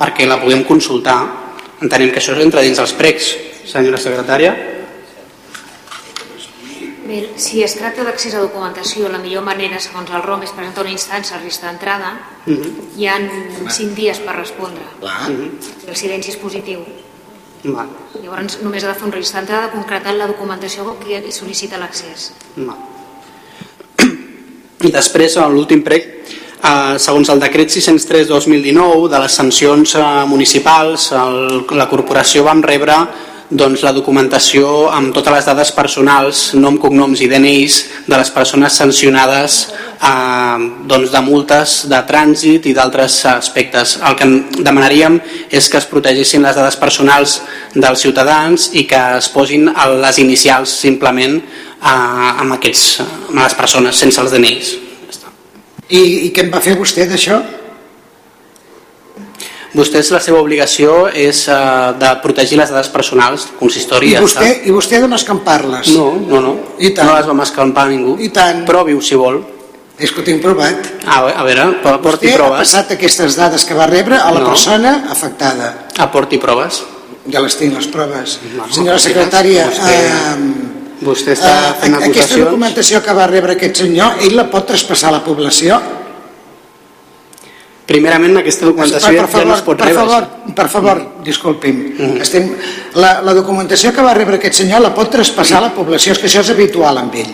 [0.00, 1.18] perquè la puguem consultar.
[1.84, 3.34] Entenem que això és entre dins els precs,
[3.68, 4.56] senyora secretària.
[7.06, 10.82] Bé, si es tracta d'accés a documentació, la millor manera, segons el ROM, és presentar
[10.82, 12.16] una instància al risc d'entrada.
[12.46, 12.70] Uh -huh.
[12.96, 13.18] Hi ha
[13.70, 14.82] cinc dies per respondre.
[15.00, 15.50] Uh -huh.
[15.86, 16.80] El silenci és positiu.
[17.64, 17.88] Val.
[18.22, 22.32] Llavors només ha de fer un risc d'entrada concretant la documentació que sol·licita l'accés.
[22.56, 22.76] Val.
[24.86, 26.04] I després, a l'últim prec,
[26.62, 32.94] eh, segons el decret 603-2019 de les sancions eh, municipals, el, la corporació vam rebre
[33.50, 38.74] doncs, la documentació amb totes les dades personals, nom, cognoms i DNIs de les persones
[38.74, 39.58] sancionades
[40.02, 43.96] eh, doncs, de multes de trànsit i d'altres aspectes.
[44.02, 44.28] El que
[44.66, 45.20] demanaríem
[45.50, 47.40] és que es protegissin les dades personals
[47.74, 49.70] dels ciutadans i que es posin
[50.02, 54.74] les inicials simplement eh, amb, aquests, amb les persones, sense els DNIs.
[55.86, 57.38] I, I què en va fer vostè d'això?
[59.76, 64.46] Vostès la seva obligació és uh, de protegir les dades personals, consistori I vostè.
[64.64, 65.90] I vostè d'on escamparles?
[65.96, 66.54] No, no, no.
[66.78, 67.10] I tant.
[67.10, 68.16] No les vam escampar a ningú.
[68.24, 68.64] I tant.
[68.68, 69.42] Provi-ho, si vol.
[69.98, 70.88] És que ho tinc provat.
[71.08, 72.58] A, a veure, aporti Vostè ha proves.
[72.64, 74.48] passat aquestes dades que va rebre a la No.
[74.50, 75.70] persona afectada.
[75.98, 76.82] Aporti proves.
[77.32, 78.38] Ja les tinc, les proves.
[78.70, 82.44] Senyora secretària, Vostè, eh, vostè està eh, fent aquesta acusacions.
[82.44, 85.80] documentació que va rebre aquest senyor, ell la pot traspassar a la població?
[87.86, 90.02] Primerament, aquesta documentació per, per favor, ja no es pot per rebre.
[90.02, 90.24] favor,
[90.58, 91.76] per favor, disculpi'm.
[91.94, 92.24] Mm.
[92.24, 92.48] Estem,
[92.98, 96.18] la, la documentació que va rebre aquest senyor la pot traspassar a la població, és
[96.18, 97.30] que això és habitual amb ell.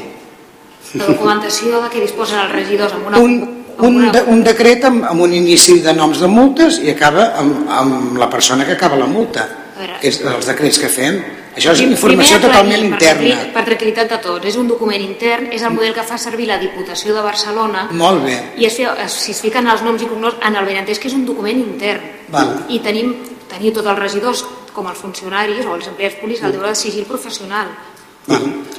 [0.93, 3.23] La documentació de què disposen els regidors amb una...
[3.25, 3.39] Un,
[3.81, 7.63] un, de, un decret amb, amb un inici de noms de multes i acaba amb,
[7.73, 9.47] amb la persona que acaba la multa,
[9.79, 9.97] veure.
[10.03, 11.17] que és els decrets que fem.
[11.55, 13.21] Això és Primer informació aclarir, totalment per interna.
[13.21, 16.47] tranquil- Per tranquil·litat de tots, és un document intern, és el model que fa servir
[16.47, 18.53] la Diputació de Barcelona Molt bé.
[18.57, 18.75] i es,
[19.13, 22.01] si es fiquen els noms i cognoms en el benentès que és un document intern
[22.29, 22.65] Val.
[22.69, 23.15] i tenim,
[23.49, 27.05] teniu tots els regidors com els funcionaris o els empleats públics el deure de sigil
[27.05, 27.69] professional.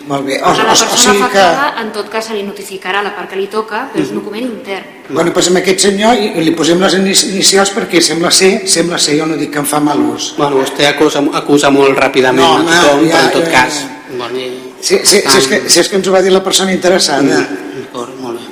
[0.04, 0.36] Molt bé.
[0.44, 1.40] O, A la o, o persona sigui que...
[1.40, 4.18] afectada, en tot cas, se li notificarà la part que li toca, però és un
[4.20, 4.90] document intern.
[5.10, 9.16] Bueno, doncs amb aquest senyor li posem les inici- inicials perquè sembla ser, sembla ser,
[9.22, 10.34] jo no dic que em fa mal ús.
[10.38, 13.80] Bueno, vostè acusa, acusa molt ràpidament No, a tothom, ja, però en tot ja, cas...
[13.84, 14.18] ja.
[14.18, 14.50] Bueno, i...
[14.84, 17.40] Si, si, si, és que, si és que ens ho va dir la persona interessada.
[17.78, 18.50] D'acord, molt bé.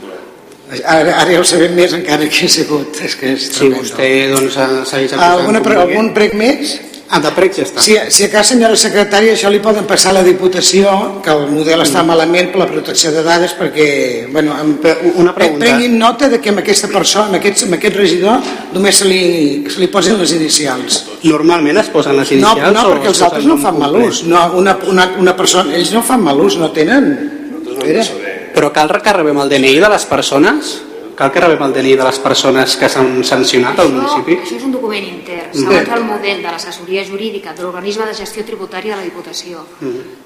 [0.87, 2.95] Ara, ara ja ho sabem més encara que he sigut.
[3.03, 3.81] És que és Si tremendo.
[3.83, 5.75] vostè doncs, eh, segueix vulgui.
[5.83, 6.77] algun prec més?
[7.11, 7.81] Ah, de prec ja està.
[7.83, 11.49] Si, si a cas, senyora secretària, això li poden passar a la Diputació, que el
[11.51, 13.87] model està malament per la protecció de dades, perquè,
[14.31, 14.77] bueno, em,
[15.19, 15.65] una pregunta.
[15.65, 18.39] prenguin nota de que amb aquesta persona, amb aquest, amb aquest regidor,
[18.71, 21.01] només se li, se li posen les inicials.
[21.27, 22.73] Normalment es posen les No, inicials?
[22.77, 24.23] no, o perquè els altres no fan mal ús.
[24.23, 27.11] No, una, una, una persona, ells no fan mal ús, no tenen...
[27.83, 28.05] Era?
[28.55, 30.77] Però cal que rebem el DNI de les persones?
[31.21, 34.39] Cal que rebem el DNI de les persones que s'han sancionat al municipi?
[34.41, 35.59] Això és un document intern, Mm.
[35.67, 39.59] segons el model de l'assessoria jurídica de l'organisme de gestió tributària de la Diputació.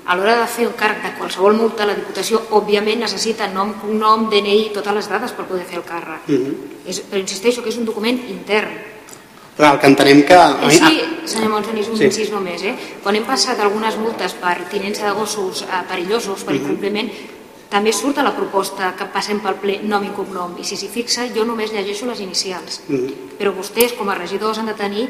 [0.06, 4.30] A l'hora de fer un càrrec de qualsevol multa, la Diputació, òbviament, necessita nom, cognom,
[4.30, 6.22] DNI, totes les dades per poder fer el càrrec.
[6.88, 8.72] És, però insisteixo que és un document intern.
[9.58, 10.34] Però el que entenem que...
[10.68, 12.06] I sí, senyor Montsonís, un Sí.
[12.06, 12.76] incís només, eh?
[13.04, 17.10] Quan hem passat algunes multes per tinença de gossos eh, perillosos, per incompliment,
[17.70, 20.90] també surt a la proposta que passem pel ple nom i cognom, i si s'hi
[20.92, 22.82] fixa jo només llegeixo les inicials.
[23.40, 25.08] Però vostès, com a regidors, han de tenir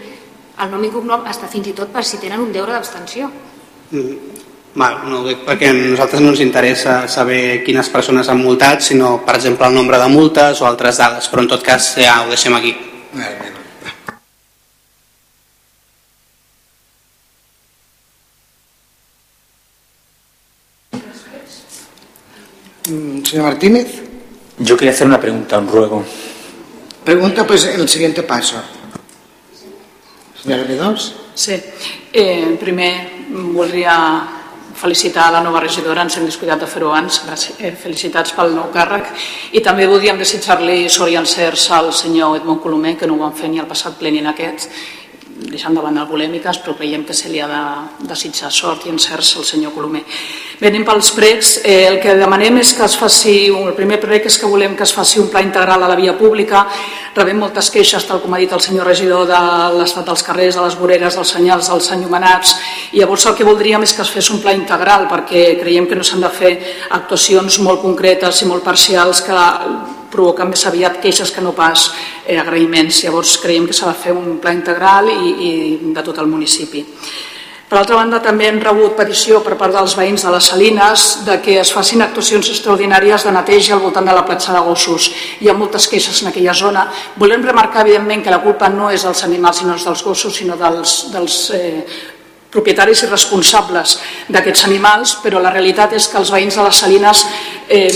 [0.64, 3.30] el nom i cognom hasta fins i tot per si tenen un deure d'abstenció.
[4.76, 8.84] Val, no ho dic perquè a nosaltres no ens interessa saber quines persones han multat,
[8.84, 12.22] sinó, per exemple, el nombre de multes o altres dades, però en tot cas ja
[12.24, 12.74] ho deixem aquí.
[13.16, 13.65] Mm,
[23.36, 23.88] Señor Martínez,
[24.60, 26.06] Yo quería hacer una pregunta, un ruego.
[27.04, 28.56] pregunta pues el siguiente paso.
[30.42, 31.12] Senyora B2.
[31.34, 31.62] Sí.
[32.14, 34.26] Eh, primer voldria
[34.74, 37.20] felicitar la nova regidora, ens hem descuidat de fer-ho abans,
[37.60, 39.12] eh, felicitats pel nou càrrec
[39.52, 43.36] i també voldríem desitjar-li sort i encerts al senyor Edmond Colomer, que no ho van
[43.36, 44.70] fer ni al passat ple ni en aquest,
[45.36, 49.34] deixant de banda polèmiques, però creiem que se li ha de desitjar sort i encerts
[49.36, 50.04] al senyor Colomer.
[50.64, 51.50] Anem pels pregs.
[51.64, 54.86] Eh, el que demanem és que es faci, el primer prec és que volem que
[54.88, 56.64] es faci un pla integral a la via pública.
[57.16, 59.42] Rebem moltes queixes, tal com ha dit el senyor regidor, de
[59.76, 62.56] l'estat dels carrers, de les voreres, dels senyals, dels enllumenats,
[62.94, 66.00] i llavors el que voldríem és que es fes un pla integral, perquè creiem que
[66.00, 66.56] no s'han de fer
[66.96, 69.44] actuacions molt concretes i molt parcials que
[70.12, 71.92] provoquen més aviat queixes que no pas
[72.26, 73.04] eh, agraïments.
[73.06, 75.54] Llavors creiem que s'ha de fer un pla integral i, i
[75.96, 76.86] de tot el municipi.
[77.66, 81.40] Per altra banda, també hem rebut petició per part dels veïns de les Salines de
[81.42, 85.08] que es facin actuacions extraordinàries de neteja al voltant de la platja de gossos.
[85.42, 86.86] Hi ha moltes queixes en aquella zona.
[87.18, 90.94] Volem remarcar, evidentment, que la culpa no és dels animals, sinó dels gossos, sinó dels,
[91.16, 91.82] dels eh,
[92.56, 94.00] propietaris i responsables
[94.32, 97.26] d'aquests animals, però la realitat és que els veïns de les Salines
[97.68, 97.90] eh,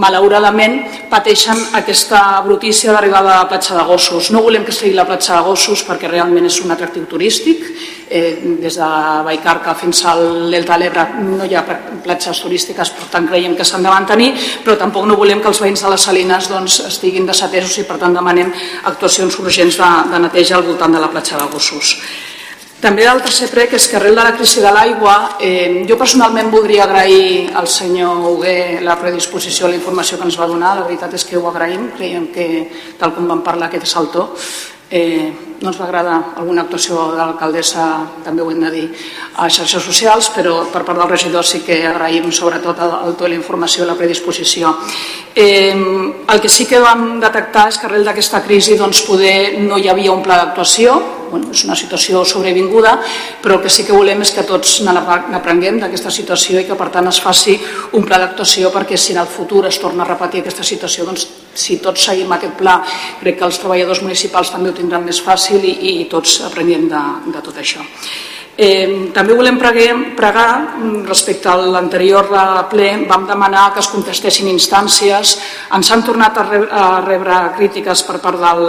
[0.00, 0.78] malauradament
[1.10, 4.30] pateixen aquesta brutícia d'arribada a la platja de gossos.
[4.30, 7.66] No volem que sigui la platja de gossos perquè realment és un atractiu turístic.
[8.10, 8.86] Eh, des de
[9.26, 11.62] Baicarca fins al Delta de l'Ebre no hi ha
[12.02, 14.32] platges turístiques, per tant creiem que s'han de mantenir,
[14.64, 18.00] però tampoc no volem que els veïns de les Salines doncs, estiguin desatesos i per
[18.02, 18.50] tant demanem
[18.90, 21.94] actuacions urgents de, de neteja al voltant de la platja de gossos.
[22.80, 26.48] També el tercer prec és que arrel de la crisi de l'aigua, eh, jo personalment
[26.50, 30.86] voldria agrair al senyor Huguer la predisposició a la informació que ens va donar, la
[30.88, 32.46] veritat és que ho agraïm, creiem que
[32.98, 34.30] tal com vam parlar aquest saltó,
[34.92, 35.30] Eh,
[35.60, 37.84] no ens va agradar alguna actuació de l'alcaldessa,
[38.24, 38.86] també ho hem de dir,
[39.38, 43.28] a xarxes socials, però per part del regidor sí que agraïm sobretot el, el to
[43.28, 44.72] la informació i la predisposició.
[45.30, 45.70] Eh,
[46.26, 49.86] el que sí que vam detectar és que arrel d'aquesta crisi doncs, poder no hi
[49.92, 50.98] havia un pla d'actuació,
[51.30, 52.96] bueno, és una situació sobrevinguda,
[53.42, 56.90] però el que sí que volem és que tots n'aprenguem d'aquesta situació i que per
[56.94, 57.56] tant es faci
[57.96, 61.28] un pla d'actuació perquè si en el futur es torna a repetir aquesta situació, doncs
[61.54, 62.80] si tots seguim aquest pla,
[63.20, 67.04] crec que els treballadors municipals també ho tindran més fàcil i, i tots aprenguem de,
[67.30, 67.86] de tot això.
[68.58, 72.26] Eh, també volem pregar, pregar mm, respecte a l'anterior
[72.68, 75.36] ple, vam demanar que es contestessin instàncies,
[75.76, 78.66] ens han tornat a rebre, a rebre crítiques per part del,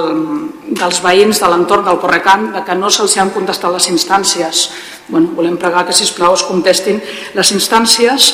[0.78, 4.64] dels veïns de l'entorn del Correcant de que no se'ls han contestat les instàncies.
[5.10, 7.02] Bueno, volem pregar que, sisplau, es contestin
[7.36, 8.32] les instàncies.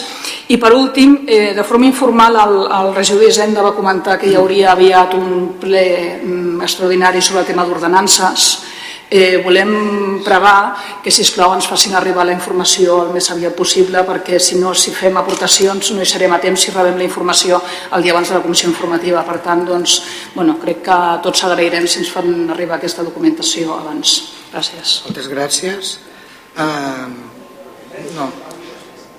[0.53, 4.37] I, per últim, eh, de forma informal, el, el regidor d'Hisenda va comentar que hi
[4.37, 5.87] hauria aviat un ple
[6.21, 8.66] mm, extraordinari sobre el tema d'ordenances
[9.09, 14.01] Eh, volem pregar que, si plau ens facin arribar la informació el més aviat possible
[14.03, 17.61] perquè, si no, si fem aportacions, no hi serem a temps si rebem la informació
[17.95, 19.23] el dia abans de la comissió informativa.
[19.23, 20.01] Per tant, doncs,
[20.33, 24.17] bueno, crec que tots agrairem si ens fan arribar aquesta documentació abans.
[24.51, 24.97] Gràcies.
[25.07, 25.93] Moltes gràcies.
[26.57, 27.07] Uh,
[28.17, 28.27] no.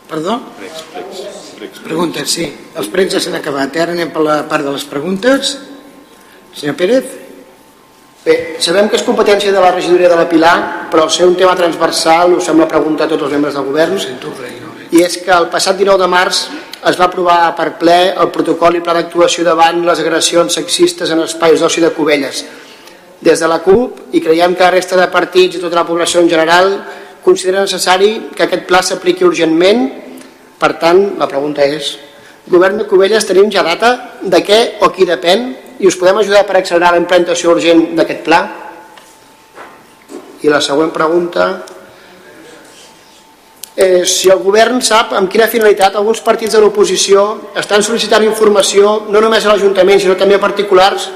[0.09, 0.37] Perdó?
[1.85, 2.45] Preguntes, sí.
[2.77, 3.81] Els pregs ja s'han acabat.
[3.81, 5.57] Ara anem per la part de les preguntes.
[6.53, 7.28] Senyor Pérez?
[8.25, 11.37] Bé, sabem que és competència de la regidoria de la Pilar, però al ser un
[11.39, 13.95] tema transversal us sembla preguntar a tots els membres del govern.
[14.91, 16.41] I és que el passat 19 de març
[16.89, 21.23] es va aprovar per ple el protocol i pla d'actuació davant les agressions sexistes en
[21.23, 22.43] espais d'oci de Cubelles.
[23.21, 26.21] Des de la CUP, i creiem que la resta de partits i tota la població
[26.21, 26.75] en general
[27.23, 29.89] considera necessari que aquest pla s'apliqui urgentment.
[30.59, 31.95] Per tant, la pregunta és,
[32.51, 36.45] govern de Cubelles, tenim ja data de què o qui depèn i us podem ajudar
[36.47, 38.41] per accelerar la implantació urgent d'aquest pla?
[40.43, 41.49] I la següent pregunta
[43.79, 47.25] eh, si el govern sap amb quina finalitat alguns partits de l'oposició
[47.59, 51.09] estan sol·licitant informació no només a l'Ajuntament sinó també a particulars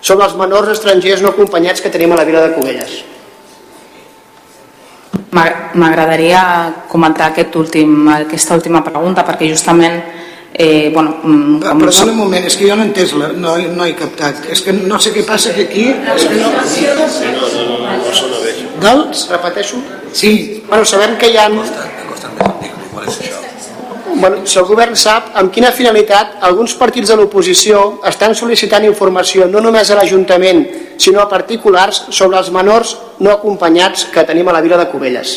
[0.00, 2.92] sobre els menors estrangers no acompanyats que tenim a la vila de Cubelles.
[5.36, 6.40] M'agradaria
[6.88, 9.98] comentar aquest últim, aquesta última pregunta perquè justament
[10.58, 13.58] Eh, bueno, mm, com Perdona un moment, és que jo no he entès, la, no,
[13.76, 14.46] no he captat.
[14.48, 15.90] És que no sé què passa que aquí...
[16.14, 16.48] És que no...
[16.64, 17.04] Sí, no,
[17.44, 18.54] no, no, no sona bé.
[18.80, 19.26] Dels?
[19.34, 19.82] Repeteixo?
[20.16, 20.62] Sí.
[20.70, 21.50] Bueno, sabem que hi ha...
[24.16, 29.44] Bueno, si el govern sap amb quina finalitat alguns partits de l'oposició estan sol·licitant informació
[29.50, 30.62] no només a l'Ajuntament,
[30.96, 35.36] sinó a particulars sobre els menors no acompanyats que tenim a la vila de Cubelles.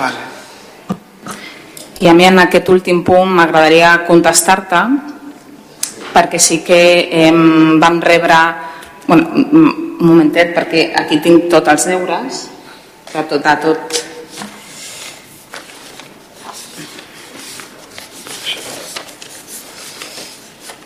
[0.00, 0.35] Vale.
[1.98, 4.80] I a mi en aquest últim punt m'agradaria contestar-te
[6.12, 7.30] perquè sí que eh,
[7.80, 8.36] vam rebre
[9.06, 12.42] bueno, un momentet perquè aquí tinc tots els deures
[13.12, 14.02] per tot a tot.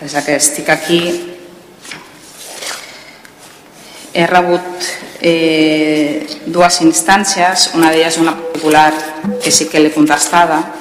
[0.00, 1.00] Des que estic aquí
[4.14, 4.86] he rebut
[5.20, 7.72] eh, dues instàncies.
[7.74, 8.92] Una d'elles una particular
[9.42, 10.79] que sí que l'he contestada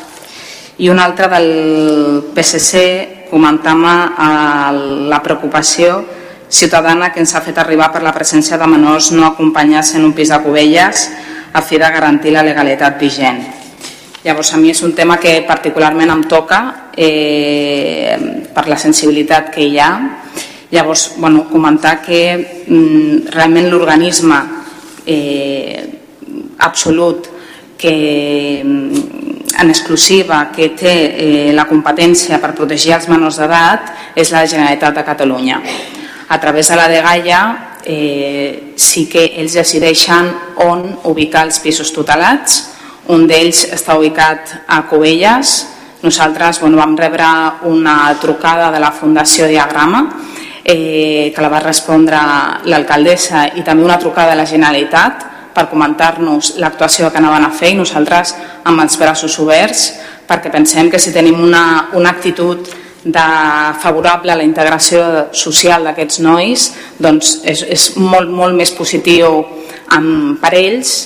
[0.79, 5.99] i una altra del PSC comentant la preocupació
[6.49, 10.15] ciutadana que ens ha fet arribar per la presència de menors no acompanyats en un
[10.17, 11.09] pis de Cubelles
[11.53, 13.41] a fi de garantir la legalitat vigent.
[14.23, 16.59] Llavors, a mi és un tema que particularment em toca
[16.95, 18.15] eh,
[18.53, 19.91] per la sensibilitat que hi ha.
[20.71, 22.21] Llavors, bueno, comentar que
[22.67, 24.41] mm, realment l'organisme
[25.05, 25.87] eh,
[26.59, 27.29] absolut
[27.79, 34.31] que mm, en exclusiva que té eh, la competència per protegir els menors d'edat és
[34.33, 35.61] la Generalitat de Catalunya.
[36.29, 37.41] A través de la Gaia
[37.83, 40.29] eh, sí que ells decideixen
[40.65, 42.59] on ubicar els pisos tutelats.
[43.09, 45.55] Un d'ells està ubicat a Covelles.
[46.03, 47.25] Nosaltres bueno, vam rebre
[47.67, 50.05] una trucada de la Fundació Diagrama
[50.63, 52.19] eh, que la va respondre
[52.69, 57.73] l'alcaldessa i també una trucada de la Generalitat per comentar-nos l'actuació que anaven a fer
[57.73, 58.35] i nosaltres
[58.69, 59.89] amb els braços oberts
[60.29, 62.69] perquè pensem que si tenim una, una actitud
[63.03, 63.27] de
[63.79, 66.65] favorable a la integració social d'aquests nois
[66.99, 69.39] doncs és, és molt, molt més positiu
[69.95, 70.97] amb, per ells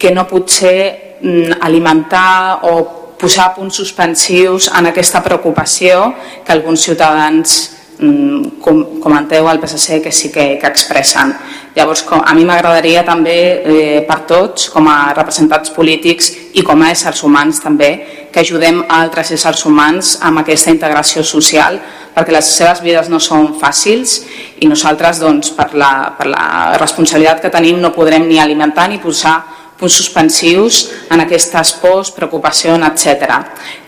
[0.00, 2.72] que no potser mm, alimentar o
[3.20, 6.14] posar punts suspensius en aquesta preocupació
[6.46, 7.58] que alguns ciutadans
[7.98, 11.36] mm, com, comenteu al PSC que sí que, que expressen
[11.76, 16.82] Llavors, com, a mi m'agradaria també eh, per tots, com a representants polítics i com
[16.82, 17.90] a éssers humans també,
[18.32, 21.78] que ajudem a altres éssers humans amb aquesta integració social
[22.14, 24.20] perquè les seves vides no són fàcils
[24.60, 28.98] i nosaltres doncs, per, la, per la responsabilitat que tenim no podrem ni alimentar ni
[29.02, 29.38] posar
[29.80, 33.38] punts suspensius en aquestes pors, preocupacions, etc.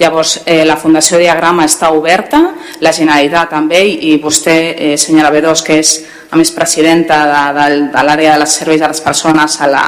[0.00, 2.40] Llavors, eh, la Fundació Diagrama està oberta,
[2.80, 5.92] la Generalitat també, i vostè, eh, senyora Bedós, que és
[6.32, 9.84] a més presidenta de, de, de l'àrea de les serveis de les persones a la,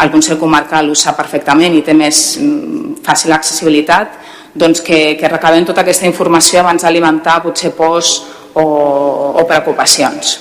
[0.00, 4.16] al Consell Comarcal ho sap perfectament i té més mm, fàcil accessibilitat,
[4.58, 8.14] doncs que, que recabem tota aquesta informació abans d'alimentar potser pors
[8.54, 10.38] o, o preocupacions.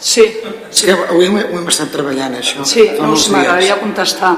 [0.00, 0.24] Sí,
[0.72, 0.88] sí.
[0.90, 2.64] avui ho hem estat treballant, això.
[2.66, 4.32] Sí, us m'agradaria contestar.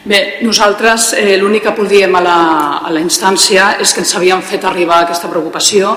[0.00, 2.34] Bé, nosaltres eh, l'únic que podíem a la,
[2.80, 5.90] a la instància és que ens havien fet arribar aquesta preocupació.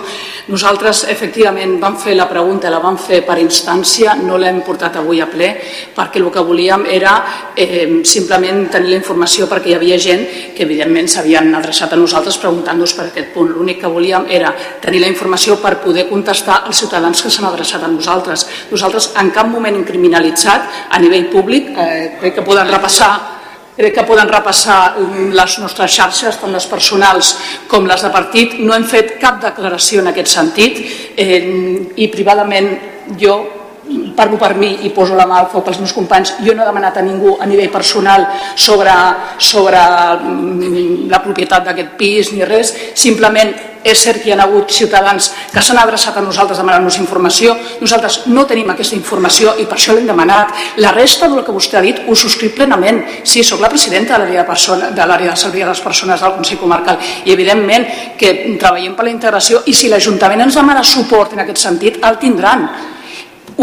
[0.51, 5.21] Nosaltres, efectivament, vam fer la pregunta, la vam fer per instància, no l'hem portat avui
[5.23, 5.47] a ple,
[5.95, 7.13] perquè el que volíem era
[7.55, 12.41] eh, simplement tenir la informació perquè hi havia gent que, evidentment, s'havien adreçat a nosaltres
[12.43, 13.53] preguntant-nos per aquest punt.
[13.55, 14.51] L'únic que volíem era
[14.83, 18.49] tenir la informació per poder contestar als ciutadans que s'han adreçat a nosaltres.
[18.67, 23.32] Nosaltres en cap moment hem criminalitzat a nivell públic, eh, crec que poden repassar
[23.73, 24.95] Crec que poden repassar
[25.33, 27.33] les nostres xarxes, tant les personals
[27.71, 28.59] com les de partit.
[28.61, 30.83] No hem fet cap declaració en aquest sentit
[31.17, 31.41] eh,
[31.97, 32.69] i privadament
[33.17, 33.39] jo
[34.15, 36.69] parlo per mi i poso la mà al foc pels meus companys, jo no he
[36.69, 38.25] demanat a ningú a nivell personal
[38.55, 38.93] sobre,
[39.37, 39.81] sobre
[40.23, 43.53] mm, la propietat d'aquest pis ni res, simplement
[43.83, 48.21] és cert que hi ha hagut ciutadans que s'han adreçat a nosaltres demanant-nos informació, nosaltres
[48.31, 50.53] no tenim aquesta informació i per això l'hem demanat.
[50.79, 53.01] La resta del que vostè ha dit ho subscric plenament.
[53.27, 56.35] Sí, sóc la presidenta de l'àrea de, persona, de de servei a les persones del
[56.37, 57.85] Consell Comarcal i evidentment
[58.17, 62.17] que treballem per la integració i si l'Ajuntament ens demana suport en aquest sentit, el
[62.17, 62.69] tindran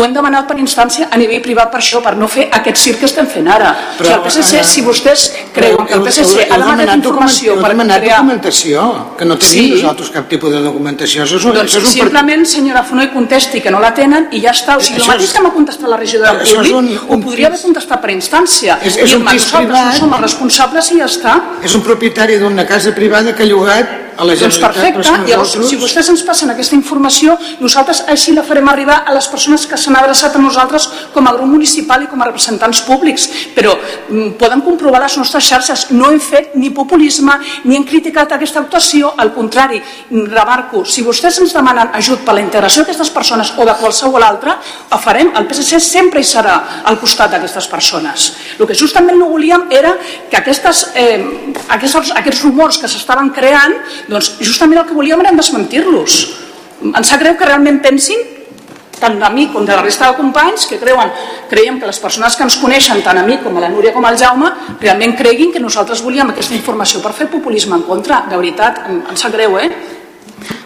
[0.00, 3.02] ho hem demanat per instància a nivell privat per això, per no fer aquest circ
[3.02, 3.72] que estem fent ara.
[3.98, 7.72] Però, o sigui, el PSC, si vostès creuen que el PSC ha demanat informació per
[7.74, 8.20] demanat crear...
[8.22, 8.86] documentació,
[9.18, 9.66] que no tenim sí.
[9.76, 11.26] nosaltres cap tipus de documentació.
[11.26, 14.30] Això és un, doncs això és un simplement, senyora Fonoy, contesti que no la tenen
[14.32, 14.78] i ja està.
[14.80, 17.60] O sigui, el mateix que m'ha contestat la regidora públic, un, un, ho podria haver
[17.60, 18.80] contestat per instància.
[18.80, 19.92] És, és I un pis privat.
[19.92, 21.36] No som els responsables i ja està.
[21.66, 24.40] És un propietari d'una casa privada que ha llogat a la Generalitat.
[24.40, 29.14] Doncs perfecte, llavors, si vostès ens passen aquesta informació, nosaltres així la farem arribar a
[29.16, 32.82] les persones que s'han adreçat a nosaltres com a grup municipal i com a representants
[32.86, 35.86] públics, però mm, poden comprovar les nostres xarxes.
[35.94, 39.80] No hem fet ni populisme ni hem criticat aquesta actuació, al contrari,
[40.10, 44.56] remarco, si vostès ens demanen ajut per la integració d'aquestes persones o de qualsevol altra,
[44.90, 45.32] ho farem.
[45.36, 48.30] El PSC sempre hi serà al costat d'aquestes persones.
[48.58, 49.94] El que justament no volíem era
[50.30, 53.76] que aquestes, eh, aquests, aquests rumors que s'estaven creant,
[54.08, 56.20] doncs justament el que volíem era desmentir-los.
[56.90, 58.20] Em sap greu que realment pensin
[59.00, 61.10] tant de mi com de la resta de companys que creuen,
[61.48, 64.04] creiem que les persones que ens coneixen tant a mi com a la Núria com
[64.04, 64.50] al Jaume
[64.80, 69.00] realment creguin que nosaltres volíem aquesta informació per fer populisme en contra, de veritat, em,
[69.08, 69.70] em sap greu, eh?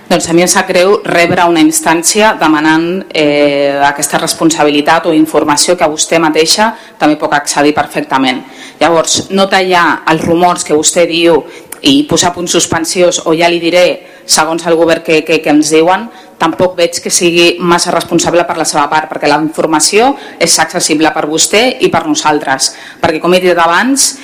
[0.05, 5.79] Doncs a mi em sap greu rebre una instància demanant eh, aquesta responsabilitat o informació
[5.81, 6.69] que vostè mateixa
[7.01, 8.43] també pot accedir perfectament.
[8.83, 11.41] Llavors, no tallar els rumors que vostè diu
[11.83, 13.85] i posar punts suspensius o ja li diré,
[14.25, 16.07] segons el govern que, que, que ens diuen,
[16.39, 21.13] tampoc veig que sigui massa responsable per la seva part, perquè la informació és accessible
[21.15, 22.73] per vostè i per nosaltres,
[23.03, 24.15] perquè com he dit abans,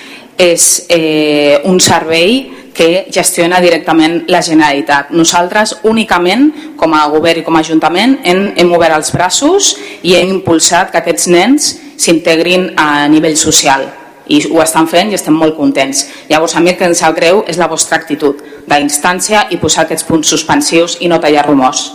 [0.40, 2.40] és eh, un servei
[2.72, 5.10] que gestiona directament la Generalitat.
[5.12, 6.48] Nosaltres únicament,
[6.80, 10.94] com a govern i com a Ajuntament, hem, hem obert els braços i hem impulsat
[10.94, 13.90] que aquests nens s'integrin a nivell social
[14.30, 16.04] i ho estan fent i estem molt contents.
[16.30, 18.38] Llavors, a mi el que ens sap greu és la vostra actitud
[18.70, 21.90] d'instància i posar aquests punts suspensius i no tallar rumors.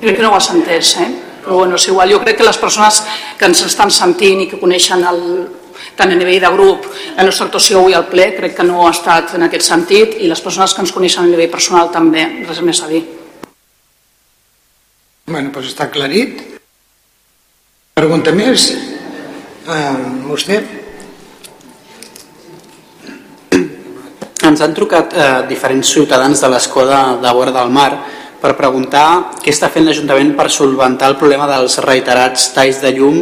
[0.00, 1.08] Crec que no ho has entès, eh?
[1.40, 2.12] però bueno, és igual.
[2.12, 3.02] Jo crec que les persones
[3.38, 5.22] que ens estan sentint i que coneixen el,
[5.96, 6.86] tant a nivell de grup,
[7.16, 10.28] la nostra actuació avui al ple, crec que no ha estat en aquest sentit i
[10.28, 13.02] les persones que ens coneixen a nivell personal també, res més a dir.
[15.30, 16.42] Bueno, doncs està aclarit.
[17.94, 18.70] Pregunta més?
[19.68, 20.60] Uh, vostè?
[24.40, 27.90] Ens han trucat eh, diferents ciutadans de l'escó de, de vora del mar
[28.40, 33.18] per preguntar què està fent l'Ajuntament per solventar el problema dels reiterats talls de llum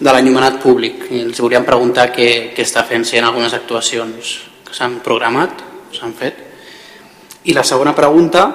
[0.00, 1.06] de l'enllumenat públic.
[1.14, 4.34] I els volíem preguntar què, què està fent, si hi ha algunes actuacions
[4.66, 5.62] que s'han programat,
[5.94, 6.42] s'han fet.
[7.46, 8.48] I la segona pregunta,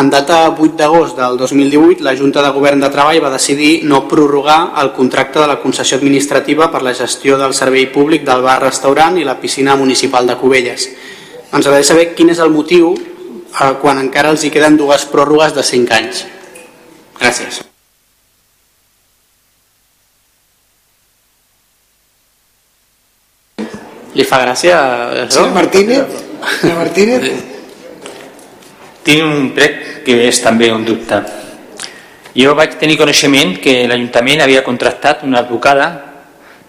[0.00, 4.06] en data 8 d'agost del 2018, la Junta de Govern de Treball va decidir no
[4.08, 9.20] prorrogar el contracte de la concessió administrativa per la gestió del servei públic del bar-restaurant
[9.20, 10.88] i la piscina municipal de Cubelles
[11.54, 15.54] ens agradaria saber quin és el motiu eh, quan encara els hi queden dues pròrrogues
[15.54, 16.24] de 5 anys.
[17.20, 17.62] Gràcies.
[24.14, 24.76] Li fa gràcia
[25.24, 25.40] això?
[25.40, 26.20] Senyor Martínez?
[26.60, 27.24] Senyor Martínez?
[29.06, 31.18] Tinc un prec que és també un dubte.
[32.34, 35.88] Jo vaig tenir coneixement que l'Ajuntament havia contractat una advocada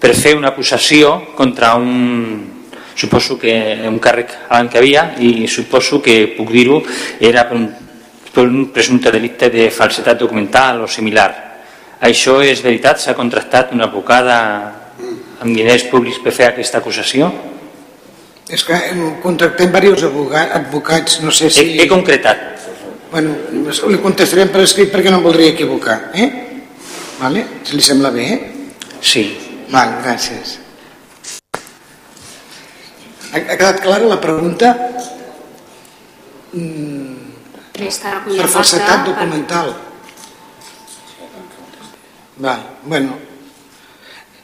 [0.01, 2.55] per fer una acusació contra un
[2.95, 3.53] suposo que
[3.88, 6.80] un càrrec abans que havia i suposo que puc dir-ho
[7.19, 7.67] era per un,
[8.31, 11.30] per un presumpte delicte de falsetat documental o similar.
[12.01, 12.99] Això és veritat?
[13.01, 14.39] S'ha contractat una advocada
[15.43, 17.30] amb diners públics per fer aquesta acusació?
[18.45, 18.77] És que
[19.23, 20.11] contractem diversos
[20.53, 21.63] advocats, no sé si...
[21.63, 22.51] He, he concretat.
[23.11, 23.34] Bueno,
[23.89, 26.27] li contestarem per escrit perquè no em voldria equivocar, eh?
[27.19, 27.45] Vale?
[27.63, 28.39] Si li sembla bé, eh?
[29.01, 29.26] Sí.
[29.72, 30.59] Val, gràcies.
[33.35, 34.71] Ha, ha quedat clara la pregunta?
[36.55, 37.15] Mm,
[37.75, 39.73] per falsetat documental.
[42.39, 43.17] Val, bueno,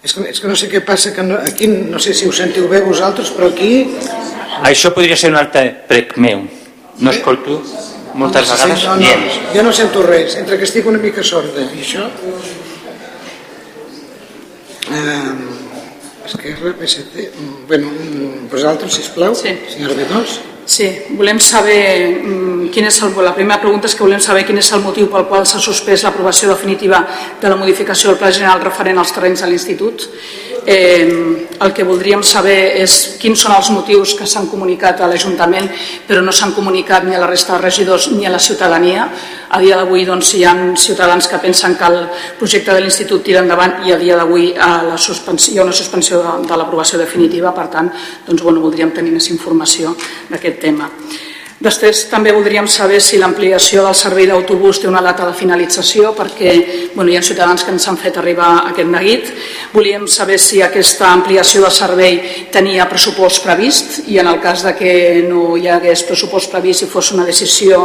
[0.04, 2.36] és que, és que no sé què passa, que no, aquí no sé si ho
[2.36, 3.72] sentiu bé vosaltres, però aquí...
[4.68, 6.44] Això podria ser un altre prec meu.
[7.00, 7.62] No escolto
[8.14, 9.12] moltes no, vegades no, no,
[9.56, 12.10] jo no sento res, entre que estic una mica sorda i això...
[14.92, 15.61] Eh,
[16.32, 17.30] Esquerra, PSC...
[17.68, 17.92] Bueno,
[18.52, 19.52] vosaltres, sisplau, sí.
[19.68, 20.40] senyora Bedós.
[20.72, 20.86] Sí,
[21.20, 24.70] volem saber mm, quin és el, la primera pregunta és que volem saber quin és
[24.72, 27.02] el motiu pel qual s'ha suspès l'aprovació definitiva
[27.42, 30.08] de la modificació del Pla General referent als terrenys de l'Institut.
[30.64, 35.66] Eh, el que voldríem saber és quins són els motius que s'han comunicat a l'Ajuntament
[36.06, 39.08] però no s'han comunicat ni a la resta de regidors ni a la ciutadania.
[39.50, 41.98] A dia d'avui doncs, hi ha ciutadans que pensen que el
[42.40, 44.98] projecte de l'Institut tira endavant i a dia d'avui hi ha una
[45.74, 47.90] suspensió de, de l'aprovació definitiva, per tant
[48.28, 49.96] doncs, bueno, voldríem tenir més informació
[50.30, 50.90] d'aquest tema.
[51.62, 56.54] Després també voldríem saber si l'ampliació del servei d'autobús té una data de finalització perquè
[56.96, 59.30] bueno, hi ha ciutadans que ens han fet arribar aquest neguit.
[59.76, 62.18] Volíem saber si aquesta ampliació de servei
[62.50, 64.96] tenia pressupost previst i en el cas de que
[65.28, 67.84] no hi hagués pressupost previst i fos una decisió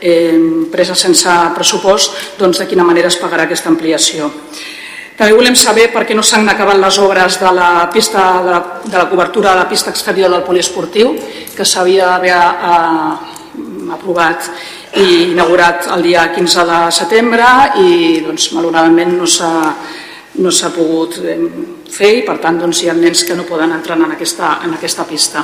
[0.00, 0.32] eh,
[0.72, 4.32] presa sense pressupost, doncs de quina manera es pagarà aquesta ampliació.
[5.18, 8.60] També volem saber per què no s'han acabat les obres de la, pista, de la,
[8.84, 11.16] de la cobertura de la pista exterior del poliesportiu,
[11.56, 14.46] que s'havia d'haver eh, aprovat
[15.02, 17.48] i inaugurat el dia 15 de setembre
[17.82, 19.50] i doncs, malauradament no s'ha
[20.38, 21.36] no s'ha pogut eh,
[21.90, 24.78] fer i per tant doncs, hi ha nens que no poden entrar en aquesta, en
[24.78, 25.42] aquesta pista.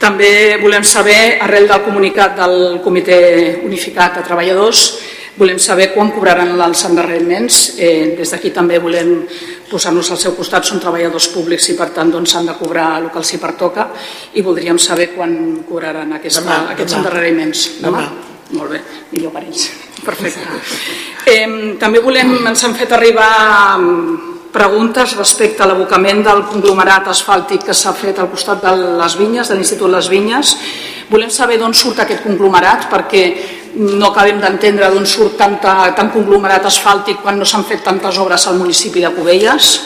[0.00, 3.20] També volem saber, arrel del comunicat del Comitè
[3.62, 4.84] Unificat de Treballadors,
[5.38, 7.60] Volem saber quan cobraran els endarreriments.
[7.78, 9.12] Eh, des d'aquí també volem
[9.70, 10.66] posar-nos al seu costat.
[10.66, 13.88] Són treballadors públics i per tant doncs, han de cobrar el que els hi pertoca
[14.34, 17.04] i voldríem saber quan cobraran aquesta, demà, aquests demà.
[17.04, 17.68] endarreriments.
[17.80, 18.04] Demà?
[18.04, 18.28] demà?
[18.58, 18.80] Molt bé,
[19.12, 19.70] millor per ells.
[20.08, 20.42] Perfecte.
[21.30, 23.30] Eh, també volem, ens han fet arribar
[24.50, 29.48] preguntes respecte a l'abocament del conglomerat asfàltic que s'ha fet al costat de les vinyes,
[29.48, 30.56] de l'Institut Les Vinyes.
[31.10, 33.24] Volem saber d'on surt aquest conglomerat perquè
[33.74, 38.46] no acabem d'entendre d'on surt tanta, tant conglomerat asfàltic quan no s'han fet tantes obres
[38.46, 39.76] al municipi de Cubelles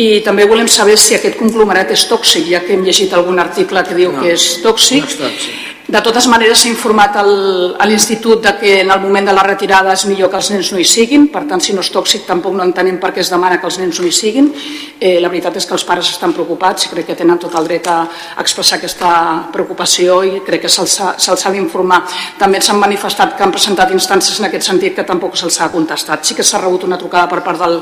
[0.00, 3.82] i també volem saber si aquest conglomerat és tòxic, ja que hem llegit algun article
[3.88, 5.02] que diu no, que és tòxic.
[5.02, 5.59] No és tòxic
[5.90, 7.32] de totes maneres s'ha informat al,
[7.74, 10.70] a l'Institut de que en el moment de la retirada és millor que els nens
[10.70, 13.32] no hi siguin, per tant si no és tòxic tampoc no entenem per què es
[13.32, 14.52] demana que els nens no hi siguin.
[15.00, 17.66] Eh, la veritat és que els pares estan preocupats i crec que tenen tot el
[17.66, 17.98] dret a
[18.38, 19.10] expressar aquesta
[19.50, 22.04] preocupació i crec que se'ls ha, se ha d'informar.
[22.38, 26.22] També s'han manifestat que han presentat instàncies en aquest sentit que tampoc se'ls ha contestat.
[26.22, 27.80] Sí que s'ha rebut una trucada per part del,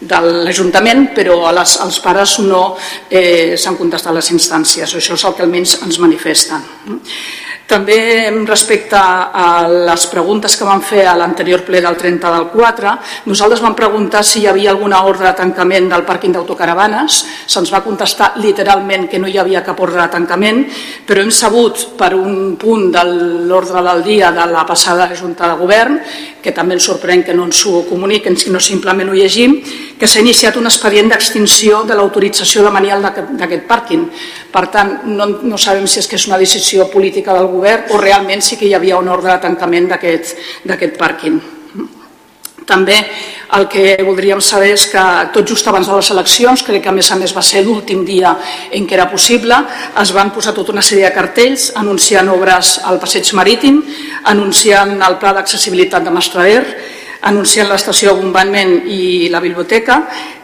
[0.00, 2.64] de l'Ajuntament, però a les, als pares no
[3.10, 4.88] eh, s'han contestat les instàncies.
[4.88, 6.70] Això és el que almenys ens manifesten.
[7.68, 12.94] També respecte a les preguntes que vam fer a l'anterior ple del 30 del 4,
[13.30, 17.84] nosaltres vam preguntar si hi havia alguna ordre de tancament del pàrquing d'autocaravanes, se'ns va
[17.84, 20.66] contestar literalment que no hi havia cap ordre de tancament,
[21.06, 23.06] però hem sabut per un punt de
[23.48, 26.00] l'ordre del dia de la passada Junta de Govern,
[26.42, 29.54] que també ens sorprèn que no ens ho comuniquen, sinó simplement ho llegim,
[29.98, 34.08] que s'ha iniciat un expedient d'extinció de l'autorització de manial d'aquest pàrquing.
[34.52, 38.00] Per tant, no, no sabem si és que és una decisió política del govern o
[38.00, 41.40] realment sí que hi havia un ordre de tancament d'aquest pàrquing.
[42.66, 42.96] També
[43.56, 45.02] el que voldríem saber és que
[45.34, 48.04] tot just abans de les eleccions, crec que a més a més va ser l'últim
[48.06, 48.32] dia
[48.72, 49.58] en què era possible,
[50.00, 53.82] es van posar tota una sèrie de cartells anunciant obres al passeig marítim,
[54.32, 56.64] anunciant el pla d'accessibilitat de Mastrader,
[57.28, 60.00] anunciant l'estació bombament i la biblioteca.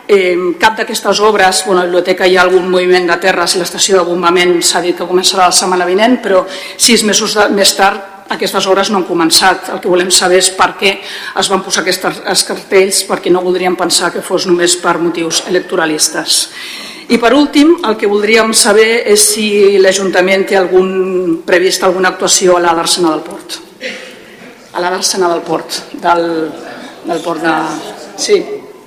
[0.08, 3.60] Eh, cap d'aquestes obres, bueno, a la biblioteca hi ha algun moviment de terres i
[3.60, 7.74] l'estació de bombament s'ha dit que començarà la setmana vinent, però sis mesos de, més
[7.76, 9.70] tard aquestes obres no han començat.
[9.74, 13.76] El que volem saber és per què es van posar aquests cartells, perquè no voldríem
[13.76, 16.42] pensar que fos només per motius electoralistes.
[17.08, 22.58] I per últim, el que voldríem saber és si l'Ajuntament té algun, previst alguna actuació
[22.58, 23.67] a la del Port.
[24.72, 26.26] A la d'Arsena del Port, del,
[27.08, 27.54] del port de...
[28.20, 28.36] Sí,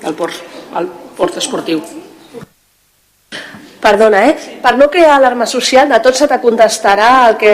[0.03, 0.37] del port,
[0.77, 0.87] el
[1.17, 1.81] port esportiu.
[3.81, 4.35] Perdona, eh?
[4.61, 7.53] Per no crear alarma social, de tot se te contestarà el que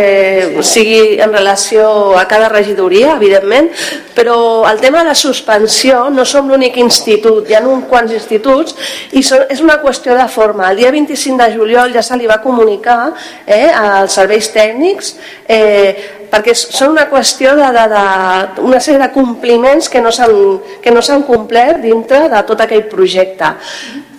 [0.67, 3.69] sigui en relació a cada regidoria, evidentment,
[4.15, 4.35] però
[4.67, 8.75] el tema de la suspensió no som l'únic institut, hi ha uns quants instituts
[9.15, 10.67] i és una qüestió de forma.
[10.67, 13.13] El dia 25 de juliol ja se li va comunicar
[13.45, 15.13] eh, als serveis tècnics
[15.47, 21.23] eh, perquè són una qüestió de, de, de una sèrie de compliments que no s'han
[21.23, 23.53] complert dintre de tot aquell projecte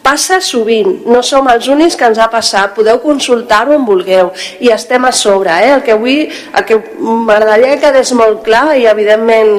[0.03, 4.33] passa sovint, no som els únics que ens ha passat, podeu consultar-ho on vulgueu.
[4.61, 5.75] I estem a sobre, eh?
[5.77, 9.59] el que avui el que m'agradaria que quedés molt clar i evidentment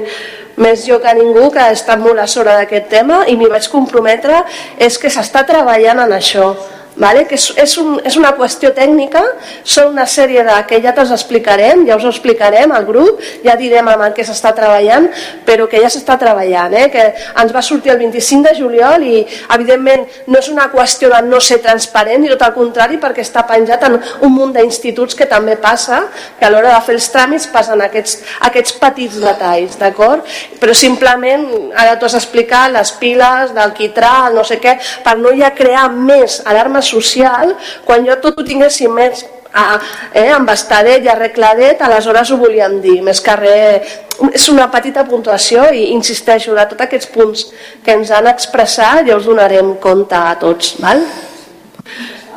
[0.60, 3.70] més jo que ningú que ha estat molt a sobre d'aquest tema i m'hi vaig
[3.72, 4.44] comprometre
[4.78, 6.52] és que s'està treballant en això
[7.00, 7.26] vale?
[7.28, 9.24] que és, és, un, és una qüestió tècnica,
[9.64, 13.56] són una sèrie de que ja te'ls explicarem, ja us ho explicarem al grup, ja
[13.60, 15.08] direm amb el que s'està treballant,
[15.48, 16.90] però que ja s'està treballant, eh?
[16.92, 19.24] que ens va sortir el 25 de juliol i
[19.56, 23.46] evidentment no és una qüestió de no ser transparent, i tot el contrari, perquè està
[23.48, 23.98] penjat en
[24.28, 26.04] un munt d'instituts que també passa,
[26.40, 28.20] que a l'hora de fer els tràmits passen aquests,
[28.50, 30.28] aquests petits detalls, d'acord?
[30.60, 31.48] Però simplement,
[31.80, 35.88] ara tu has explicat les piles del quitrà, no sé què, per no ja crear
[35.94, 37.56] més alarmes social,
[37.86, 39.80] quan jo tot ho tinguéssim més a,
[40.14, 43.98] eh, embestadet i arregladet, aleshores ho volíem dir, més que res,
[44.34, 47.46] és una petita puntuació i insisteixo, de tots aquests punts
[47.86, 50.76] que ens han expressat ja us donarem compte a tots.
[50.84, 51.04] Val?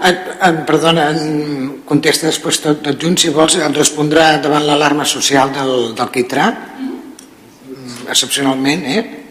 [0.02, 5.04] En, en, perdona, en contesta després tot, tot junt, si vols, en respondrà davant l'alarma
[5.06, 6.48] social del, del Quitrà,
[8.10, 9.21] excepcionalment, eh?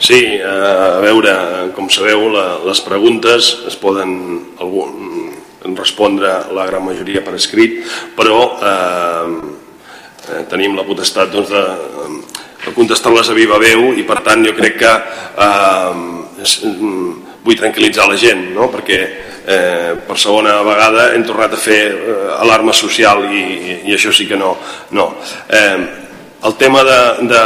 [0.00, 1.32] Sí, a veure,
[1.76, 4.14] com sabeu, la, les preguntes es poden
[4.56, 5.10] algun,
[5.76, 7.82] respondre la gran majoria per escrit,
[8.16, 9.34] però eh,
[10.30, 12.16] eh, tenim la potestat doncs, de,
[12.64, 16.00] de contestar-les a viva veu i per tant jo crec que eh,
[16.48, 16.56] és,
[17.44, 18.70] vull tranquil·litzar la gent, no?
[18.72, 23.44] perquè eh, per segona vegada hem tornat a fer eh, alarma social i,
[23.84, 24.54] i això sí que no.
[24.96, 25.10] no.
[25.48, 25.76] Eh,
[26.48, 27.44] el tema de, de,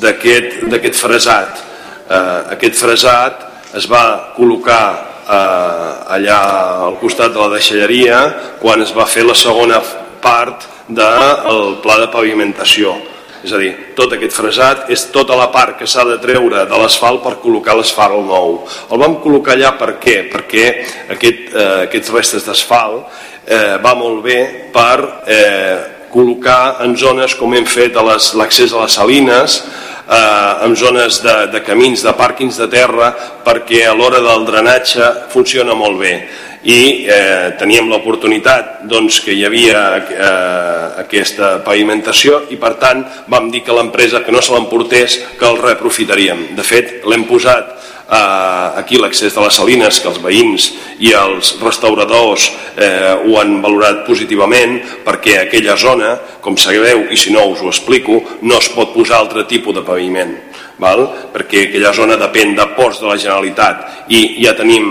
[0.00, 1.64] d'aquest fresat.
[2.08, 3.44] Eh, aquest fresat
[3.76, 4.84] es va col·locar
[5.28, 6.40] eh, allà
[6.88, 8.22] al costat de la deixalleria
[8.62, 9.82] quan es va fer la segona
[10.22, 12.96] part del pla de pavimentació.
[13.38, 16.80] És a dir, tot aquest fresat és tota la part que s'ha de treure de
[16.80, 18.64] l'asfalt per col·locar l'asfalt nou.
[18.90, 20.24] El vam col·locar allà per què?
[20.32, 20.64] Perquè
[21.14, 23.06] aquest, eh, aquests restes d'asfalt
[23.46, 24.40] eh, va molt bé
[24.74, 24.96] per
[25.30, 25.76] eh,
[26.10, 29.60] col·locar en zones com hem fet l'accés a les salines,
[30.08, 33.12] eh, en zones de, de camins, de pàrquings de terra,
[33.44, 36.14] perquè a l'hora del drenatge funciona molt bé.
[36.68, 43.46] I eh, teníem l'oportunitat doncs, que hi havia eh, aquesta pavimentació i per tant vam
[43.52, 46.48] dir que l'empresa que no se l'emportés que el reprofitaríem.
[46.58, 47.76] De fet, l'hem posat
[48.08, 50.68] eh, aquí l'accés de les salines que els veïns
[51.04, 57.34] i els restauradors eh, ho han valorat positivament perquè aquella zona, com sabeu i si
[57.34, 60.34] no us ho explico, no es pot posar altre tipus de paviment
[60.78, 61.04] val?
[61.34, 64.90] perquè aquella zona depèn de ports de la Generalitat i ja tenim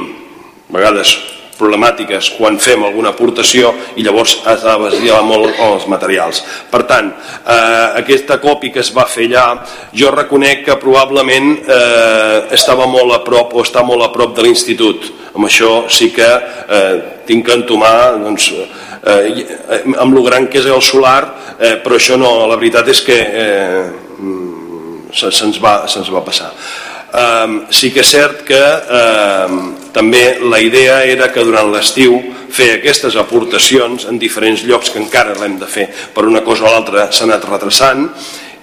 [0.68, 1.16] a vegades
[1.58, 6.44] problemàtiques quan fem alguna aportació i llavors has de basar molt els materials.
[6.72, 9.46] Per tant, eh, aquesta copi que es va fer allà,
[9.94, 14.48] jo reconec que probablement eh, estava molt a prop o està molt a prop de
[14.48, 15.12] l'institut.
[15.36, 16.96] Amb això sí que eh,
[17.28, 18.52] tinc que entomar doncs,
[19.04, 19.46] eh,
[19.98, 21.22] amb lo gran que és el solar,
[21.60, 23.88] eh, però això no, la veritat és que eh,
[25.14, 26.52] se'ns va, se va passar.
[27.08, 28.60] Um, sí que és cert que
[28.92, 32.20] um, també la idea era que durant l'estiu
[32.54, 36.72] fer aquestes aportacions en diferents llocs que encara l'hem de fer per una cosa o
[36.72, 38.06] l'altra s'ha anat retrasant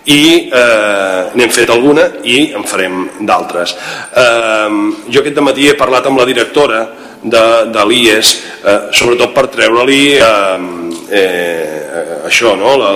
[0.05, 3.73] i eh, n'hem fet alguna i en farem d'altres.
[4.20, 4.78] Eh,
[5.09, 6.85] jo aquest matí he parlat amb la directora
[7.24, 12.74] de, de l'IES, eh, sobretot per treure-li eh, eh, això, no?
[12.81, 12.93] la,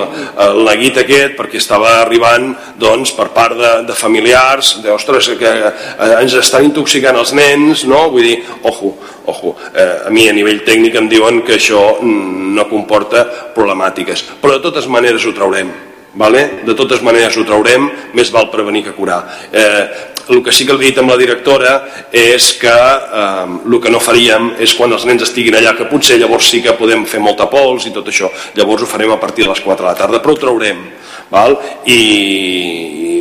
[0.57, 5.51] la guit aquest, perquè estava arribant doncs, per part de, de familiars, de, ostres, que
[5.51, 8.07] eh, ens estan intoxicant els nens, no?
[8.13, 8.95] vull dir, ojo,
[9.29, 13.25] ojo, eh, a mi a nivell tècnic em diuen que això no comporta
[13.55, 15.71] problemàtiques, però de totes maneres ho traurem,
[16.13, 16.63] Vale?
[16.65, 17.85] De totes maneres ho traurem,
[18.17, 19.21] més val prevenir que curar.
[19.53, 19.83] Eh,
[20.29, 21.73] el que sí que he dit amb la directora
[22.13, 26.19] és que eh, el que no faríem és quan els nens estiguin allà, que potser
[26.21, 29.45] llavors sí que podem fer molta pols i tot això, llavors ho farem a partir
[29.45, 30.81] de les 4 de la tarda, però ho traurem.
[31.29, 31.59] Val?
[31.85, 31.99] I,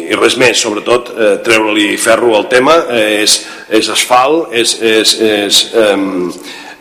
[0.09, 5.13] i res més, sobretot eh, treure-li ferro al tema, eh, és, és asfalt, és, és,
[5.29, 5.97] és eh,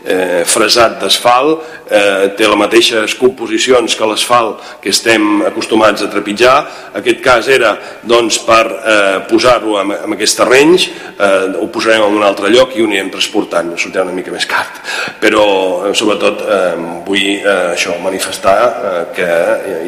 [0.07, 6.55] eh, fresat d'asfalt, eh, té les mateixes composicions que l'asfalt que estem acostumats a trepitjar.
[6.99, 12.17] Aquest cas era doncs, per eh, posar-ho en, en aquests terrenys, eh, ho posarem en
[12.19, 14.65] un altre lloc i ho anirem transportant, sortirà una mica més car.
[15.21, 15.45] Però
[15.88, 16.73] eh, sobretot eh,
[17.07, 19.31] vull eh, això manifestar eh, que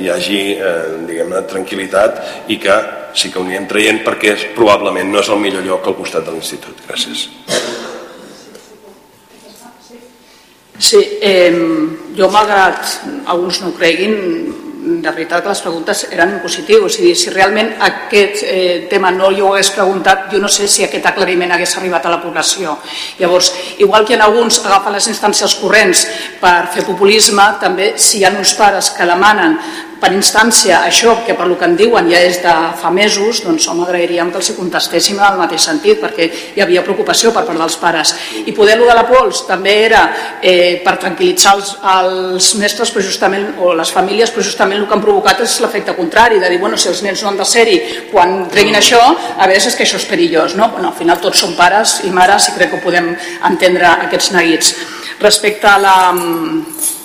[0.04, 0.78] hi hagi eh,
[1.10, 2.80] diguem-ne tranquil·litat i que
[3.14, 6.36] sí que ho anirem traient perquè probablement no és el millor lloc al costat de
[6.36, 6.86] l'institut.
[6.88, 7.30] Gràcies.
[10.80, 11.52] Sí, eh,
[12.16, 14.16] jo malgrat alguns no creguin,
[14.80, 19.12] de veritat que les preguntes eren en positiu, o sigui, si realment aquest eh, tema
[19.12, 22.22] no jo ho hagués preguntat, jo no sé si aquest aclariment hagués arribat a la
[22.22, 22.78] població.
[23.20, 26.06] Llavors, igual que en alguns agafen les instàncies corrents
[26.40, 29.60] per fer populisme, també si hi ha uns pares que demanen
[30.00, 33.68] per instància això que per lo que en diuen ja és de fa mesos, doncs
[33.68, 37.44] home, agrairíem que els hi contestéssim en el mateix sentit, perquè hi havia preocupació per
[37.48, 38.14] part dels pares.
[38.46, 40.04] I poder lo de la pols també era
[40.42, 44.96] eh, per tranquil·litzar els, els mestres però justament, o les famílies, però justament el que
[44.98, 47.80] han provocat és l'efecte contrari, de dir, bueno, si els nens no han de ser-hi
[48.14, 49.02] quan treguin això,
[49.38, 50.70] a si és que això és perillós, no?
[50.72, 53.12] Bueno, al final tots són pares i mares i crec que podem
[53.50, 54.74] entendre aquests neguits.
[55.20, 55.96] Respecte a la,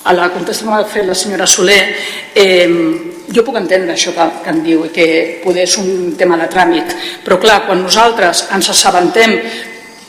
[0.03, 1.81] a la contesta que m'ha fet la senyora Soler,
[2.35, 2.69] eh,
[3.35, 5.07] jo puc entendre això que, que em diu i que
[5.43, 6.93] poder és un tema de tràmit,
[7.25, 9.39] però clar, quan nosaltres ens assabentem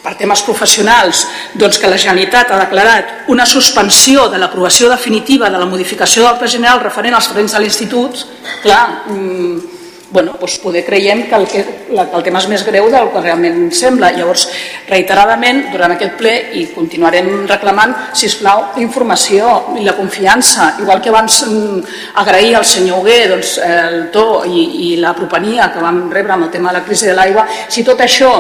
[0.07, 1.25] per temes professionals
[1.59, 6.39] doncs que la Generalitat ha declarat una suspensió de l'aprovació definitiva de la modificació del
[6.39, 8.23] Pla General referent als terrenys de l'Institut,
[8.63, 9.76] clar, mmm,
[10.17, 11.63] bueno, doncs poder creiem que el, que,
[11.93, 14.09] la, que el tema és més greu del que realment sembla.
[14.17, 14.47] Llavors,
[14.89, 21.13] reiteradament, durant aquest ple, i continuarem reclamant, si plau, informació i la confiança, igual que
[21.13, 21.83] abans mm,
[22.23, 26.47] agrair al senyor Hugué doncs, el to i, i la propenia que vam rebre amb
[26.49, 28.31] el tema de la crisi de l'aigua, si tot això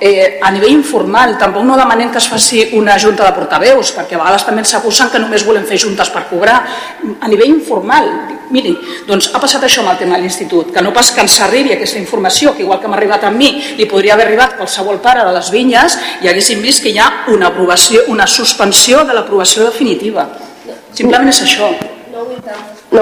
[0.00, 4.16] eh, a nivell informal, tampoc no demanem que es faci una junta de portaveus, perquè
[4.16, 6.62] a vegades també s'acusen que només volem fer juntes per cobrar,
[7.20, 8.08] a nivell informal,
[8.54, 8.74] miri,
[9.08, 11.74] doncs ha passat això amb el tema de l'institut, que no pas que ens arribi
[11.74, 15.24] aquesta informació, que igual que m'ha arribat a mi, li podria haver arribat qualsevol pare
[15.26, 19.68] de les vinyes i haguéssim vist que hi ha una, aprovació, una suspensió de l'aprovació
[19.70, 20.28] definitiva.
[20.92, 21.70] Simplement és això.
[22.14, 22.26] No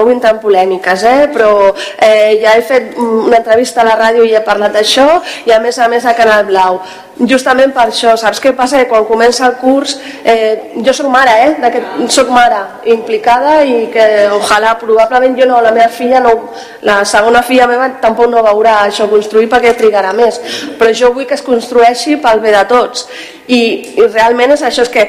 [0.03, 1.29] vull entrar en polèmiques, eh?
[1.33, 5.07] però eh, ja he fet una entrevista a la ràdio i he parlat d'això
[5.45, 6.81] i a més a més a Canal Blau
[7.19, 8.81] justament per això, saps què passa?
[8.81, 12.07] Que quan comença el curs, eh, jo sóc mare, eh?
[12.11, 12.59] sóc mare
[12.91, 14.05] implicada i que
[14.35, 16.33] ojalà, probablement jo no, la meva filla no,
[16.83, 20.41] la segona filla meva tampoc no veurà això construir perquè trigarà més,
[20.79, 23.07] però jo vull que es construeixi pel bé de tots
[23.47, 25.07] i, i realment és això, és que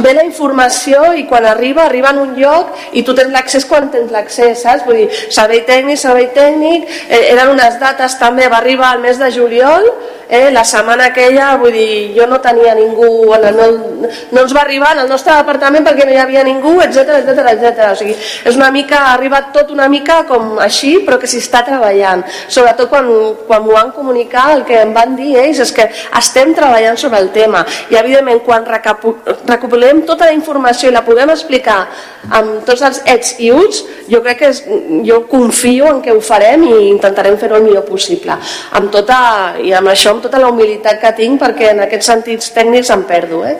[0.00, 3.90] ve la informació i quan arriba, arriba en un lloc i tu tens l'accés quan
[3.92, 4.86] tens l'accés, saps?
[4.86, 9.20] Vull dir, servei tècnic, servei tècnic, eh, eren unes dates també, va arribar al mes
[9.20, 9.88] de juliol,
[10.32, 13.74] eh, la setmana aquella, vull dir, jo no tenia ningú, en el meu,
[14.32, 17.50] no ens va arribar en el nostre departament perquè no hi havia ningú, etc etc
[17.52, 17.90] etc.
[17.90, 18.14] O sigui,
[18.48, 22.24] és una mica, ha arribat tot una mica com així, però que s'hi està treballant.
[22.48, 23.10] Sobretot quan,
[23.44, 25.90] quan m'ho van comunicar, el que em van dir ells és que
[26.22, 31.34] estem treballant sobre el tema i evidentment quan recopilem tota la informació i la podem
[31.36, 31.82] explicar
[32.32, 34.64] amb tots els ets i uts, jo crec que és,
[35.04, 38.38] jo confio en que ho farem i intentarem fer-ho el millor possible.
[38.78, 39.20] Amb tota,
[39.60, 43.02] i amb això, amb tota la humilitat que tinc, perquè en aquests sentits tècnics em
[43.08, 43.58] perdo, eh?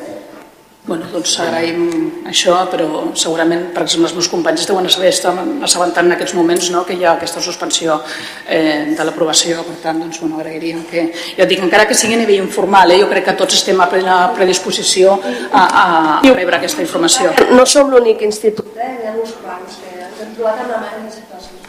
[0.82, 6.14] Bueno, doncs agraïm això, però segurament, per exemple, els meus companys deuen saber assabentant en
[6.16, 8.00] aquests moments no, que hi ha aquesta suspensió
[8.48, 11.04] eh, de l'aprovació, per tant, doncs, bueno, agrairíem que...
[11.38, 13.86] Ja dic, encara que sigui a nivell informal, eh, jo crec que tots estem a
[13.90, 15.86] plena predisposició a, a,
[16.18, 17.30] a rebre aquesta informació.
[17.54, 18.90] No som l'únic institut, eh?
[19.04, 21.62] hi ha uns quants que ens hem trobat amb la mateixa situació.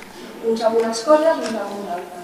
[0.49, 2.22] Uns amb unes coses, uns amb unes altres.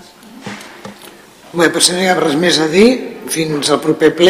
[1.49, 2.89] Bé, per si no hi ha res més a dir,
[3.33, 4.27] fins al proper ple.